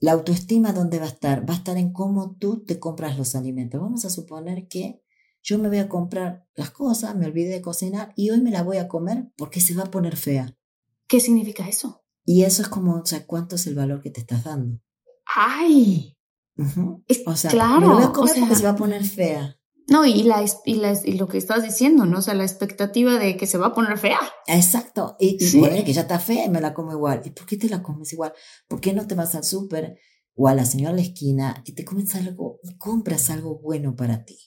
la 0.00 0.12
autoestima, 0.12 0.72
¿dónde 0.72 0.98
va 0.98 1.04
a 1.04 1.08
estar? 1.08 1.48
Va 1.48 1.52
a 1.52 1.58
estar 1.58 1.76
en 1.76 1.92
cómo 1.92 2.36
tú 2.36 2.64
te 2.64 2.78
compras 2.78 3.18
los 3.18 3.34
alimentos. 3.34 3.82
Vamos 3.82 4.06
a 4.06 4.10
suponer 4.10 4.68
que 4.68 5.02
yo 5.42 5.58
me 5.58 5.68
voy 5.68 5.78
a 5.78 5.88
comprar 5.90 6.46
las 6.54 6.70
cosas, 6.70 7.14
me 7.14 7.26
olvidé 7.26 7.50
de 7.50 7.60
cocinar 7.60 8.14
y 8.16 8.30
hoy 8.30 8.40
me 8.40 8.50
la 8.50 8.62
voy 8.62 8.78
a 8.78 8.88
comer 8.88 9.30
porque 9.36 9.60
se 9.60 9.74
va 9.74 9.82
a 9.82 9.90
poner 9.90 10.16
fea. 10.16 10.56
¿Qué 11.06 11.20
significa 11.20 11.68
eso? 11.68 12.04
Y 12.24 12.44
eso 12.44 12.62
es 12.62 12.68
como, 12.68 12.94
o 12.94 13.04
sea, 13.04 13.26
¿cuánto 13.26 13.56
es 13.56 13.66
el 13.66 13.74
valor 13.74 14.00
que 14.00 14.10
te 14.10 14.20
estás 14.20 14.44
dando? 14.44 14.80
¡Ay! 15.26 16.16
o 17.26 17.36
sea, 17.36 17.50
claro, 17.50 17.80
me 17.80 17.86
lo 17.86 17.94
voy 17.94 18.04
a 18.04 18.12
comer 18.12 18.34
porque 18.38 18.54
se 18.54 18.64
va 18.64 18.70
a 18.70 18.76
poner 18.76 19.04
fea. 19.04 19.58
No, 19.86 20.06
y, 20.06 20.22
la, 20.22 20.42
y, 20.64 20.74
la, 20.74 20.98
y, 21.04 21.12
lo 21.14 21.28
que 21.28 21.36
estás 21.36 21.62
diciendo, 21.62 22.06
¿no? 22.06 22.18
O 22.18 22.22
sea, 22.22 22.32
la 22.32 22.44
expectativa 22.44 23.18
de 23.18 23.36
que 23.36 23.46
se 23.46 23.58
va 23.58 23.66
a 23.66 23.74
poner 23.74 23.98
fea. 23.98 24.18
Exacto. 24.46 25.16
Y, 25.18 25.36
y 25.44 25.84
que 25.84 25.92
ya 25.92 26.02
está 26.02 26.18
fea 26.18 26.46
y 26.46 26.48
me 26.48 26.60
la 26.60 26.72
como 26.72 26.92
igual. 26.92 27.20
¿Y 27.24 27.30
por 27.30 27.44
qué 27.44 27.58
te 27.58 27.68
la 27.68 27.82
comes 27.82 28.12
igual? 28.12 28.32
¿Por 28.66 28.80
qué 28.80 28.94
no 28.94 29.06
te 29.06 29.14
vas 29.14 29.34
al 29.34 29.44
súper 29.44 29.98
o 30.36 30.48
a 30.48 30.54
la 30.54 30.64
señora 30.64 30.92
de 30.92 31.02
la 31.02 31.06
esquina 31.06 31.62
y 31.66 31.72
te 31.72 31.84
comes 31.84 32.14
algo, 32.14 32.60
y 32.62 32.78
compras 32.78 33.28
algo 33.28 33.58
bueno 33.60 33.94
para 33.94 34.24
ti? 34.24 34.38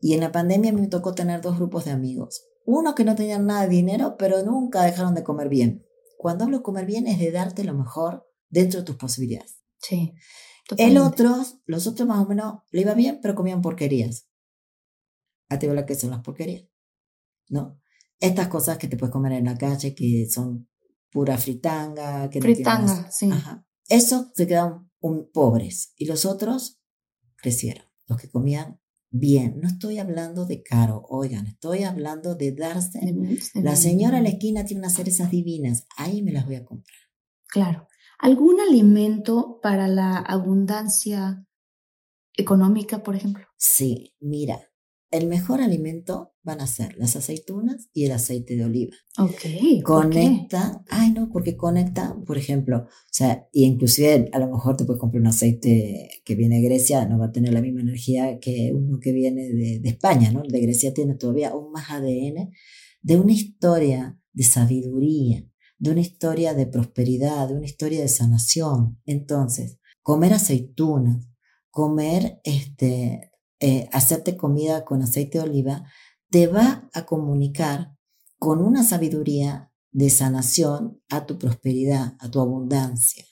Y 0.00 0.14
en 0.14 0.20
la 0.20 0.32
pandemia 0.32 0.72
me 0.72 0.88
tocó 0.88 1.14
tener 1.14 1.42
dos 1.42 1.56
grupos 1.56 1.84
de 1.84 1.92
amigos. 1.92 2.42
Uno 2.64 2.94
que 2.96 3.04
no 3.04 3.14
tenían 3.14 3.46
nada 3.46 3.62
de 3.62 3.68
dinero, 3.68 4.16
pero 4.18 4.42
nunca 4.42 4.82
dejaron 4.82 5.14
de 5.14 5.22
comer 5.22 5.48
bien. 5.48 5.86
Cuando 6.18 6.44
hablo 6.44 6.58
de 6.58 6.62
comer 6.64 6.86
bien 6.86 7.06
es 7.06 7.20
de 7.20 7.30
darte 7.30 7.62
lo 7.62 7.74
mejor 7.74 8.26
dentro 8.48 8.80
de 8.80 8.86
tus 8.86 8.96
posibilidades. 8.96 9.59
Sí. 9.80 10.14
El 10.76 10.98
otro, 10.98 11.34
los 11.66 11.86
otros 11.86 12.08
más 12.08 12.20
o 12.24 12.28
menos 12.28 12.60
le 12.70 12.82
iba 12.82 12.94
bien, 12.94 13.18
pero 13.20 13.34
comían 13.34 13.62
porquerías. 13.62 14.28
A 15.48 15.58
ti 15.58 15.66
que 15.86 15.94
son 15.96 16.10
las 16.10 16.20
porquerías, 16.20 16.68
¿no? 17.48 17.80
Estas 18.20 18.48
cosas 18.48 18.78
que 18.78 18.86
te 18.86 18.96
puedes 18.96 19.12
comer 19.12 19.32
en 19.32 19.46
la 19.46 19.58
calle, 19.58 19.94
que 19.94 20.28
son 20.30 20.68
pura 21.10 21.36
fritanga, 21.38 22.30
que 22.30 22.40
fritanga, 22.40 23.10
sí. 23.10 23.30
Ajá. 23.32 23.66
Eso 23.88 24.30
se 24.34 24.46
quedaron 24.46 24.90
pobres 25.32 25.92
y 25.96 26.04
los 26.04 26.24
otros 26.24 26.80
crecieron, 27.36 27.86
los 28.06 28.20
que 28.20 28.30
comían 28.30 28.80
bien. 29.10 29.58
No 29.60 29.66
estoy 29.66 29.98
hablando 29.98 30.46
de 30.46 30.62
caro, 30.62 31.04
oigan, 31.08 31.46
estoy 31.48 31.82
hablando 31.82 32.36
de 32.36 32.52
darse. 32.52 33.00
la 33.54 33.74
señora 33.74 34.18
en 34.18 34.24
la 34.24 34.30
esquina 34.30 34.64
tiene 34.64 34.82
unas 34.82 34.94
cerezas 34.94 35.30
divinas, 35.30 35.86
ahí 35.96 36.22
me 36.22 36.32
las 36.32 36.46
voy 36.46 36.56
a 36.56 36.64
comprar. 36.64 36.96
Claro. 37.48 37.88
¿Algún 38.20 38.60
alimento 38.60 39.58
para 39.62 39.88
la 39.88 40.16
abundancia 40.16 41.46
económica, 42.36 43.02
por 43.02 43.16
ejemplo? 43.16 43.44
Sí, 43.56 44.14
mira, 44.20 44.60
el 45.10 45.26
mejor 45.26 45.60
alimento 45.60 46.34
van 46.42 46.60
a 46.60 46.66
ser 46.66 46.96
las 46.96 47.16
aceitunas 47.16 47.88
y 47.92 48.04
el 48.04 48.12
aceite 48.12 48.56
de 48.56 48.64
oliva. 48.64 48.94
Ok. 49.18 49.82
Conecta, 49.84 50.82
ay 50.88 51.12
no, 51.12 51.30
porque 51.30 51.56
conecta, 51.56 52.16
por 52.26 52.38
ejemplo, 52.38 52.78
o 52.78 53.10
sea, 53.10 53.48
y 53.52 53.64
inclusive 53.64 54.28
a 54.32 54.38
lo 54.38 54.48
mejor 54.48 54.76
te 54.76 54.84
puedes 54.84 55.00
comprar 55.00 55.20
un 55.20 55.26
aceite 55.26 56.10
que 56.24 56.34
viene 56.34 56.56
de 56.56 56.68
Grecia, 56.68 57.06
no 57.06 57.18
va 57.18 57.26
a 57.26 57.32
tener 57.32 57.52
la 57.52 57.60
misma 57.60 57.80
energía 57.80 58.38
que 58.38 58.72
uno 58.74 58.98
que 59.00 59.12
viene 59.12 59.48
de, 59.48 59.80
de 59.80 59.88
España, 59.88 60.30
¿no? 60.30 60.42
De 60.42 60.60
Grecia 60.60 60.94
tiene 60.94 61.14
todavía 61.14 61.50
aún 61.50 61.72
más 61.72 61.90
ADN 61.90 62.50
de 63.02 63.16
una 63.16 63.32
historia 63.32 64.18
de 64.32 64.44
sabiduría, 64.44 65.44
de 65.80 65.90
una 65.90 66.00
historia 66.00 66.54
de 66.54 66.66
prosperidad, 66.66 67.48
de 67.48 67.54
una 67.54 67.64
historia 67.64 68.00
de 68.00 68.08
sanación. 68.08 69.00
Entonces, 69.06 69.78
comer 70.02 70.34
aceitunas, 70.34 71.26
comer 71.70 72.40
este, 72.44 73.32
eh, 73.58 73.88
hacerte 73.90 74.36
comida 74.36 74.84
con 74.84 75.02
aceite 75.02 75.38
de 75.38 75.44
oliva, 75.44 75.84
te 76.28 76.46
va 76.46 76.88
a 76.92 77.06
comunicar 77.06 77.96
con 78.38 78.60
una 78.60 78.84
sabiduría 78.84 79.72
de 79.90 80.10
sanación 80.10 81.00
a 81.08 81.24
tu 81.24 81.38
prosperidad, 81.38 82.14
a 82.20 82.30
tu 82.30 82.40
abundancia. 82.40 83.24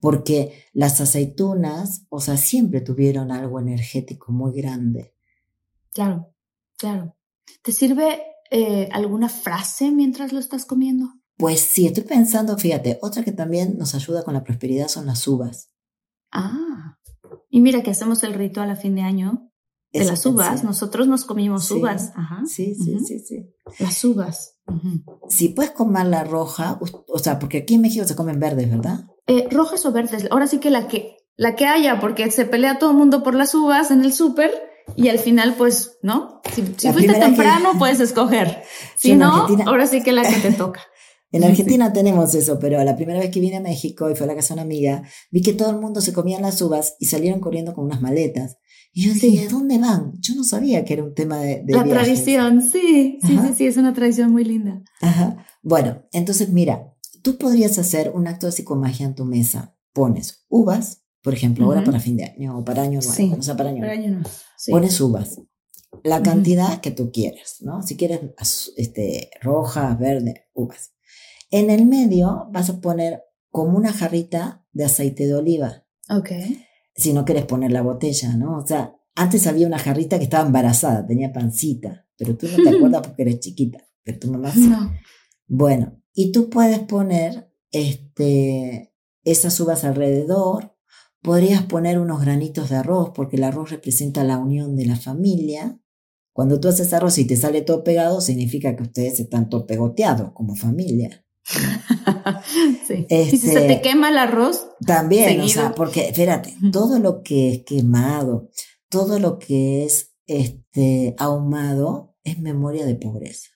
Porque 0.00 0.64
las 0.72 1.00
aceitunas, 1.00 2.04
o 2.08 2.20
sea, 2.20 2.36
siempre 2.36 2.80
tuvieron 2.80 3.30
algo 3.30 3.60
energético 3.60 4.32
muy 4.32 4.52
grande. 4.52 5.14
Claro, 5.92 6.34
claro. 6.76 7.16
¿Te 7.62 7.70
sirve 7.70 8.22
eh, 8.50 8.88
alguna 8.90 9.28
frase 9.28 9.92
mientras 9.92 10.32
lo 10.32 10.40
estás 10.40 10.64
comiendo? 10.64 11.19
Pues 11.40 11.60
sí, 11.60 11.86
estoy 11.86 12.04
pensando, 12.04 12.56
fíjate, 12.56 12.98
otra 13.02 13.24
que 13.24 13.32
también 13.32 13.76
nos 13.78 13.94
ayuda 13.94 14.22
con 14.22 14.34
la 14.34 14.44
prosperidad 14.44 14.88
son 14.88 15.06
las 15.06 15.26
uvas. 15.26 15.70
Ah, 16.30 16.98
y 17.48 17.60
mira 17.60 17.82
que 17.82 17.90
hacemos 17.90 18.22
el 18.22 18.34
ritual 18.34 18.70
a 18.70 18.76
fin 18.76 18.94
de 18.94 19.02
año 19.02 19.50
de 19.92 20.04
las 20.04 20.24
uvas. 20.24 20.62
Nosotros 20.62 21.08
nos 21.08 21.24
comimos 21.24 21.70
uvas. 21.70 22.12
Ajá. 22.14 22.42
Sí, 22.46 22.74
sí, 22.74 22.98
sí, 23.00 23.18
sí. 23.18 23.46
Las 23.78 24.04
uvas. 24.04 24.56
Si 25.28 25.48
puedes 25.48 25.72
comer 25.72 26.06
la 26.06 26.22
roja, 26.22 26.78
o 27.08 27.18
sea, 27.18 27.38
porque 27.38 27.58
aquí 27.58 27.74
en 27.74 27.80
México 27.80 28.04
se 28.06 28.14
comen 28.14 28.38
verdes, 28.38 28.70
¿verdad? 28.70 29.06
Eh, 29.26 29.48
rojas 29.50 29.84
o 29.86 29.92
verdes. 29.92 30.28
Ahora 30.30 30.46
sí 30.46 30.58
que 30.58 30.70
la 30.70 30.86
que 30.86 31.16
la 31.36 31.56
que 31.56 31.66
haya, 31.66 32.00
porque 32.00 32.30
se 32.30 32.44
pelea 32.44 32.78
todo 32.78 32.90
el 32.90 32.98
mundo 32.98 33.22
por 33.22 33.34
las 33.34 33.54
uvas 33.54 33.90
en 33.90 34.02
el 34.02 34.12
súper 34.12 34.52
y 34.94 35.08
al 35.08 35.18
final, 35.18 35.54
pues, 35.56 35.98
¿no? 36.02 36.42
Si, 36.52 36.62
fuiste 36.62 37.14
temprano, 37.14 37.72
puedes 37.78 37.98
escoger. 38.00 38.62
Si 38.96 39.14
no, 39.14 39.46
ahora 39.66 39.86
sí 39.86 40.02
que 40.02 40.12
la 40.12 40.22
que 40.22 40.36
te 40.36 40.52
toca. 40.52 40.82
En 41.32 41.44
Argentina 41.44 41.92
tenemos 41.92 42.34
eso, 42.34 42.58
pero 42.58 42.82
la 42.82 42.96
primera 42.96 43.20
vez 43.20 43.30
que 43.30 43.40
vine 43.40 43.56
a 43.56 43.60
México 43.60 44.10
y 44.10 44.16
fue 44.16 44.24
a 44.24 44.28
la 44.28 44.34
casa 44.34 44.54
de 44.54 44.60
una 44.60 44.62
amiga, 44.62 45.02
vi 45.30 45.42
que 45.42 45.52
todo 45.52 45.70
el 45.70 45.78
mundo 45.78 46.00
se 46.00 46.12
comía 46.12 46.40
las 46.40 46.60
uvas 46.60 46.96
y 46.98 47.06
salieron 47.06 47.40
corriendo 47.40 47.72
con 47.72 47.84
unas 47.84 48.00
maletas. 48.00 48.58
Y 48.92 49.06
yo 49.06 49.14
dije, 49.14 49.46
¿dónde 49.48 49.78
van? 49.78 50.14
Yo 50.18 50.34
no 50.34 50.42
sabía 50.42 50.84
que 50.84 50.94
era 50.94 51.04
un 51.04 51.14
tema 51.14 51.38
de... 51.38 51.62
la 51.68 51.84
tradición, 51.84 52.60
sí, 52.60 53.18
sí, 53.24 53.38
sí, 53.38 53.54
sí, 53.56 53.66
es 53.66 53.76
una 53.76 53.94
tradición 53.94 54.32
muy 54.32 54.44
linda. 54.44 54.82
Ajá. 55.00 55.46
Bueno, 55.62 56.02
entonces 56.12 56.48
mira, 56.50 56.92
tú 57.22 57.38
podrías 57.38 57.78
hacer 57.78 58.10
un 58.12 58.26
acto 58.26 58.46
de 58.46 58.52
psicomagia 58.52 59.06
en 59.06 59.14
tu 59.14 59.24
mesa. 59.24 59.76
Pones 59.92 60.44
uvas, 60.48 61.04
por 61.22 61.34
ejemplo, 61.34 61.66
ahora 61.66 61.84
para 61.84 62.00
fin 62.00 62.16
de 62.16 62.24
año 62.24 62.58
o 62.58 62.64
para 62.64 62.82
año 62.82 63.00
nuevo, 63.00 63.36
no 63.36 63.42
sea, 63.42 63.56
para 63.56 63.70
año, 63.70 63.84
nuevo. 63.84 64.28
Pones 64.68 65.00
uvas, 65.00 65.40
la 66.02 66.22
cantidad 66.22 66.80
que 66.80 66.90
tú 66.90 67.10
quieras, 67.12 67.56
¿no? 67.60 67.82
Si 67.82 67.96
quieres 67.96 68.20
este, 68.76 69.30
roja, 69.42 69.94
verde, 69.94 70.46
uvas. 70.54 70.92
En 71.50 71.70
el 71.70 71.86
medio 71.86 72.48
vas 72.52 72.70
a 72.70 72.80
poner 72.80 73.24
como 73.50 73.76
una 73.76 73.92
jarrita 73.92 74.64
de 74.72 74.84
aceite 74.84 75.26
de 75.26 75.34
oliva. 75.34 75.84
Ok. 76.08 76.30
Si 76.94 77.12
no 77.12 77.24
quieres 77.24 77.46
poner 77.46 77.72
la 77.72 77.82
botella, 77.82 78.34
¿no? 78.36 78.58
O 78.58 78.66
sea, 78.66 78.96
antes 79.14 79.46
había 79.46 79.66
una 79.66 79.78
jarrita 79.78 80.18
que 80.18 80.24
estaba 80.24 80.46
embarazada, 80.46 81.06
tenía 81.06 81.32
pancita, 81.32 82.06
pero 82.16 82.36
tú 82.36 82.46
no 82.48 82.62
te 82.62 82.68
acuerdas 82.76 83.02
porque 83.06 83.22
eres 83.22 83.40
chiquita, 83.40 83.78
pero 84.04 84.18
tu 84.18 84.30
mamá 84.30 84.52
sí. 84.52 84.68
No. 84.68 84.92
Bueno, 85.46 86.00
y 86.14 86.32
tú 86.32 86.48
puedes 86.48 86.78
poner 86.80 87.52
este, 87.72 88.94
esas 89.24 89.58
uvas 89.60 89.84
alrededor, 89.84 90.76
podrías 91.22 91.62
poner 91.64 91.98
unos 91.98 92.20
granitos 92.20 92.70
de 92.70 92.76
arroz, 92.76 93.10
porque 93.14 93.36
el 93.36 93.44
arroz 93.44 93.70
representa 93.70 94.24
la 94.24 94.38
unión 94.38 94.76
de 94.76 94.86
la 94.86 94.96
familia. 94.96 95.80
Cuando 96.32 96.60
tú 96.60 96.68
haces 96.68 96.92
arroz 96.92 97.18
y 97.18 97.26
te 97.26 97.36
sale 97.36 97.62
todo 97.62 97.82
pegado, 97.82 98.20
significa 98.20 98.76
que 98.76 98.84
ustedes 98.84 99.18
están 99.18 99.48
todo 99.48 99.66
pegoteados 99.66 100.32
como 100.32 100.54
familia. 100.54 101.24
sí. 102.86 103.06
y 103.08 103.30
si 103.30 103.38
se 103.38 103.52
te 103.52 103.72
este, 103.72 103.82
quema 103.82 104.10
el 104.10 104.18
arroz. 104.18 104.68
También, 104.86 105.40
o 105.40 105.48
sea, 105.48 105.74
porque 105.74 106.08
espérate, 106.08 106.54
todo 106.72 106.98
lo 106.98 107.22
que 107.22 107.52
es 107.52 107.64
quemado, 107.64 108.50
todo 108.88 109.18
lo 109.18 109.38
que 109.38 109.84
es 109.84 110.14
este 110.26 111.14
ahumado 111.18 112.16
es 112.24 112.38
memoria 112.38 112.86
de 112.86 112.94
pobreza. 112.94 113.48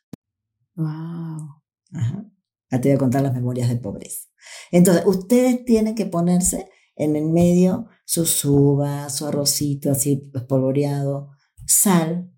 Wow. 0.75 1.63
Ajá. 1.93 2.25
Ya 2.71 2.81
te 2.81 2.89
voy 2.89 2.97
a 2.97 2.99
contar 2.99 3.23
las 3.23 3.35
memorias 3.35 3.69
de 3.69 3.77
pobreza. 3.77 4.29
Entonces, 4.71 5.05
ustedes 5.07 5.65
tienen 5.65 5.95
que 5.95 6.07
ponerse 6.07 6.69
en 6.97 7.17
el 7.17 7.27
medio 7.27 7.87
su 8.05 8.27
suba, 8.27 9.09
su 9.11 9.27
arrocito 9.27 9.91
así 9.91 10.31
espolvoreado, 10.35 11.31
sal, 11.67 12.31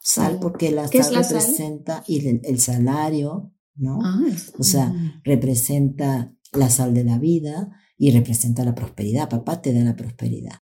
sal 0.00 0.38
porque 0.40 0.70
la 0.70 0.88
sal 0.88 1.14
representa 1.14 2.04
y 2.06 2.40
el, 2.46 2.60
salario, 2.60 3.52
¿no? 3.76 3.98
Ah, 4.02 4.20
o 4.58 4.62
sea, 4.62 4.92
representa 5.24 6.32
la 6.52 6.68
sal 6.68 6.94
de 6.94 7.04
la 7.04 7.18
vida 7.18 7.70
y 7.96 8.12
representa 8.12 8.64
la 8.64 8.74
prosperidad. 8.74 9.28
Papá 9.28 9.60
te 9.60 9.74
da 9.74 9.80
la 9.80 9.94
prosperidad. 9.94 10.60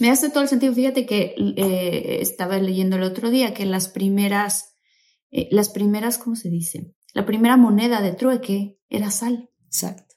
Me 0.00 0.10
hace 0.10 0.30
todo 0.30 0.42
el 0.42 0.48
sentido. 0.48 0.72
Fíjate 0.72 1.04
que 1.04 1.34
eh, 1.36 2.18
estaba 2.20 2.58
leyendo 2.58 2.96
el 2.96 3.02
otro 3.02 3.30
día 3.30 3.52
que 3.52 3.66
las 3.66 3.88
primeras, 3.88 4.74
eh, 5.30 5.48
las 5.50 5.68
primeras, 5.68 6.16
¿cómo 6.16 6.36
se 6.36 6.48
dice? 6.48 6.94
La 7.12 7.26
primera 7.26 7.56
moneda 7.56 8.00
de 8.00 8.12
trueque 8.12 8.78
era 8.88 9.10
sal. 9.10 9.50
Exacto. 9.66 10.14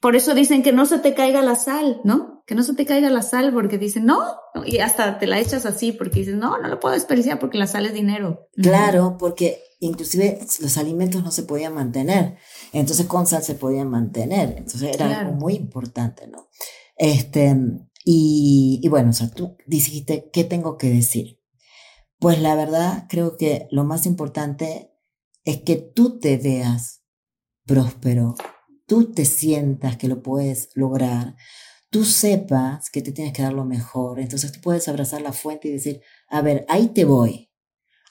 Por 0.00 0.16
eso 0.16 0.34
dicen 0.34 0.62
que 0.62 0.72
no 0.72 0.86
se 0.86 0.98
te 0.98 1.14
caiga 1.14 1.42
la 1.42 1.56
sal, 1.56 2.00
¿no? 2.04 2.42
Que 2.46 2.54
no 2.54 2.62
se 2.62 2.74
te 2.74 2.86
caiga 2.86 3.10
la 3.10 3.22
sal 3.22 3.52
porque 3.52 3.78
dicen, 3.78 4.04
no, 4.04 4.20
y 4.66 4.78
hasta 4.78 5.18
te 5.18 5.26
la 5.26 5.38
echas 5.38 5.66
así 5.66 5.92
porque 5.92 6.20
dices, 6.20 6.34
no, 6.34 6.58
no 6.58 6.68
lo 6.68 6.78
puedo 6.80 6.94
desperdiciar 6.94 7.38
porque 7.38 7.58
la 7.58 7.66
sal 7.66 7.86
es 7.86 7.94
dinero. 7.94 8.48
Claro, 8.52 9.16
porque 9.18 9.62
inclusive 9.80 10.38
los 10.60 10.76
alimentos 10.76 11.24
no 11.24 11.30
se 11.30 11.42
podían 11.42 11.74
mantener, 11.74 12.36
entonces 12.72 13.06
con 13.06 13.26
sal 13.26 13.42
se 13.42 13.54
podían 13.54 13.88
mantener, 13.88 14.54
entonces 14.58 14.94
era 14.94 15.20
algo 15.20 15.32
muy 15.32 15.54
importante, 15.54 16.28
¿no? 16.28 16.48
Este, 16.96 17.56
y, 18.04 18.80
y 18.82 18.88
bueno, 18.88 19.10
o 19.10 19.12
sea, 19.12 19.30
tú 19.30 19.56
dijiste, 19.66 20.30
¿qué 20.32 20.44
tengo 20.44 20.76
que 20.76 20.90
decir? 20.90 21.40
Pues 22.18 22.40
la 22.40 22.54
verdad, 22.54 23.06
creo 23.08 23.36
que 23.38 23.66
lo 23.70 23.84
más 23.84 24.04
importante 24.04 24.92
es 25.44 25.62
que 25.62 25.76
tú 25.76 26.18
te 26.18 26.36
veas 26.36 27.02
próspero, 27.64 28.34
tú 28.86 29.12
te 29.12 29.24
sientas 29.24 29.96
que 29.96 30.08
lo 30.08 30.22
puedes 30.22 30.70
lograr, 30.74 31.36
tú 31.90 32.04
sepas 32.04 32.90
que 32.90 33.02
te 33.02 33.12
tienes 33.12 33.32
que 33.32 33.42
dar 33.42 33.52
lo 33.52 33.64
mejor, 33.64 34.20
entonces 34.20 34.52
tú 34.52 34.60
puedes 34.60 34.88
abrazar 34.88 35.22
la 35.22 35.32
fuente 35.32 35.68
y 35.68 35.72
decir, 35.72 36.02
a 36.28 36.42
ver, 36.42 36.66
ahí 36.68 36.88
te 36.88 37.04
voy. 37.04 37.50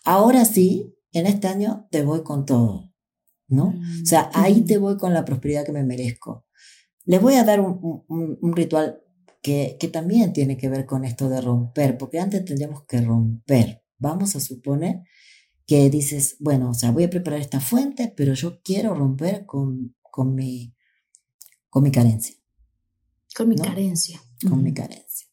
Ahora 0.03 0.45
sí, 0.45 0.95
en 1.13 1.25
este 1.25 1.47
año 1.47 1.87
te 1.91 2.03
voy 2.03 2.23
con 2.23 2.45
todo, 2.45 2.93
¿no? 3.47 3.75
O 4.01 4.05
sea, 4.05 4.29
ahí 4.33 4.61
te 4.61 4.77
voy 4.77 4.97
con 4.97 5.13
la 5.13 5.25
prosperidad 5.25 5.65
que 5.65 5.71
me 5.71 5.83
merezco. 5.83 6.45
Les 7.05 7.21
voy 7.21 7.35
a 7.35 7.43
dar 7.43 7.59
un, 7.59 8.05
un, 8.07 8.55
ritual 8.55 9.01
que, 9.41 9.77
que, 9.79 9.87
también 9.87 10.33
tiene 10.33 10.57
que 10.57 10.69
ver 10.69 10.85
con 10.85 11.05
esto 11.05 11.29
de 11.29 11.41
romper, 11.41 11.97
porque 11.97 12.19
antes 12.19 12.45
tendríamos 12.45 12.83
que 12.85 13.01
romper. 13.01 13.83
Vamos 13.97 14.35
a 14.35 14.39
suponer 14.39 15.01
que 15.65 15.89
dices, 15.89 16.37
bueno, 16.39 16.71
o 16.71 16.73
sea, 16.73 16.91
voy 16.91 17.05
a 17.05 17.09
preparar 17.09 17.39
esta 17.39 17.59
fuente, 17.59 18.13
pero 18.15 18.33
yo 18.33 18.61
quiero 18.61 18.93
romper 18.93 19.45
con 19.45 19.95
con 20.19 20.35
mi, 20.35 20.75
con 21.69 21.83
mi 21.83 21.91
carencia. 21.91 22.35
Con 23.35 23.47
mi 23.47 23.55
carencia. 23.55 24.21
Con 24.49 24.63
mi 24.63 24.73
carencia. 24.73 25.27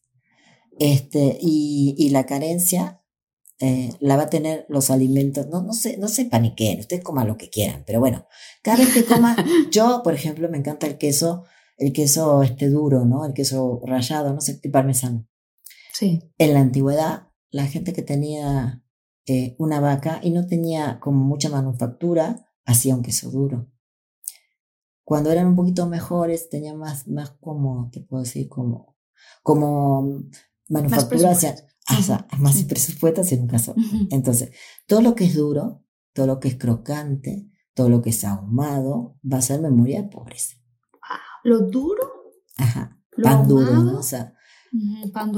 Este, 0.79 1.37
y, 1.41 1.93
y 1.97 2.09
la 2.09 2.25
carencia 2.25 2.96
eh, 3.59 3.91
la 3.99 4.17
va 4.17 4.23
a 4.23 4.29
tener 4.29 4.65
los 4.69 4.91
alimentos, 4.91 5.47
no, 5.47 5.63
no 5.63 5.73
sé, 5.73 5.97
no 5.97 6.07
se 6.07 6.25
paniquen, 6.25 6.79
ustedes 6.79 7.03
coman 7.03 7.27
lo 7.27 7.37
que 7.37 7.49
quieran, 7.49 7.83
pero 7.87 7.99
bueno, 7.99 8.27
cada 8.61 8.77
vez 8.77 8.93
que 8.93 9.03
coma, 9.03 9.35
yo, 9.71 10.01
por 10.03 10.13
ejemplo, 10.13 10.47
me 10.49 10.59
encanta 10.59 10.85
el 10.85 10.97
queso, 10.97 11.45
el 11.77 11.91
queso 11.91 12.43
este 12.43 12.69
duro, 12.69 13.05
¿no? 13.05 13.25
El 13.25 13.33
queso 13.33 13.81
rallado, 13.85 14.33
no 14.33 14.41
sé, 14.41 14.59
el 14.61 14.71
parmesano. 14.71 15.27
Sí. 15.91 16.21
En 16.37 16.53
la 16.53 16.59
antigüedad, 16.59 17.29
la 17.49 17.65
gente 17.65 17.93
que 17.93 18.03
tenía 18.03 18.83
eh, 19.25 19.55
una 19.57 19.79
vaca 19.79 20.19
y 20.21 20.29
no 20.29 20.45
tenía 20.45 20.99
como 20.99 21.23
mucha 21.23 21.49
manufactura, 21.49 22.47
hacía 22.65 22.95
un 22.95 23.01
queso 23.01 23.31
duro. 23.31 23.71
Cuando 25.03 25.31
eran 25.31 25.47
un 25.47 25.55
poquito 25.55 25.87
mejores, 25.87 26.49
tenía 26.49 26.75
más, 26.75 27.07
más 27.07 27.31
como, 27.39 27.89
te 27.91 28.01
puedo 28.01 28.23
decir, 28.23 28.49
como, 28.49 28.97
como 29.41 30.21
manufactura 30.69 31.33
hacia, 31.87 32.27
más 32.37 32.63
presupuesto 32.63 33.21
hacia 33.21 33.39
un 33.39 33.47
caso. 33.47 33.75
Entonces, 34.11 34.51
todo 34.85 35.01
lo 35.01 35.15
que 35.15 35.25
es 35.25 35.35
duro, 35.35 35.83
todo 36.13 36.27
lo 36.27 36.39
que 36.39 36.49
es 36.49 36.57
crocante, 36.57 37.49
todo 37.73 37.89
lo 37.89 38.01
que 38.01 38.09
es 38.09 38.23
ahumado, 38.23 39.19
va 39.31 39.37
a 39.37 39.41
ser 39.41 39.61
memoria 39.61 40.01
de 40.01 40.09
pobreza. 40.09 40.55
¿Lo 41.43 41.61
duro? 41.61 42.03
Ajá. 42.57 42.99
pan 43.21 43.47
duro, 43.47 43.71
¿no? 43.71 43.99
O 43.99 44.03
sea, 44.03 44.33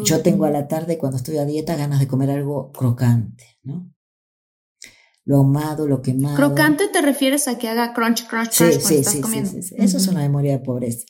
Yo 0.04 0.22
tengo 0.22 0.45
a 0.45 0.50
la 0.50 0.68
tarde, 0.68 0.97
cuando 0.97 1.18
estoy 1.18 1.38
a 1.38 1.45
dieta, 1.45 1.76
ganas 1.76 2.00
de 2.00 2.08
comer 2.08 2.32
algo 2.32 2.72
crocante, 2.72 3.60
¿no? 3.64 3.93
Lo 5.26 5.38
ahumado, 5.38 5.88
lo 5.88 6.02
quemado. 6.02 6.36
¿Crocante 6.36 6.88
te 6.88 7.02
refieres 7.02 7.47
a 7.47 7.60
que 7.60 7.70
haga 7.70 7.93
crunch, 7.93 8.28
crunch, 8.28 8.58
crunch 8.58 8.72
sí, 8.74 8.80
cuando 8.80 8.88
sí, 8.88 8.95
estás 8.95 9.14
sí, 9.14 9.22
comiendo? 9.22 9.52
Sí, 9.52 9.76
Eso 9.78 9.97
es 9.97 10.08
una 10.08 10.22
memoria 10.22 10.54
de 10.54 10.60
pobreza, 10.60 11.06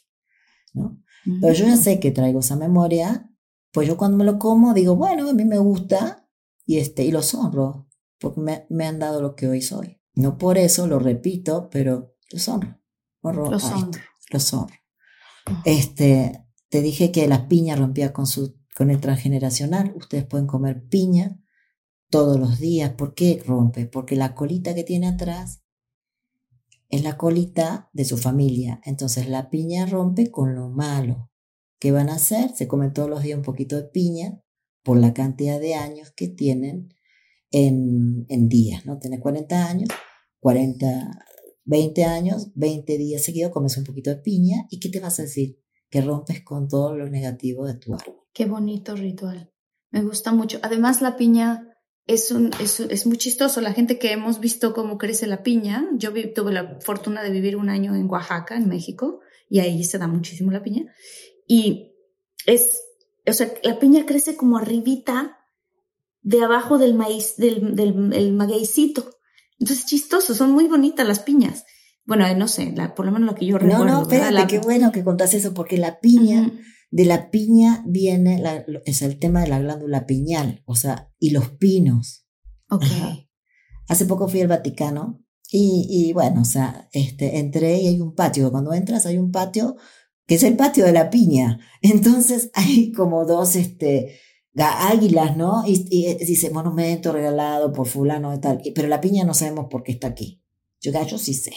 ¿no? 0.74 1.02
Pero 1.40 1.54
yo 1.54 1.66
ya 1.66 1.78
sé 1.78 2.00
que 2.00 2.12
traigo 2.12 2.40
esa 2.40 2.56
memoria, 2.56 3.29
pues 3.72 3.88
yo 3.88 3.98
cuando 3.98 4.18
me 4.18 4.26
lo 4.26 4.40
como 4.40 4.74
digo, 4.74 4.96
bueno, 4.96 5.30
a 5.30 5.34
mí 5.34 5.46
me 5.46 5.58
gusta 5.58 6.28
y, 6.66 6.78
este, 6.78 7.04
y 7.04 7.12
los 7.12 7.34
honro, 7.34 7.88
porque 8.20 8.42
me, 8.42 8.66
me 8.70 8.86
han 8.86 9.00
dado 9.00 9.22
lo 9.22 9.36
que 9.36 9.48
hoy 9.48 9.62
soy. 9.62 10.00
No 10.14 10.38
por 10.38 10.58
eso 10.58 10.88
lo 10.88 11.00
repito, 11.00 11.70
pero 11.70 12.16
los 12.32 12.48
honro. 12.48 12.80
honro 13.22 13.50
los 13.50 13.64
honro. 13.64 14.02
Los 14.32 14.54
honro. 14.54 14.76
Este, 15.66 16.46
te 16.70 16.82
dije 16.82 17.12
que 17.12 17.28
la 17.28 17.48
piña 17.48 17.76
rompía 17.76 18.14
con, 18.14 18.28
su, 18.28 18.58
con 18.76 18.90
el 18.90 19.00
transgeneracional. 19.00 19.94
Ustedes 19.96 20.26
pueden 20.26 20.48
comer 20.48 20.88
piña 20.88 21.40
todos 22.10 22.40
los 22.40 22.60
días. 22.60 22.94
¿Por 22.94 23.14
qué 23.14 23.42
rompe? 23.46 23.86
Porque 23.86 24.16
la 24.16 24.36
colita 24.36 24.76
que 24.76 24.84
tiene 24.84 25.08
atrás 25.08 25.64
es 26.90 27.04
la 27.04 27.18
colita 27.18 27.90
de 27.94 28.06
su 28.06 28.18
familia. 28.18 28.82
Entonces 28.84 29.30
la 29.30 29.50
piña 29.50 29.86
rompe 29.86 30.32
con 30.32 30.56
lo 30.56 30.70
malo. 30.70 31.29
¿Qué 31.80 31.92
van 31.92 32.10
a 32.10 32.16
hacer? 32.16 32.52
Se 32.56 32.68
comen 32.68 32.94
todos 32.94 33.10
los 33.10 33.24
días 33.24 33.38
un 33.38 33.44
poquito 33.44 33.78
de 33.78 33.84
piña 33.84 34.42
por 34.84 34.98
la 35.00 35.14
cantidad 35.14 35.60
de 35.60 35.76
años 35.76 36.12
que 36.12 36.28
tienen 36.28 36.94
en, 37.52 38.26
en 38.30 38.50
días, 38.50 38.86
¿no? 38.86 39.00
Tienes 39.00 39.20
40 39.20 39.68
años, 39.68 39.90
40, 40.40 41.26
20 41.64 42.04
años, 42.06 42.52
20 42.56 42.98
días 42.98 43.24
seguidos 43.24 43.52
comes 43.52 43.78
un 43.78 43.84
poquito 43.86 44.10
de 44.10 44.18
piña 44.18 44.68
y 44.70 44.80
¿qué 44.80 44.90
te 44.90 45.00
vas 45.00 45.20
a 45.20 45.24
decir? 45.24 45.60
Que 45.90 46.02
rompes 46.02 46.44
con 46.44 46.68
todo 46.68 46.96
lo 46.96 47.10
negativo 47.10 47.66
de 47.66 47.76
tu 47.76 47.94
árbol. 47.94 48.26
Qué 48.34 48.46
bonito 48.46 48.96
ritual. 48.96 49.52
Me 49.92 50.04
gusta 50.04 50.32
mucho. 50.32 50.60
Además, 50.62 51.02
la 51.02 51.18
piña 51.18 51.76
es, 52.06 52.32
un, 52.32 52.52
es, 52.60 52.80
es, 52.80 53.06
muy 53.08 53.18
chistoso. 53.18 53.62
La 53.62 53.74
gente 53.74 53.98
que 53.98 54.12
hemos 54.12 54.40
visto 54.40 54.74
cómo 54.74 54.98
crece 54.98 55.26
la 55.28 55.42
piña, 55.42 55.88
yo 55.94 56.12
tuve 56.34 56.52
la 56.52 56.80
fortuna 56.82 57.24
de 57.24 57.32
vivir 57.32 57.56
un 57.56 57.70
año 57.70 57.96
en 57.96 58.10
Oaxaca, 58.10 58.56
en 58.56 58.68
México, 58.68 59.20
y 59.50 59.60
ahí 59.60 59.84
se 59.84 59.98
da 59.98 60.08
muchísimo 60.08 60.52
la 60.52 60.62
piña. 60.62 60.94
Y 61.52 61.95
es, 62.45 62.80
o 63.26 63.34
sea, 63.34 63.52
la 63.64 63.80
piña 63.80 64.06
crece 64.06 64.36
como 64.36 64.60
arribita 64.60 65.39
de 66.22 66.43
abajo 66.43 66.78
del 66.78 66.93
maíz, 66.93 67.38
del, 67.38 67.76
del 67.76 68.14
el 68.14 68.34
magueycito. 68.34 69.18
Entonces, 69.58 69.88
chistoso, 69.88 70.36
son 70.36 70.52
muy 70.52 70.68
bonitas 70.68 71.08
las 71.08 71.22
piñas. 71.22 71.66
Bueno, 72.06 72.32
no 72.36 72.47
sé, 72.47 72.72
la, 72.76 72.93
por 72.93 73.08
lo 73.08 73.12
menos 73.12 73.32
lo 73.32 73.36
que 73.36 73.47
yo 73.47 73.58
recuerdo. 73.58 73.86
No, 73.86 73.91
no, 73.93 74.02
espérate, 74.04 74.34
la... 74.34 74.45
qué 74.45 74.60
bueno 74.60 74.91
que 74.91 75.04
contás 75.04 75.34
eso, 75.34 75.56
porque 75.56 75.78
la 75.80 76.00
piña, 76.00 76.41
uh 76.41 76.45
-huh. 76.45 76.62
de 76.91 77.06
la 77.06 77.32
piña 77.32 77.84
viene, 77.88 78.39
la, 78.39 78.64
es 78.86 79.02
el 79.02 79.18
tema 79.18 79.41
de 79.41 79.47
la 79.47 79.60
glándula 79.60 80.06
piñal, 80.06 80.62
o 80.66 80.76
sea, 80.76 81.12
y 81.18 81.32
los 81.32 81.50
pinos. 81.50 82.28
Ok. 82.70 82.84
Ajá. 82.84 83.18
Hace 83.88 84.06
poco 84.06 84.28
fui 84.28 84.41
al 84.41 84.47
Vaticano 84.47 85.26
y, 85.52 85.88
y, 85.89 86.14
bueno, 86.14 86.41
o 86.41 86.45
sea, 86.45 86.88
este, 86.93 87.39
entré 87.39 87.82
y 87.82 87.88
hay 87.88 88.02
un 88.02 88.14
patio. 88.14 88.52
Cuando 88.52 88.72
entras 88.72 89.08
hay 89.08 89.18
un 89.18 89.32
patio 89.32 89.78
que 90.30 90.36
es 90.36 90.44
el 90.44 90.56
patio 90.56 90.86
de 90.86 90.94
la 90.94 91.10
piña. 91.10 91.60
Entonces 91.82 92.52
hay 92.54 92.92
como 92.94 93.26
dos, 93.26 93.56
este, 93.56 94.20
águilas, 94.56 95.36
¿no? 95.36 95.64
Y, 95.66 95.88
y, 95.90 96.14
dice 96.24 96.52
monumento 96.52 97.12
regalado 97.12 97.74
por 97.74 97.88
fulano 97.88 98.34
y 98.34 98.40
tal. 98.40 98.62
Pero 98.76 98.88
la 98.88 99.02
piña 99.02 99.26
no 99.26 99.34
sabemos 99.34 99.66
por 99.70 99.84
qué 99.84 99.92
está 99.92 100.08
aquí. 100.08 100.44
Yo, 100.80 100.92
yo 101.06 101.18
sí 101.18 101.34
sé. 101.34 101.52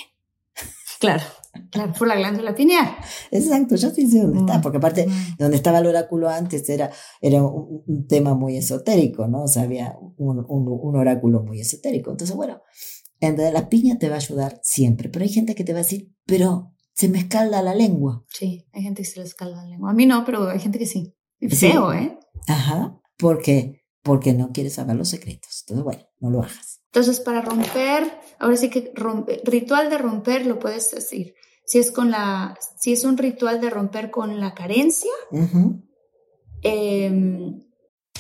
Claro, 0.99 1.23
claro, 1.71 1.93
por 1.99 2.09
la 2.09 2.15
glándula 2.15 2.55
pineal. 2.55 2.89
Exacto, 3.31 3.75
yo 3.75 3.91
sí 3.91 4.09
sé 4.09 4.21
dónde 4.21 4.41
mm. 4.41 4.49
está, 4.49 4.61
porque 4.61 4.79
aparte, 4.79 5.07
mm. 5.07 5.37
donde 5.39 5.57
estaba 5.57 5.81
el 5.81 5.87
oráculo 5.87 6.29
antes 6.29 6.69
era, 6.69 6.91
era 7.21 7.43
un, 7.43 7.83
un, 7.87 8.07
tema 8.07 8.35
muy 8.35 8.57
esotérico, 8.57 9.27
¿no? 9.27 9.43
O 9.43 9.49
sea, 9.49 9.65
había 9.65 9.99
un, 10.17 10.47
un, 10.49 10.97
oráculo 10.97 11.43
muy 11.43 11.61
esotérico. 11.61 12.13
Entonces, 12.13 12.37
bueno, 12.37 12.63
entonces 13.21 13.53
la 13.53 13.69
piña 13.69 13.99
te 13.99 14.09
va 14.09 14.15
a 14.15 14.19
ayudar 14.19 14.61
siempre, 14.63 15.09
pero 15.09 15.25
hay 15.25 15.29
gente 15.29 15.57
que 15.57 15.65
te 15.65 15.73
va 15.73 15.81
a 15.81 15.83
decir, 15.83 16.15
pero 16.25 16.72
se 16.95 17.09
me 17.09 17.19
escalda 17.19 17.63
la 17.63 17.75
lengua. 17.75 18.25
Sí, 18.29 18.67
hay 18.73 18.83
gente 18.83 19.03
que 19.03 19.09
se 19.09 19.21
le 19.21 19.27
escalda 19.27 19.63
la 19.63 19.69
lengua. 19.69 19.91
A 19.91 19.95
mí 19.95 20.07
no, 20.07 20.25
pero 20.25 20.49
hay 20.49 20.61
gente 20.61 20.79
que 20.79 20.87
sí. 20.87 21.15
Feo, 21.49 21.93
sí. 21.93 21.99
¿eh? 21.99 22.19
Ajá, 22.49 23.01
porque, 23.19 23.85
porque 24.03 24.33
no 24.33 24.53
quieres 24.53 24.75
saber 24.75 24.97
los 24.97 25.09
secretos. 25.09 25.63
Entonces, 25.63 25.85
bueno, 25.85 26.03
no 26.21 26.31
lo 26.31 26.41
hagas. 26.41 26.83
Entonces, 26.87 27.21
para 27.21 27.41
romper, 27.41 28.05
ahora 28.39 28.57
sí 28.57 28.69
que 28.69 28.93
romper, 28.95 29.41
ritual 29.45 29.89
de 29.91 29.99
romper 29.99 30.47
lo 30.47 30.59
puedes 30.59 30.91
decir. 30.91 31.35
Si 31.65 31.79
es 31.79 31.91
con 31.91 32.11
la, 32.11 32.59
si 32.79 32.93
es 32.93 33.05
un 33.05 33.17
ritual 33.17 33.61
de 33.61 33.71
romper 33.71 34.11
con 34.11 34.39
la 34.41 34.55
carencia, 34.55 35.11
uh 35.31 35.39
-huh. 35.39 35.83
eh, 36.63 37.53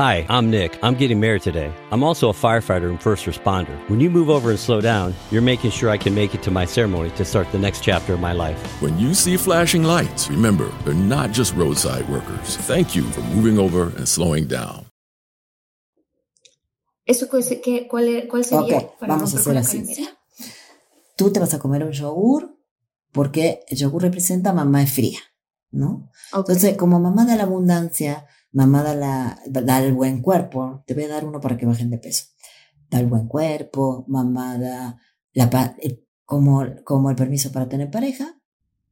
Hi, 0.00 0.24
I'm 0.30 0.50
Nick. 0.50 0.78
I'm 0.82 0.94
getting 0.94 1.20
married 1.20 1.42
today. 1.42 1.70
I'm 1.92 2.02
also 2.02 2.30
a 2.30 2.32
firefighter 2.32 2.88
and 2.88 2.98
first 2.98 3.26
responder. 3.26 3.76
When 3.90 4.00
you 4.00 4.08
move 4.08 4.30
over 4.30 4.48
and 4.48 4.58
slow 4.58 4.80
down, 4.80 5.14
you're 5.30 5.42
making 5.42 5.72
sure 5.72 5.90
I 5.90 5.98
can 5.98 6.14
make 6.14 6.34
it 6.34 6.42
to 6.44 6.50
my 6.50 6.64
ceremony 6.64 7.10
to 7.18 7.22
start 7.22 7.52
the 7.52 7.58
next 7.58 7.82
chapter 7.84 8.14
of 8.14 8.18
my 8.18 8.32
life. 8.32 8.58
When 8.80 8.98
you 8.98 9.12
see 9.12 9.36
flashing 9.36 9.84
lights, 9.84 10.30
remember, 10.30 10.72
they're 10.86 10.94
not 10.94 11.32
just 11.32 11.54
roadside 11.54 12.08
workers. 12.08 12.56
Thank 12.66 12.96
you 12.96 13.02
for 13.12 13.20
moving 13.36 13.58
over 13.58 13.92
and 13.98 14.08
slowing 14.08 14.46
down. 14.46 14.86
¿Eso 17.04 17.28
qué, 17.62 17.86
cuál, 17.86 18.26
cuál 18.26 18.42
sería? 18.42 18.78
Ok, 18.78 18.94
vamos 19.02 19.34
a 19.34 19.38
hacer 19.38 19.58
así. 19.58 19.84
Tú 21.14 21.30
te 21.30 21.40
vas 21.40 21.52
a 21.52 21.58
comer 21.58 21.84
un 21.84 21.92
yogur 21.92 22.56
porque 23.12 23.64
el 23.68 23.76
yogur 23.76 24.00
representa 24.00 24.54
mamá 24.54 24.82
es 24.82 24.94
fría, 24.94 25.18
¿no? 25.70 26.08
Okay. 26.32 26.54
Entonces, 26.54 26.76
como 26.78 26.98
mamá 27.00 27.26
de 27.26 27.36
la 27.36 27.42
abundancia, 27.42 28.26
mamá 28.52 28.82
da, 28.82 28.94
la, 28.94 29.42
da 29.46 29.82
el 29.82 29.94
buen 29.94 30.22
cuerpo, 30.22 30.82
te 30.86 30.94
voy 30.94 31.04
a 31.04 31.08
dar 31.08 31.24
uno 31.24 31.40
para 31.40 31.56
que 31.56 31.66
bajen 31.66 31.90
de 31.90 31.98
peso. 31.98 32.24
Da 32.90 33.00
el 33.00 33.06
buen 33.06 33.28
cuerpo, 33.28 34.04
mamá 34.08 34.58
da 34.58 35.00
la, 35.32 35.76
como, 36.24 36.64
como 36.84 37.10
el 37.10 37.16
permiso 37.16 37.52
para 37.52 37.68
tener 37.68 37.90
pareja. 37.90 38.40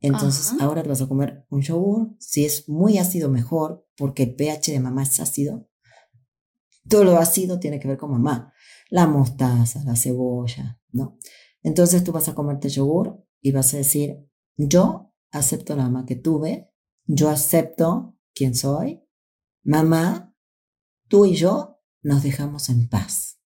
Entonces 0.00 0.52
Ajá. 0.52 0.64
ahora 0.64 0.82
te 0.82 0.88
vas 0.88 1.02
a 1.02 1.08
comer 1.08 1.44
un 1.50 1.62
yogur. 1.62 2.14
Si 2.18 2.44
es 2.44 2.68
muy 2.68 2.98
ácido, 2.98 3.28
mejor, 3.28 3.86
porque 3.96 4.22
el 4.24 4.34
pH 4.34 4.72
de 4.72 4.80
mamá 4.80 5.02
es 5.02 5.18
ácido. 5.20 5.68
Todo 6.88 7.04
lo 7.04 7.18
ácido 7.18 7.58
tiene 7.58 7.80
que 7.80 7.88
ver 7.88 7.98
con 7.98 8.12
mamá. 8.12 8.52
La 8.90 9.06
mostaza, 9.06 9.82
la 9.84 9.96
cebolla, 9.96 10.80
¿no? 10.92 11.18
Entonces 11.62 12.04
tú 12.04 12.12
vas 12.12 12.28
a 12.28 12.34
comerte 12.34 12.68
yogur 12.68 13.22
y 13.40 13.52
vas 13.52 13.74
a 13.74 13.78
decir, 13.78 14.24
yo 14.56 15.12
acepto 15.30 15.76
la 15.76 15.84
mamá 15.84 16.06
que 16.06 16.16
tuve, 16.16 16.70
yo 17.04 17.28
acepto 17.28 18.16
quién 18.34 18.54
soy, 18.54 19.02
Mamá, 19.62 20.34
tú 21.08 21.26
y 21.26 21.34
yo 21.34 21.80
nos 22.02 22.22
dejamos 22.22 22.68
en 22.68 22.88
paz. 22.88 23.38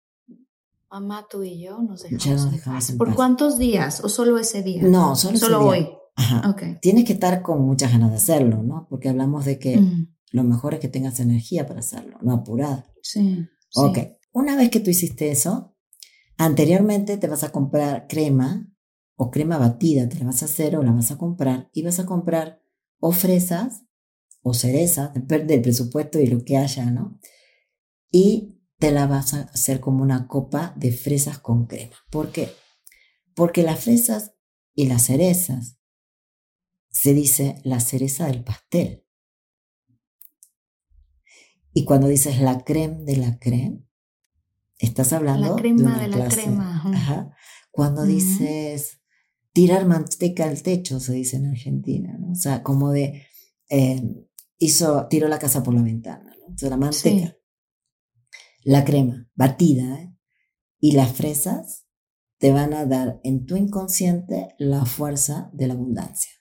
Mamá, 0.91 1.27
tú 1.31 1.43
y 1.43 1.63
yo 1.63 1.81
nos 1.83 2.03
dejamos, 2.03 2.25
ya 2.25 2.33
nos 2.35 2.53
en, 2.53 2.61
paz. 2.61 2.91
en 2.91 2.99
¿Por 2.99 3.15
cuántos 3.15 3.59
días? 3.59 4.05
¿O 4.05 4.09
solo 4.09 4.39
ese 4.39 4.63
día? 4.63 4.83
No, 4.83 5.17
solo, 5.17 5.39
solo 5.39 5.57
ese 5.71 5.81
día. 5.81 5.89
hoy. 5.89 5.97
Ajá. 6.17 6.51
Okay. 6.51 6.79
Tienes 6.83 7.07
que 7.07 7.15
estar 7.15 7.41
con 7.43 7.63
muchas 7.63 7.91
ganas 7.93 8.11
de 8.11 8.17
hacerlo, 8.19 8.63
¿no? 8.63 8.87
Porque 8.91 9.09
hablamos 9.09 9.47
de 9.47 9.59
que 9.59 9.79
Mm, 9.79 10.15
lo 10.33 10.45
mejor 10.45 10.75
es 10.75 10.81
que 10.81 10.89
tengas 10.89 11.19
energía 11.21 11.67
para 11.67 11.81
hacerlo, 11.81 12.19
no 12.21 12.33
apurada. 12.35 12.87
Sí. 13.03 13.47
Ok. 13.75 13.97
sí. 13.97 14.09
Una 14.33 14.57
vez 14.57 14.71
que 14.71 14.81
tú 14.81 14.91
hiciste 14.91 15.31
eso, 15.31 15.75
anteriormente 16.37 17.17
te 17.17 17.29
vas 17.29 17.45
a 17.45 17.53
comprar 17.53 18.07
crema 18.09 18.69
o 19.17 19.31
crema 19.31 19.59
batida, 19.59 20.09
te 20.09 20.19
la 20.19 20.27
vas 20.27 20.43
a 20.43 20.47
hacer 20.47 20.77
o 20.77 20.83
la 20.83 20.93
vas 20.93 21.11
a 21.11 21.19
comprar 21.19 21.71
y 21.73 21.83
vas 21.83 21.99
a 21.99 22.07
comprar 22.07 22.61
o 22.99 23.13
fresas 23.13 23.85
o 24.43 24.55
cerezas, 24.55 25.15
depende 25.15 25.55
del 25.55 25.63
presupuesto 25.63 26.19
y 26.21 26.27
lo 26.27 26.45
que 26.45 26.57
haya, 26.57 26.91
¿no? 26.91 27.19
Y 28.11 28.59
te 28.79 28.91
la 28.91 29.07
vas 29.07 29.35
a 29.35 29.43
hacer 29.43 29.81
como 29.81 30.03
una 30.03 30.27
copa 30.27 30.75
de 30.77 30.93
fresas 30.93 31.39
con 31.39 31.67
crema. 31.67 31.97
¿Por 32.11 32.33
qué? 32.33 32.51
Porque 33.35 33.63
las 33.63 33.81
fresas 33.85 34.35
y 34.75 34.87
las 34.87 35.05
cerezas 35.07 35.79
se 36.91 37.15
dice 37.15 37.61
la 37.65 37.81
cereza 37.81 38.27
del 38.27 38.43
pastel. 38.45 39.07
Y 41.73 41.85
cuando 41.85 42.09
dices 42.09 42.41
la 42.41 42.65
creme 42.65 43.03
de 43.05 43.17
la 43.17 43.39
creme, 43.39 43.85
estás 44.79 45.13
hablando 45.13 45.51
La 45.51 45.57
crema 45.57 45.81
una 45.83 45.99
de 46.03 46.09
la 46.09 46.17
clase- 46.17 46.43
crema, 46.43 46.83
ajá. 46.85 47.37
Cuando 47.71 48.05
dices 48.05 49.01
tirar 49.53 49.87
manteca 49.87 50.45
al 50.45 50.63
techo, 50.63 51.01
se 51.01 51.13
dice 51.15 51.37
en 51.37 51.47
Argentina, 51.47 52.17
¿no? 52.19 52.33
O 52.33 52.35
sea, 52.35 52.63
como 52.63 52.91
de 52.91 53.27
eh, 53.71 54.03
hizo, 54.65 55.07
tiró 55.09 55.29
la 55.29 55.39
casa 55.39 55.63
por 55.63 55.75
la 55.75 55.83
ventana, 55.83 56.35
¿no? 56.39 56.47
Entonces 56.47 56.71
la 56.71 56.77
manteca, 56.77 57.37
la 58.65 58.85
crema 58.85 59.29
batida 59.35 60.01
¿eh? 60.01 60.17
y 60.79 60.93
las 60.93 61.13
fresas 61.13 61.87
te 62.39 62.53
van 62.53 62.73
a 62.75 62.87
dar 62.87 63.21
en 63.25 63.47
tu 63.47 63.57
inconsciente 63.57 64.55
la 64.59 64.85
fuerza 64.85 65.51
de 65.53 65.67
la 65.67 65.75
abundancia. 65.75 66.33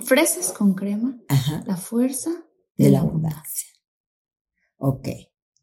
Fresas 0.00 0.52
con 0.52 0.74
crema, 0.74 1.18
Ajá, 1.28 1.62
la 1.66 1.76
fuerza 1.76 2.30
de 2.76 2.90
la 2.90 3.00
abundancia. 3.00 3.68
Ok. 4.78 5.08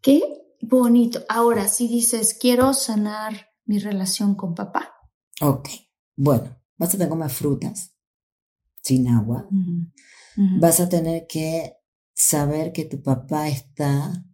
Qué 0.01 0.21
bonito. 0.61 1.25
Ahora, 1.27 1.67
si 1.67 1.87
dices, 1.87 2.35
quiero 2.39 2.73
sanar 2.73 3.49
mi 3.65 3.79
relación 3.79 4.35
con 4.35 4.55
papá. 4.55 4.93
Ok. 5.41 5.69
Bueno, 6.15 6.55
vas 6.77 6.89
a 6.89 6.91
tener 6.93 7.07
que 7.07 7.09
comer 7.09 7.29
frutas 7.29 7.95
sin 8.81 9.07
agua. 9.07 9.47
Vas 10.59 10.79
a 10.79 10.87
tener 10.87 11.27
que 11.27 11.78
saber 12.19 12.73
que 12.73 12.85
tu 12.85 13.01
papá 13.01 13.47
está 13.47 14.25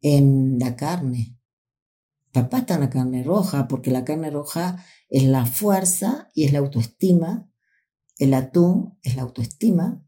en 0.00 0.58
la 0.58 0.74
carne. 0.74 1.38
Papá 2.32 2.58
está 2.58 2.74
en 2.74 2.80
la 2.80 2.90
carne 2.90 3.22
roja, 3.22 3.68
porque 3.68 3.90
la 3.90 4.04
carne 4.04 4.30
roja 4.30 4.84
es 5.10 5.24
la 5.24 5.44
fuerza 5.44 6.30
y 6.34 6.44
es 6.44 6.52
la 6.52 6.60
autoestima. 6.60 7.50
El 8.18 8.32
atún 8.34 8.98
es 9.02 9.16
la 9.16 9.22
autoestima 9.22 10.02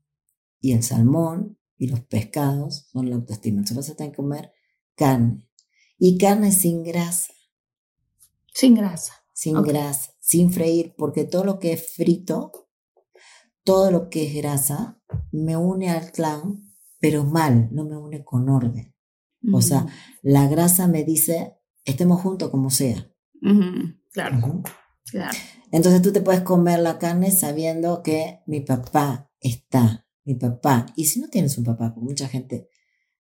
y 0.60 0.72
el 0.72 0.82
salmón 0.82 1.58
y 1.76 1.88
los 1.88 2.00
pescados 2.00 2.88
son 2.90 3.10
la 3.10 3.16
autoestima. 3.16 3.58
Entonces 3.58 3.76
vas 3.76 3.90
a 3.90 3.96
tener 3.96 4.12
que 4.12 4.16
comer 4.16 4.52
carne. 4.94 5.46
Y 5.98 6.16
carne 6.18 6.50
sin 6.50 6.82
grasa, 6.82 7.32
Sin 8.54 8.74
grasa. 8.74 9.12
sin 9.32 9.62
grasa, 9.62 10.12
sin 10.18 10.50
freír, 10.50 10.94
porque 10.96 11.24
todo 11.24 11.44
lo 11.44 11.58
que 11.58 11.74
es 11.74 11.92
frito, 11.94 12.63
todo 13.64 13.90
lo 13.90 14.08
que 14.10 14.26
es 14.28 14.34
grasa, 14.34 15.00
me 15.32 15.56
une 15.56 15.90
al 15.90 16.12
clan, 16.12 16.70
pero 17.00 17.24
mal, 17.24 17.68
no 17.72 17.84
me 17.84 17.96
une 17.96 18.24
con 18.24 18.48
orden. 18.48 18.94
O 19.52 19.60
sea, 19.60 19.86
la 20.22 20.48
grasa 20.48 20.86
me 20.88 21.04
dice, 21.04 21.54
estemos 21.84 22.20
juntos 22.22 22.50
como 22.50 22.70
sea. 22.70 23.10
Ujú, 23.42 23.94
Claro, 24.12 24.38
Ujú. 24.38 24.62
claro. 25.10 25.36
Entonces 25.70 26.00
tú 26.00 26.12
te 26.12 26.20
puedes 26.22 26.42
comer 26.42 26.78
la 26.78 26.98
carne 26.98 27.30
sabiendo 27.30 28.02
que 28.02 28.40
mi 28.46 28.60
papá 28.60 29.30
está, 29.40 30.06
mi 30.24 30.34
papá. 30.36 30.86
Y 30.96 31.04
si 31.06 31.20
no 31.20 31.28
tienes 31.28 31.58
un 31.58 31.64
papá, 31.64 31.92
porque 31.92 32.06
mucha 32.08 32.28
gente, 32.28 32.68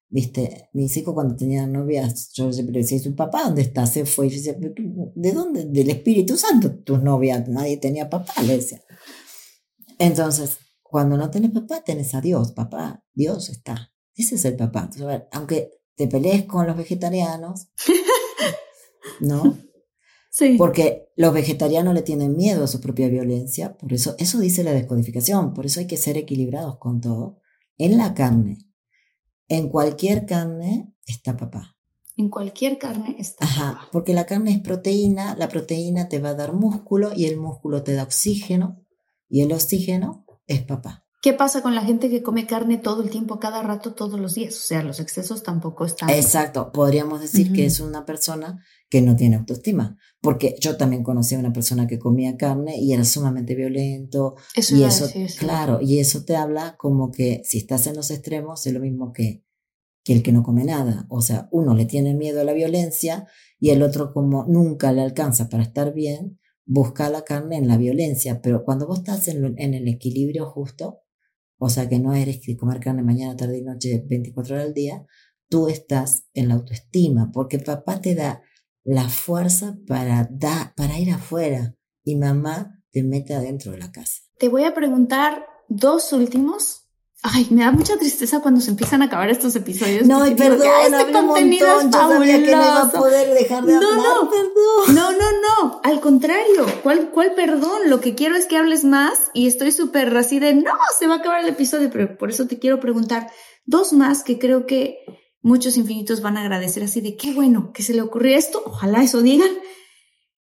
viste, 0.08 0.70
mis 0.72 0.96
hijos 0.96 1.12
cuando 1.14 1.36
tenían 1.36 1.72
novias, 1.72 2.30
yo 2.32 2.50
siempre 2.52 2.78
decía, 2.80 2.98
¿su 3.00 3.14
papá 3.14 3.42
dónde 3.44 3.62
está? 3.62 3.86
Se 3.86 4.06
fue. 4.06 4.28
Y 4.28 4.30
yo 4.30 4.36
decía, 4.36 4.56
"¿Pero 4.58 4.72
tú, 4.72 5.12
¿de 5.14 5.32
dónde? 5.32 5.64
Del 5.66 5.90
Espíritu 5.90 6.36
Santo, 6.36 6.74
tus 6.78 7.02
novias, 7.02 7.46
nadie 7.48 7.76
tenía 7.76 8.08
papá, 8.08 8.32
le 8.46 8.56
decía. 8.56 8.80
Entonces, 9.98 10.58
cuando 10.82 11.16
no 11.16 11.30
tenés 11.30 11.50
papá, 11.50 11.82
tenés 11.82 12.14
a 12.14 12.20
Dios, 12.20 12.52
papá, 12.52 13.04
Dios 13.12 13.48
está. 13.48 13.92
Ese 14.14 14.36
es 14.36 14.44
el 14.44 14.56
papá. 14.56 14.80
Entonces, 14.80 15.02
a 15.02 15.06
ver, 15.06 15.28
aunque 15.32 15.70
te 15.96 16.08
pelees 16.08 16.44
con 16.44 16.66
los 16.66 16.76
vegetarianos, 16.76 17.68
¿no? 19.20 19.58
Sí. 20.30 20.56
Porque 20.58 21.08
los 21.16 21.32
vegetarianos 21.32 21.94
le 21.94 22.02
tienen 22.02 22.36
miedo 22.36 22.64
a 22.64 22.68
su 22.68 22.80
propia 22.80 23.08
violencia, 23.08 23.76
por 23.76 23.92
eso, 23.92 24.16
eso 24.18 24.38
dice 24.40 24.64
la 24.64 24.72
descodificación, 24.72 25.54
por 25.54 25.66
eso 25.66 25.80
hay 25.80 25.86
que 25.86 25.96
ser 25.96 26.16
equilibrados 26.16 26.78
con 26.78 27.00
todo. 27.00 27.40
En 27.78 27.96
la 27.96 28.14
carne, 28.14 28.58
en 29.48 29.68
cualquier 29.68 30.26
carne 30.26 30.92
está 31.06 31.36
papá. 31.36 31.76
En 32.16 32.28
cualquier 32.28 32.78
carne 32.78 33.16
está. 33.18 33.44
Ajá, 33.44 33.88
porque 33.90 34.14
la 34.14 34.26
carne 34.26 34.52
es 34.52 34.60
proteína, 34.60 35.34
la 35.36 35.48
proteína 35.48 36.08
te 36.08 36.20
va 36.20 36.30
a 36.30 36.34
dar 36.34 36.52
músculo 36.52 37.12
y 37.14 37.26
el 37.26 37.36
músculo 37.36 37.82
te 37.82 37.94
da 37.94 38.04
oxígeno 38.04 38.83
y 39.28 39.42
el 39.42 39.52
oxígeno 39.52 40.26
es 40.46 40.62
papá. 40.62 41.04
¿Qué 41.24 41.32
pasa 41.32 41.62
con 41.62 41.74
la 41.74 41.80
gente 41.80 42.10
que 42.10 42.22
come 42.22 42.46
carne 42.46 42.76
todo 42.76 43.02
el 43.02 43.08
tiempo, 43.08 43.40
cada 43.40 43.62
rato, 43.62 43.94
todos 43.94 44.20
los 44.20 44.34
días? 44.34 44.54
O 44.56 44.60
sea, 44.60 44.82
los 44.82 45.00
excesos 45.00 45.42
tampoco 45.42 45.86
están. 45.86 46.10
Exacto, 46.10 46.70
podríamos 46.70 47.22
decir 47.22 47.50
que 47.50 47.64
es 47.64 47.80
una 47.80 48.04
persona 48.04 48.62
que 48.90 49.00
no 49.00 49.16
tiene 49.16 49.36
autoestima, 49.36 49.96
porque 50.20 50.54
yo 50.60 50.76
también 50.76 51.02
conocí 51.02 51.34
a 51.34 51.38
una 51.38 51.54
persona 51.54 51.86
que 51.86 51.98
comía 51.98 52.36
carne 52.36 52.76
y 52.78 52.92
era 52.92 53.04
sumamente 53.04 53.54
violento, 53.54 54.36
Eso 54.54 54.76
y 54.76 54.84
eso, 54.84 55.06
decir, 55.06 55.30
sí. 55.30 55.38
claro, 55.38 55.80
y 55.80 55.98
eso 55.98 56.26
te 56.26 56.36
habla 56.36 56.76
como 56.76 57.10
que 57.10 57.40
si 57.42 57.56
estás 57.56 57.86
en 57.86 57.96
los 57.96 58.10
extremos 58.10 58.66
es 58.66 58.74
lo 58.74 58.80
mismo 58.80 59.10
que, 59.14 59.46
que 60.04 60.12
el 60.12 60.22
que 60.22 60.30
no 60.32 60.42
come 60.42 60.64
nada. 60.64 61.06
O 61.08 61.22
sea, 61.22 61.48
uno 61.50 61.74
le 61.74 61.86
tiene 61.86 62.12
miedo 62.12 62.42
a 62.42 62.44
la 62.44 62.52
violencia 62.52 63.26
y 63.58 63.70
el 63.70 63.82
otro 63.82 64.12
como 64.12 64.44
nunca 64.44 64.92
le 64.92 65.00
alcanza 65.00 65.48
para 65.48 65.62
estar 65.62 65.94
bien, 65.94 66.38
busca 66.64 67.10
la 67.10 67.22
carne 67.22 67.56
en 67.56 67.68
la 67.68 67.76
violencia. 67.76 68.40
Pero 68.42 68.64
cuando 68.64 68.86
vos 68.86 68.98
estás 68.98 69.28
en 69.28 69.74
el 69.74 69.88
equilibrio 69.88 70.46
justo, 70.46 71.04
o 71.58 71.68
sea, 71.68 71.88
que 71.88 71.98
no 71.98 72.14
eres 72.14 72.40
que 72.44 72.56
comer 72.56 72.80
carne 72.80 73.02
mañana, 73.02 73.36
tarde 73.36 73.58
y 73.58 73.62
noche, 73.62 74.04
24 74.06 74.54
horas 74.54 74.66
al 74.66 74.74
día, 74.74 75.06
tú 75.48 75.68
estás 75.68 76.26
en 76.34 76.48
la 76.48 76.54
autoestima, 76.54 77.30
porque 77.32 77.58
papá 77.58 78.00
te 78.00 78.14
da 78.14 78.42
la 78.82 79.08
fuerza 79.08 79.78
para, 79.86 80.28
da, 80.30 80.74
para 80.76 80.98
ir 80.98 81.10
afuera 81.10 81.74
y 82.04 82.16
mamá 82.16 82.82
te 82.90 83.02
mete 83.02 83.34
adentro 83.34 83.72
de 83.72 83.78
la 83.78 83.92
casa. 83.92 84.22
Te 84.38 84.48
voy 84.48 84.64
a 84.64 84.74
preguntar 84.74 85.46
dos 85.68 86.12
últimos. 86.12 86.83
Ay, 87.26 87.46
me 87.50 87.62
da 87.64 87.72
mucha 87.72 87.96
tristeza 87.96 88.40
cuando 88.40 88.60
se 88.60 88.68
empiezan 88.70 89.00
a 89.00 89.06
acabar 89.06 89.30
estos 89.30 89.56
episodios. 89.56 90.06
No, 90.06 90.24
digo, 90.24 90.36
perdón, 90.36 90.62
"Ya, 90.62 90.82
este 90.82 90.96
hablé 90.96 91.18
un 91.20 91.26
contenido 91.28 91.66
montón, 91.68 91.88
es 91.88 91.92
yo 91.94 92.08
sabía 92.10 92.34
que 92.34 92.40
no 92.42 92.46
iba 92.50 92.60
a 92.60 92.74
fabuloso". 92.90 92.98
poder 92.98 93.34
dejar 93.34 93.64
de 93.64 93.72
No, 93.72 93.78
hablar, 93.78 93.96
no. 93.96 94.30
perdón. 94.30 94.94
No, 94.94 95.12
no, 95.12 95.32
no, 95.40 95.80
al 95.82 96.00
contrario, 96.02 96.66
¿cuál, 96.82 97.10
cuál 97.12 97.32
perdón? 97.34 97.88
Lo 97.88 98.02
que 98.02 98.14
quiero 98.14 98.36
es 98.36 98.44
que 98.44 98.58
hables 98.58 98.84
más 98.84 99.30
y 99.32 99.46
estoy 99.46 99.72
súper 99.72 100.14
así 100.14 100.38
de, 100.38 100.52
no, 100.54 100.72
se 100.98 101.06
va 101.06 101.14
a 101.14 101.18
acabar 101.18 101.40
el 101.40 101.48
episodio, 101.48 101.88
pero 101.90 102.18
por 102.18 102.28
eso 102.28 102.46
te 102.46 102.58
quiero 102.58 102.78
preguntar 102.78 103.30
dos 103.64 103.94
más 103.94 104.22
que 104.22 104.38
creo 104.38 104.66
que 104.66 104.98
muchos 105.40 105.78
infinitos 105.78 106.20
van 106.20 106.36
a 106.36 106.42
agradecer 106.42 106.82
así 106.82 107.00
de, 107.00 107.16
qué 107.16 107.32
bueno 107.32 107.72
que 107.72 107.82
se 107.82 107.94
le 107.94 108.02
ocurrió 108.02 108.36
esto, 108.36 108.62
ojalá 108.66 109.02
eso 109.02 109.22
digan. 109.22 109.48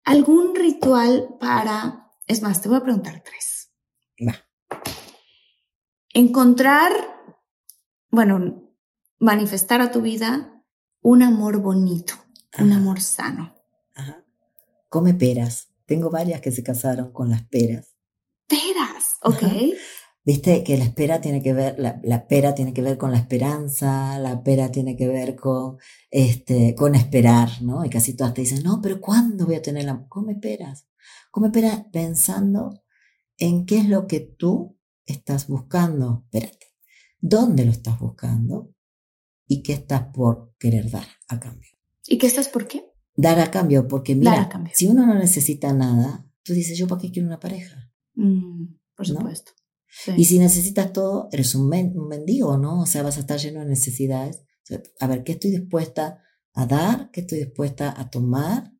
¿Algún 0.05 0.55
ritual 0.55 1.35
para, 1.39 2.09
es 2.25 2.41
más, 2.41 2.61
te 2.63 2.67
voy 2.67 2.77
a 2.79 2.83
preguntar 2.83 3.21
tres. 3.23 3.69
Va. 4.27 4.33
Encontrar, 6.13 6.91
bueno, 8.11 8.71
manifestar 9.19 9.81
a 9.81 9.91
tu 9.91 10.01
vida 10.01 10.63
un 11.01 11.23
amor 11.23 11.59
bonito, 11.59 12.13
un 12.59 12.71
amor 12.71 13.01
sano. 13.01 13.55
Ajá. 13.95 14.23
Come 14.89 15.15
peras. 15.15 15.69
Tengo 15.85 16.11
varias 16.11 16.39
que 16.39 16.51
se 16.51 16.63
casaron 16.63 17.11
con 17.11 17.29
las 17.29 17.43
peras. 17.47 17.95
Peras, 18.47 19.17
¿ok? 19.23 19.43
Ajá. 19.43 19.57
Viste 20.25 20.63
que 20.63 20.77
la 20.77 20.85
espera 20.85 21.19
tiene 21.19 21.43
que 21.43 21.51
ver, 21.51 21.75
la, 21.77 21.99
la 22.03 22.27
pera 22.27 22.55
tiene 22.55 22.73
que 22.73 22.81
ver 22.81 22.97
con 22.97 23.11
la 23.11 23.17
esperanza, 23.17 24.17
la 24.19 24.41
pera 24.41 24.71
tiene 24.71 24.95
que 24.95 25.07
ver 25.07 25.35
con, 25.35 25.77
este, 26.11 26.75
con 26.75 26.95
esperar, 26.95 27.49
¿no? 27.61 27.83
Y 27.83 27.89
casi 27.89 28.15
todas 28.15 28.33
te 28.33 28.41
dicen, 28.41 28.63
no, 28.63 28.79
pero 28.81 29.01
¿cuándo 29.01 29.45
voy 29.45 29.55
a 29.55 29.61
tener 29.61 29.83
la... 29.83 30.05
Come 30.07 30.35
peras. 30.35 30.87
Come 31.29 31.49
peras 31.49 31.85
pensando 31.91 32.83
en 33.37 33.65
qué 33.65 33.79
es 33.79 33.89
lo 33.89 34.07
que 34.07 34.21
tú 34.21 34.77
estás 35.05 35.47
buscando. 35.47 36.23
Espérate. 36.25 36.67
¿Dónde 37.19 37.65
lo 37.65 37.71
estás 37.71 37.99
buscando? 37.99 38.73
¿Y 39.47 39.61
qué 39.63 39.73
estás 39.73 40.03
por 40.13 40.53
querer 40.57 40.89
dar 40.89 41.07
a 41.27 41.39
cambio? 41.39 41.69
¿Y 42.07 42.17
qué 42.17 42.27
estás 42.27 42.47
por 42.49 42.67
qué? 42.67 42.85
Dar 43.15 43.39
a 43.39 43.51
cambio, 43.51 43.87
porque 43.87 44.15
mira, 44.15 44.49
cambio. 44.49 44.73
si 44.75 44.87
uno 44.87 45.05
no 45.05 45.13
necesita 45.15 45.71
nada, 45.73 46.25
tú 46.43 46.53
dices, 46.53 46.77
¿yo 46.77 46.87
para 46.87 47.01
qué 47.01 47.11
quiero 47.11 47.27
una 47.27 47.39
pareja? 47.39 47.91
Mm, 48.15 48.65
por 48.95 49.07
¿No? 49.09 49.15
supuesto. 49.15 49.51
Sí. 49.87 50.11
Y 50.17 50.25
si 50.25 50.39
necesitas 50.39 50.91
todo, 50.91 51.29
eres 51.31 51.53
un, 51.55 51.69
men- 51.69 51.93
un 51.97 52.07
mendigo, 52.07 52.57
¿no? 52.57 52.81
O 52.81 52.85
sea, 52.85 53.03
vas 53.03 53.17
a 53.17 53.19
estar 53.21 53.37
lleno 53.39 53.59
de 53.59 53.67
necesidades. 53.67 54.37
O 54.37 54.65
sea, 54.65 54.81
a 54.99 55.07
ver, 55.07 55.23
¿qué 55.23 55.33
estoy 55.33 55.51
dispuesta 55.51 56.23
a 56.53 56.65
dar? 56.65 57.11
¿Qué 57.11 57.21
estoy 57.21 57.39
dispuesta 57.39 57.93
a 57.99 58.09
tomar? 58.09 58.73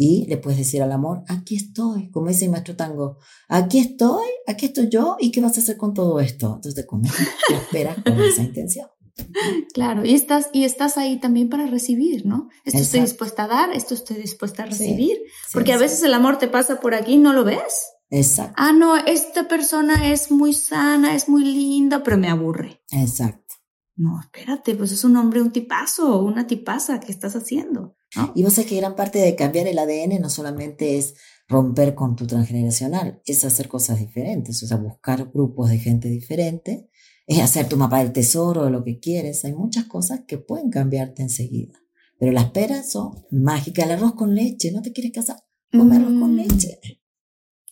Y 0.00 0.26
le 0.26 0.36
puedes 0.36 0.58
decir 0.58 0.80
al 0.80 0.92
amor, 0.92 1.24
aquí 1.26 1.56
estoy, 1.56 2.08
como 2.12 2.28
dice 2.28 2.44
el 2.44 2.52
maestro 2.52 2.76
tango, 2.76 3.18
aquí 3.48 3.80
estoy, 3.80 4.26
aquí 4.46 4.66
estoy 4.66 4.88
yo, 4.88 5.16
¿y 5.18 5.32
qué 5.32 5.40
vas 5.40 5.56
a 5.58 5.60
hacer 5.60 5.76
con 5.76 5.92
todo 5.92 6.20
esto? 6.20 6.46
Entonces 6.46 6.74
te 6.76 6.86
comes, 6.86 7.12
te 7.48 7.54
esperas 7.54 7.96
con 8.04 8.20
esa 8.22 8.42
intención. 8.42 8.86
Claro, 9.74 10.04
y 10.04 10.14
estás, 10.14 10.50
y 10.52 10.62
estás 10.62 10.96
ahí 10.96 11.18
también 11.18 11.48
para 11.48 11.66
recibir, 11.66 12.24
¿no? 12.24 12.48
Esto 12.64 12.78
estoy 12.78 13.00
dispuesta 13.00 13.44
a 13.44 13.48
dar, 13.48 13.72
esto 13.72 13.94
estoy 13.94 14.16
dispuesta 14.18 14.62
a 14.62 14.66
recibir. 14.66 15.16
Sí, 15.16 15.50
Porque 15.52 15.72
a 15.72 15.78
veces 15.78 16.00
el 16.04 16.14
amor 16.14 16.38
te 16.38 16.46
pasa 16.46 16.78
por 16.78 16.94
aquí 16.94 17.14
y 17.14 17.18
no 17.18 17.32
lo 17.32 17.42
ves. 17.44 17.88
Exacto, 18.10 18.54
Ah, 18.56 18.72
no, 18.72 18.96
esta 18.96 19.48
persona 19.48 20.10
es 20.12 20.30
muy 20.30 20.54
sana, 20.54 21.14
es 21.16 21.28
muy 21.28 21.44
linda, 21.44 22.02
pero 22.04 22.16
me 22.16 22.28
aburre. 22.28 22.80
exacto. 22.92 23.47
No, 24.00 24.20
espérate, 24.20 24.76
pues 24.76 24.92
es 24.92 25.02
un 25.02 25.16
hombre, 25.16 25.42
un 25.42 25.50
tipazo 25.50 26.22
una 26.22 26.46
tipaza 26.46 27.00
que 27.00 27.10
estás 27.10 27.34
haciendo. 27.34 27.96
¿no? 28.14 28.32
Y 28.36 28.44
vos 28.44 28.52
sabés 28.54 28.70
que 28.70 28.76
gran 28.76 28.94
parte 28.94 29.18
de 29.18 29.34
cambiar 29.34 29.66
el 29.66 29.78
ADN 29.78 30.20
no 30.20 30.30
solamente 30.30 30.98
es 30.98 31.14
romper 31.48 31.94
con 31.96 32.14
tu 32.14 32.24
transgeneracional, 32.26 33.20
es 33.26 33.44
hacer 33.44 33.66
cosas 33.68 33.98
diferentes, 33.98 34.62
o 34.62 34.66
sea, 34.68 34.76
buscar 34.76 35.30
grupos 35.32 35.70
de 35.70 35.78
gente 35.78 36.08
diferente, 36.08 36.88
es 37.26 37.40
hacer 37.40 37.68
tu 37.68 37.76
mapa 37.76 37.98
del 37.98 38.12
tesoro 38.12 38.64
de 38.66 38.70
lo 38.70 38.84
que 38.84 39.00
quieres. 39.00 39.44
Hay 39.44 39.52
muchas 39.52 39.84
cosas 39.86 40.20
que 40.28 40.38
pueden 40.38 40.70
cambiarte 40.70 41.22
enseguida. 41.22 41.74
Pero 42.20 42.32
las 42.32 42.50
peras 42.52 42.90
son 42.90 43.12
mágicas. 43.30 43.84
El 43.86 43.92
arroz 43.92 44.14
con 44.14 44.34
leche, 44.34 44.70
¿no 44.72 44.80
te 44.80 44.92
quieres 44.92 45.12
casar? 45.12 45.36
Come 45.72 45.96
arroz 45.96 46.12
con 46.18 46.32
Mm. 46.34 46.36
leche. 46.36 46.80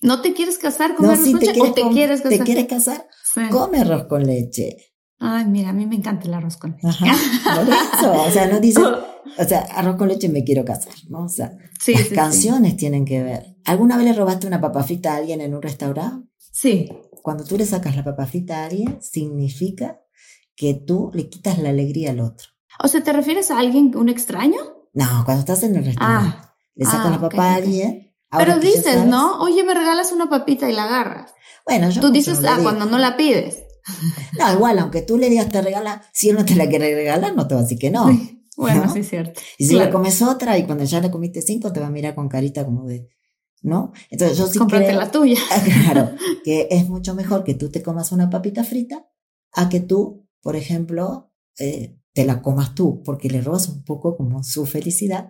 ¿No 0.02 0.20
te 0.22 0.34
quieres 0.34 0.58
casar 0.58 0.94
con 0.94 1.06
No, 1.06 1.12
arroz 1.12 1.24
si 1.24 1.32
con 1.32 1.40
te 1.40 1.46
leche 1.46 1.60
quieres, 1.60 1.70
o 1.70 1.74
te 1.74 1.94
quieres 1.94 2.22
te 2.22 2.28
casar? 2.30 2.44
quieres 2.46 2.66
casar, 2.66 3.08
Sí. 3.34 3.40
come 3.50 3.78
arroz 3.78 4.04
con 4.06 4.24
leche. 4.24 4.76
Ay, 5.18 5.46
mira, 5.46 5.70
a 5.70 5.72
mí 5.72 5.86
me 5.86 5.96
encanta 5.96 6.26
el 6.26 6.34
arroz 6.34 6.56
con 6.56 6.72
leche. 6.72 6.88
Ajá, 6.88 7.06
por 7.56 7.68
eso, 7.68 8.22
o 8.26 8.30
sea, 8.30 8.46
no 8.48 8.60
dice, 8.60 8.80
o 9.38 9.44
sea, 9.48 9.60
arroz 9.74 9.96
con 9.96 10.08
leche 10.08 10.28
me 10.28 10.44
quiero 10.44 10.64
casar, 10.64 10.92
¿no? 11.08 11.24
O 11.24 11.28
sea, 11.28 11.52
Sí, 11.80 11.92
las 11.94 12.02
sí, 12.02 12.08
sí. 12.10 12.14
canciones 12.14 12.76
tienen 12.76 13.04
que 13.04 13.22
ver. 13.22 13.56
¿Alguna 13.64 13.96
vez 13.96 14.06
le 14.06 14.12
robaste 14.12 14.46
una 14.46 14.60
papa 14.60 14.82
frita 14.82 15.14
a 15.14 15.16
alguien 15.16 15.40
en 15.40 15.54
un 15.54 15.62
restaurante? 15.62 16.28
Sí, 16.38 16.88
Cuando 17.22 17.44
tú 17.44 17.56
le 17.58 17.66
sacas 17.66 17.96
la 17.96 18.04
papa 18.04 18.24
frita 18.26 18.58
a 18.62 18.66
alguien, 18.66 18.98
significa 19.02 20.00
que 20.54 20.74
tú 20.74 21.10
le 21.12 21.28
quitas 21.28 21.58
la 21.58 21.70
alegría 21.70 22.10
al 22.12 22.20
otro. 22.20 22.48
O 22.82 22.88
sea, 22.88 23.02
¿te 23.02 23.12
refieres 23.12 23.50
a 23.50 23.58
alguien, 23.58 23.92
un 23.96 24.08
extraño? 24.08 24.60
No, 24.94 25.22
cuando 25.24 25.40
estás 25.40 25.62
en 25.64 25.76
el 25.76 25.84
restaurante, 25.84 26.36
Ah, 26.38 26.54
le 26.74 26.84
sacas 26.84 27.06
ah, 27.06 27.10
la 27.10 27.20
papa 27.20 27.36
a 27.48 27.50
ok. 27.52 27.56
alguien. 27.62 28.14
ahora 28.30 28.46
Pero 28.54 28.60
dices, 28.60 28.84
sabes- 28.84 29.06
¿no? 29.06 29.40
Oye, 29.40 29.64
me 29.64 29.74
regalas 29.74 30.12
una 30.12 30.30
papita 30.30 30.70
y 30.70 30.74
la 30.74 30.84
agarras. 30.84 31.34
Bueno, 31.66 31.90
yo 31.90 32.00
Tú 32.00 32.10
dices, 32.10 32.38
ah, 32.46 32.52
digo. 32.52 32.62
cuando 32.62 32.84
no 32.86 32.96
la 32.98 33.16
pides. 33.16 33.64
No, 34.38 34.52
igual, 34.52 34.78
aunque 34.78 35.02
tú 35.02 35.16
le 35.18 35.28
digas 35.30 35.48
te 35.50 35.62
regala, 35.62 36.02
si 36.12 36.28
él 36.30 36.36
no 36.36 36.44
te 36.44 36.54
la 36.54 36.68
quiere 36.68 36.94
regalar, 36.94 37.34
no 37.34 37.46
te 37.46 37.54
va 37.54 37.60
a 37.60 37.64
decir 37.64 37.78
que 37.78 37.90
no. 37.90 38.06
Bueno, 38.56 38.86
¿No? 38.86 38.92
sí 38.92 39.00
es 39.00 39.08
cierto. 39.10 39.40
Y 39.58 39.64
si 39.66 39.70
Claro. 39.74 39.86
le 39.86 39.92
comes 39.92 40.22
otra 40.22 40.56
y 40.58 40.64
cuando 40.64 40.84
ya 40.84 41.00
le 41.00 41.10
comiste 41.10 41.42
cinco, 41.42 41.72
te 41.72 41.80
va 41.80 41.88
a 41.88 41.90
mirar 41.90 42.14
con 42.14 42.28
carita 42.28 42.64
como 42.64 42.86
de, 42.86 43.08
¿no? 43.62 43.92
Entonces 44.10 44.38
yo 44.38 44.46
sí 44.46 44.58
Cómprate 44.58 44.86
creo, 44.86 44.98
la 44.98 45.10
tuya. 45.10 45.38
claro, 45.84 46.10
que 46.44 46.68
es 46.70 46.88
mucho 46.88 47.14
mejor 47.14 47.44
que 47.44 47.54
tú 47.54 47.70
te 47.70 47.82
comas 47.82 48.12
una 48.12 48.30
papita 48.30 48.64
frita 48.64 49.06
a 49.52 49.68
que 49.68 49.80
tú, 49.80 50.26
por 50.40 50.56
ejemplo, 50.56 51.32
eh, 51.58 51.98
te 52.14 52.24
la 52.24 52.40
comas 52.40 52.74
tú, 52.74 53.02
porque 53.04 53.28
le 53.28 53.42
robas 53.42 53.68
un 53.68 53.84
poco 53.84 54.16
como 54.16 54.42
su 54.42 54.64
felicidad, 54.64 55.28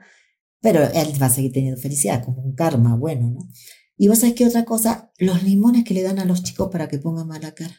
pero 0.61 0.85
él 0.85 1.21
va 1.21 1.27
a 1.27 1.31
seguir 1.31 1.53
teniendo 1.53 1.81
felicidad, 1.81 2.25
como 2.25 2.43
un 2.43 2.55
karma 2.55 2.95
bueno, 2.97 3.29
¿no? 3.29 3.49
Y 3.97 4.07
vos 4.09 4.19
sabés 4.21 4.35
qué 4.37 4.47
otra 4.47 4.65
cosa, 4.65 5.11
los 5.19 5.43
limones 5.43 5.83
que 5.85 5.95
le 5.95 6.03
dan 6.03 6.19
a 6.21 6.25
los 6.25 6.43
chicos 6.45 6.69
para 6.71 6.87
que 6.87 6.99
pongan 6.99 7.27
mala 7.27 7.53
cara. 7.55 7.75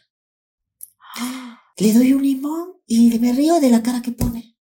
Le 1.78 1.92
doy 1.92 2.12
un 2.12 2.22
limón 2.22 2.74
y 2.86 3.18
me 3.18 3.32
río 3.32 3.60
de 3.60 3.70
la 3.70 3.82
cara 3.82 4.02
que 4.02 4.12
pone. 4.12 4.56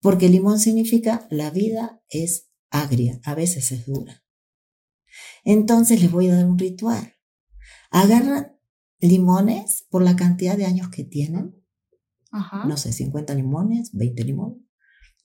Porque 0.00 0.28
limón 0.28 0.58
significa 0.58 1.26
la 1.30 1.50
vida 1.50 2.02
es 2.08 2.50
agria, 2.70 3.20
a 3.24 3.34
veces 3.34 3.72
es 3.72 3.86
dura. 3.86 4.24
Entonces 5.44 6.00
les 6.00 6.10
voy 6.10 6.28
a 6.28 6.36
dar 6.36 6.46
un 6.46 6.58
ritual. 6.58 7.14
Agarran 7.90 8.56
limones 9.00 9.86
por 9.90 10.02
la 10.02 10.16
cantidad 10.16 10.56
de 10.56 10.66
años 10.66 10.88
que 10.90 11.04
tienen, 11.04 11.60
Ajá. 12.30 12.64
no 12.66 12.76
sé, 12.76 12.92
50 12.92 13.34
limones, 13.34 13.90
20 13.92 14.24
limones, 14.24 14.62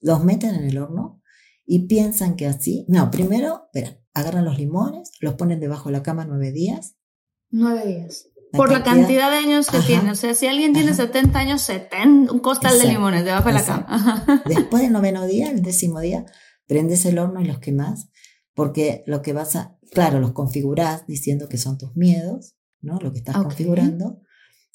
los 0.00 0.24
meten 0.24 0.54
en 0.54 0.64
el 0.64 0.78
horno 0.78 1.22
y 1.64 1.86
piensan 1.86 2.36
que 2.36 2.46
así, 2.46 2.86
no, 2.88 3.10
primero, 3.10 3.68
espera, 3.72 4.00
agarran 4.14 4.44
los 4.44 4.58
limones, 4.58 5.12
los 5.20 5.34
ponen 5.34 5.60
debajo 5.60 5.88
de 5.88 5.92
la 5.92 6.02
cama 6.02 6.24
nueve 6.24 6.52
días. 6.52 6.96
Nueve 7.50 7.86
días. 7.86 8.28
Por 8.52 8.72
la 8.72 8.82
cantidad 8.82 9.30
de 9.30 9.36
años 9.36 9.68
que 9.68 9.78
Ajá. 9.78 9.86
tiene. 9.86 10.10
O 10.10 10.14
sea, 10.14 10.34
si 10.34 10.46
alguien 10.46 10.72
tiene 10.72 10.90
Ajá. 10.90 11.06
70 11.06 11.38
años, 11.38 11.62
70, 11.62 12.32
un 12.32 12.40
costal 12.40 12.78
de 12.78 12.86
limones 12.86 13.24
debajo 13.24 13.48
de 13.48 13.54
la 13.54 13.60
exacto. 13.60 13.86
cama. 13.86 14.24
Ajá. 14.26 14.42
Después 14.46 14.82
del 14.82 14.92
noveno 14.92 15.26
día, 15.26 15.50
el 15.50 15.62
décimo 15.62 16.00
día, 16.00 16.24
prendes 16.66 17.04
el 17.06 17.18
horno 17.18 17.40
y 17.40 17.44
los 17.44 17.58
quemas, 17.58 18.10
porque 18.54 19.02
lo 19.06 19.22
que 19.22 19.32
vas 19.32 19.56
a, 19.56 19.78
claro, 19.90 20.20
los 20.20 20.32
configurás 20.32 21.06
diciendo 21.06 21.48
que 21.48 21.58
son 21.58 21.78
tus 21.78 21.96
miedos, 21.96 22.54
¿no? 22.80 22.98
Lo 23.00 23.12
que 23.12 23.18
estás 23.18 23.36
configurando, 23.36 24.20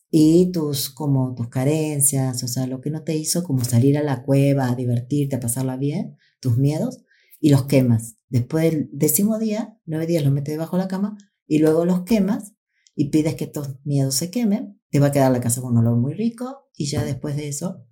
y 0.09 0.51
tus, 0.51 0.89
como 0.89 1.35
tus 1.35 1.49
carencias, 1.49 2.41
o 2.43 2.47
sea, 2.47 2.67
lo 2.67 2.79
que 2.79 2.89
no 2.89 3.03
te 3.03 3.15
hizo 3.15 3.43
como 3.43 3.63
salir 3.63 3.97
a 3.97 4.03
la 4.03 4.23
cueva, 4.23 4.69
a 4.69 4.75
divertirte, 4.75 5.35
a 5.35 5.39
pasarla 5.39 5.77
bien, 5.77 6.15
tus 6.39 6.57
miedos, 6.57 7.03
y 7.39 7.49
los 7.49 7.65
quemas. 7.65 8.15
Después 8.29 8.71
del 8.71 8.89
décimo 8.91 9.39
día, 9.39 9.77
nueve 9.85 10.07
días 10.07 10.23
los 10.23 10.31
metes 10.31 10.53
debajo 10.53 10.77
de 10.77 10.83
la 10.83 10.87
cama, 10.87 11.17
y 11.47 11.59
luego 11.59 11.85
los 11.85 12.03
quemas, 12.03 12.54
y 12.95 13.09
pides 13.09 13.35
que 13.35 13.45
estos 13.45 13.75
miedos 13.83 14.15
se 14.15 14.31
quemen, 14.31 14.79
te 14.89 14.99
va 14.99 15.07
a 15.07 15.11
quedar 15.11 15.31
la 15.31 15.41
casa 15.41 15.61
con 15.61 15.73
un 15.73 15.79
olor 15.79 15.97
muy 15.97 16.13
rico, 16.13 16.69
y 16.75 16.85
ya 16.85 17.03
después 17.03 17.35
de 17.35 17.49
eso, 17.49 17.85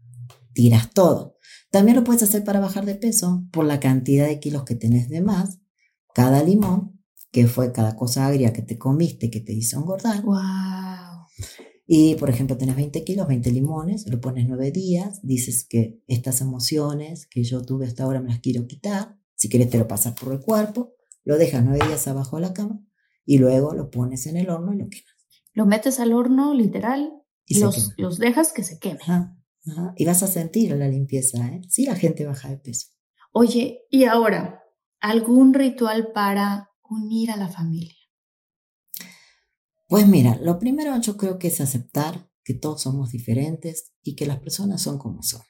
tiras 0.53 0.91
todo. 0.91 1.37
También 1.71 1.97
lo 1.97 2.03
puedes 2.03 2.23
hacer 2.23 2.43
para 2.43 2.59
bajar 2.59 2.85
de 2.85 2.95
peso 2.95 3.45
por 3.51 3.65
la 3.65 3.79
cantidad 3.79 4.27
de 4.27 4.39
kilos 4.39 4.63
que 4.63 4.75
tenés 4.75 5.09
de 5.09 5.21
más. 5.21 5.59
Cada 6.13 6.43
limón, 6.43 7.03
que 7.31 7.47
fue 7.47 7.71
cada 7.71 7.95
cosa 7.95 8.27
agria 8.27 8.53
que 8.53 8.61
te 8.61 8.77
comiste 8.77 9.29
que 9.29 9.41
te 9.41 9.53
hizo 9.53 9.79
engordar. 9.79 10.23
Wow. 10.23 11.25
Y, 11.85 12.15
por 12.15 12.29
ejemplo, 12.29 12.55
tenés 12.55 12.75
20 12.75 13.03
kilos, 13.03 13.27
20 13.27 13.51
limones, 13.51 14.07
lo 14.07 14.21
pones 14.21 14.47
9 14.47 14.71
días, 14.71 15.19
dices 15.23 15.65
que 15.67 16.01
estas 16.07 16.39
emociones 16.41 17.25
que 17.25 17.43
yo 17.43 17.65
tuve 17.65 17.87
hasta 17.87 18.03
ahora 18.03 18.21
me 18.21 18.29
las 18.29 18.39
quiero 18.39 18.67
quitar. 18.67 19.17
Si 19.35 19.49
quieres 19.49 19.69
te 19.69 19.79
lo 19.79 19.87
pasas 19.87 20.13
por 20.13 20.31
el 20.31 20.39
cuerpo, 20.39 20.93
lo 21.25 21.37
dejas 21.37 21.65
9 21.65 21.87
días 21.87 22.07
abajo 22.07 22.37
de 22.37 22.43
la 22.43 22.53
cama 22.53 22.85
y 23.25 23.37
luego 23.37 23.73
lo 23.73 23.89
pones 23.89 24.25
en 24.27 24.37
el 24.37 24.49
horno 24.49 24.73
y 24.73 24.77
lo 24.77 24.89
quemas. 24.89 25.13
Lo 25.53 25.65
metes 25.65 25.99
al 25.99 26.13
horno, 26.13 26.53
literal, 26.53 27.13
Y 27.45 27.59
los, 27.59 27.93
los 27.97 28.17
dejas 28.17 28.53
que 28.53 28.63
se. 28.63 28.79
Ajá, 29.01 29.37
ajá. 29.67 29.93
Y 29.97 30.05
vas 30.05 30.23
a 30.23 30.27
sentir 30.27 30.71
la 30.75 30.87
limpieza, 30.87 31.45
¿eh? 31.47 31.61
Sí, 31.69 31.85
la 31.85 31.95
gente 31.95 32.25
baja 32.25 32.49
de 32.49 32.57
peso. 32.57 32.87
Oye, 33.31 33.81
y 33.89 34.05
ahora, 34.05 34.63
¿algún 34.99 35.53
ritual 35.53 36.11
para 36.13 36.69
unir 36.89 37.31
a 37.31 37.37
la 37.37 37.47
familia? 37.49 37.95
Pues 39.87 40.07
mira, 40.07 40.37
lo 40.41 40.59
primero 40.59 40.99
yo 41.01 41.17
creo 41.17 41.37
que 41.37 41.47
es 41.49 41.61
aceptar 41.61 42.29
que 42.43 42.53
todos 42.53 42.81
somos 42.81 43.11
diferentes 43.11 43.91
y 44.01 44.15
que 44.15 44.25
las 44.25 44.39
personas 44.39 44.81
son 44.81 44.97
como 44.97 45.21
son. 45.23 45.41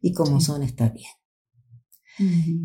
Y 0.00 0.12
como 0.12 0.40
Sí. 0.40 0.46
son 0.46 0.62
está 0.62 0.88
bien. 0.88 1.10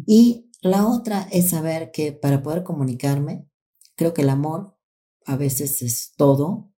Y 0.05 0.51
la 0.61 0.87
otra 0.87 1.27
es 1.31 1.49
saber 1.51 1.91
que 1.91 2.11
para 2.11 2.43
poder 2.43 2.63
comunicarme, 2.63 3.47
creo 3.95 4.13
que 4.13 4.21
el 4.21 4.29
amor 4.29 4.77
a 5.25 5.35
veces 5.35 5.81
es 5.81 6.13
todo, 6.15 6.71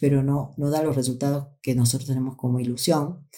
pero 0.00 0.22
no, 0.22 0.54
no 0.56 0.70
da 0.70 0.82
los 0.82 0.96
resultados 0.96 1.48
que 1.62 1.74
nosotros 1.74 2.08
tenemos 2.08 2.36
como 2.36 2.60
ilusión, 2.60 3.28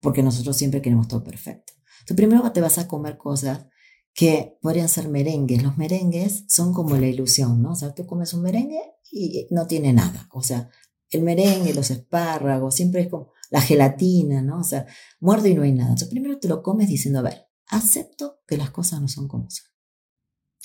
porque 0.00 0.22
nosotros 0.22 0.56
siempre 0.56 0.80
queremos 0.80 1.08
todo 1.08 1.24
perfecto. 1.24 1.72
Entonces 2.00 2.16
primero 2.16 2.52
te 2.52 2.60
vas 2.60 2.78
a 2.78 2.88
comer 2.88 3.16
cosas 3.16 3.66
que 4.14 4.58
podrían 4.62 4.88
ser 4.88 5.08
merengues. 5.08 5.62
Los 5.62 5.76
merengues 5.76 6.44
son 6.48 6.72
como 6.72 6.96
la 6.96 7.06
ilusión, 7.06 7.60
¿no? 7.62 7.72
O 7.72 7.74
sea, 7.74 7.94
tú 7.94 8.06
comes 8.06 8.32
un 8.32 8.42
merengue 8.42 8.80
y 9.10 9.48
no 9.50 9.66
tiene 9.66 9.92
nada. 9.92 10.28
O 10.32 10.42
sea, 10.42 10.70
el 11.10 11.22
merengue, 11.22 11.74
los 11.74 11.90
espárragos, 11.90 12.74
siempre 12.74 13.02
es 13.02 13.08
como 13.08 13.32
la 13.50 13.60
gelatina, 13.60 14.42
¿no? 14.42 14.60
O 14.60 14.64
sea, 14.64 14.86
muerdo 15.20 15.48
y 15.48 15.54
no 15.54 15.62
hay 15.62 15.72
nada. 15.72 15.90
Entonces 15.90 16.08
primero 16.08 16.38
te 16.38 16.48
lo 16.48 16.62
comes 16.62 16.88
diciendo, 16.88 17.20
a 17.20 17.22
ver, 17.22 17.46
acepto 17.68 18.40
que 18.46 18.56
las 18.56 18.70
cosas 18.70 19.00
no 19.00 19.08
son 19.08 19.28
como 19.28 19.50
son. 19.50 19.73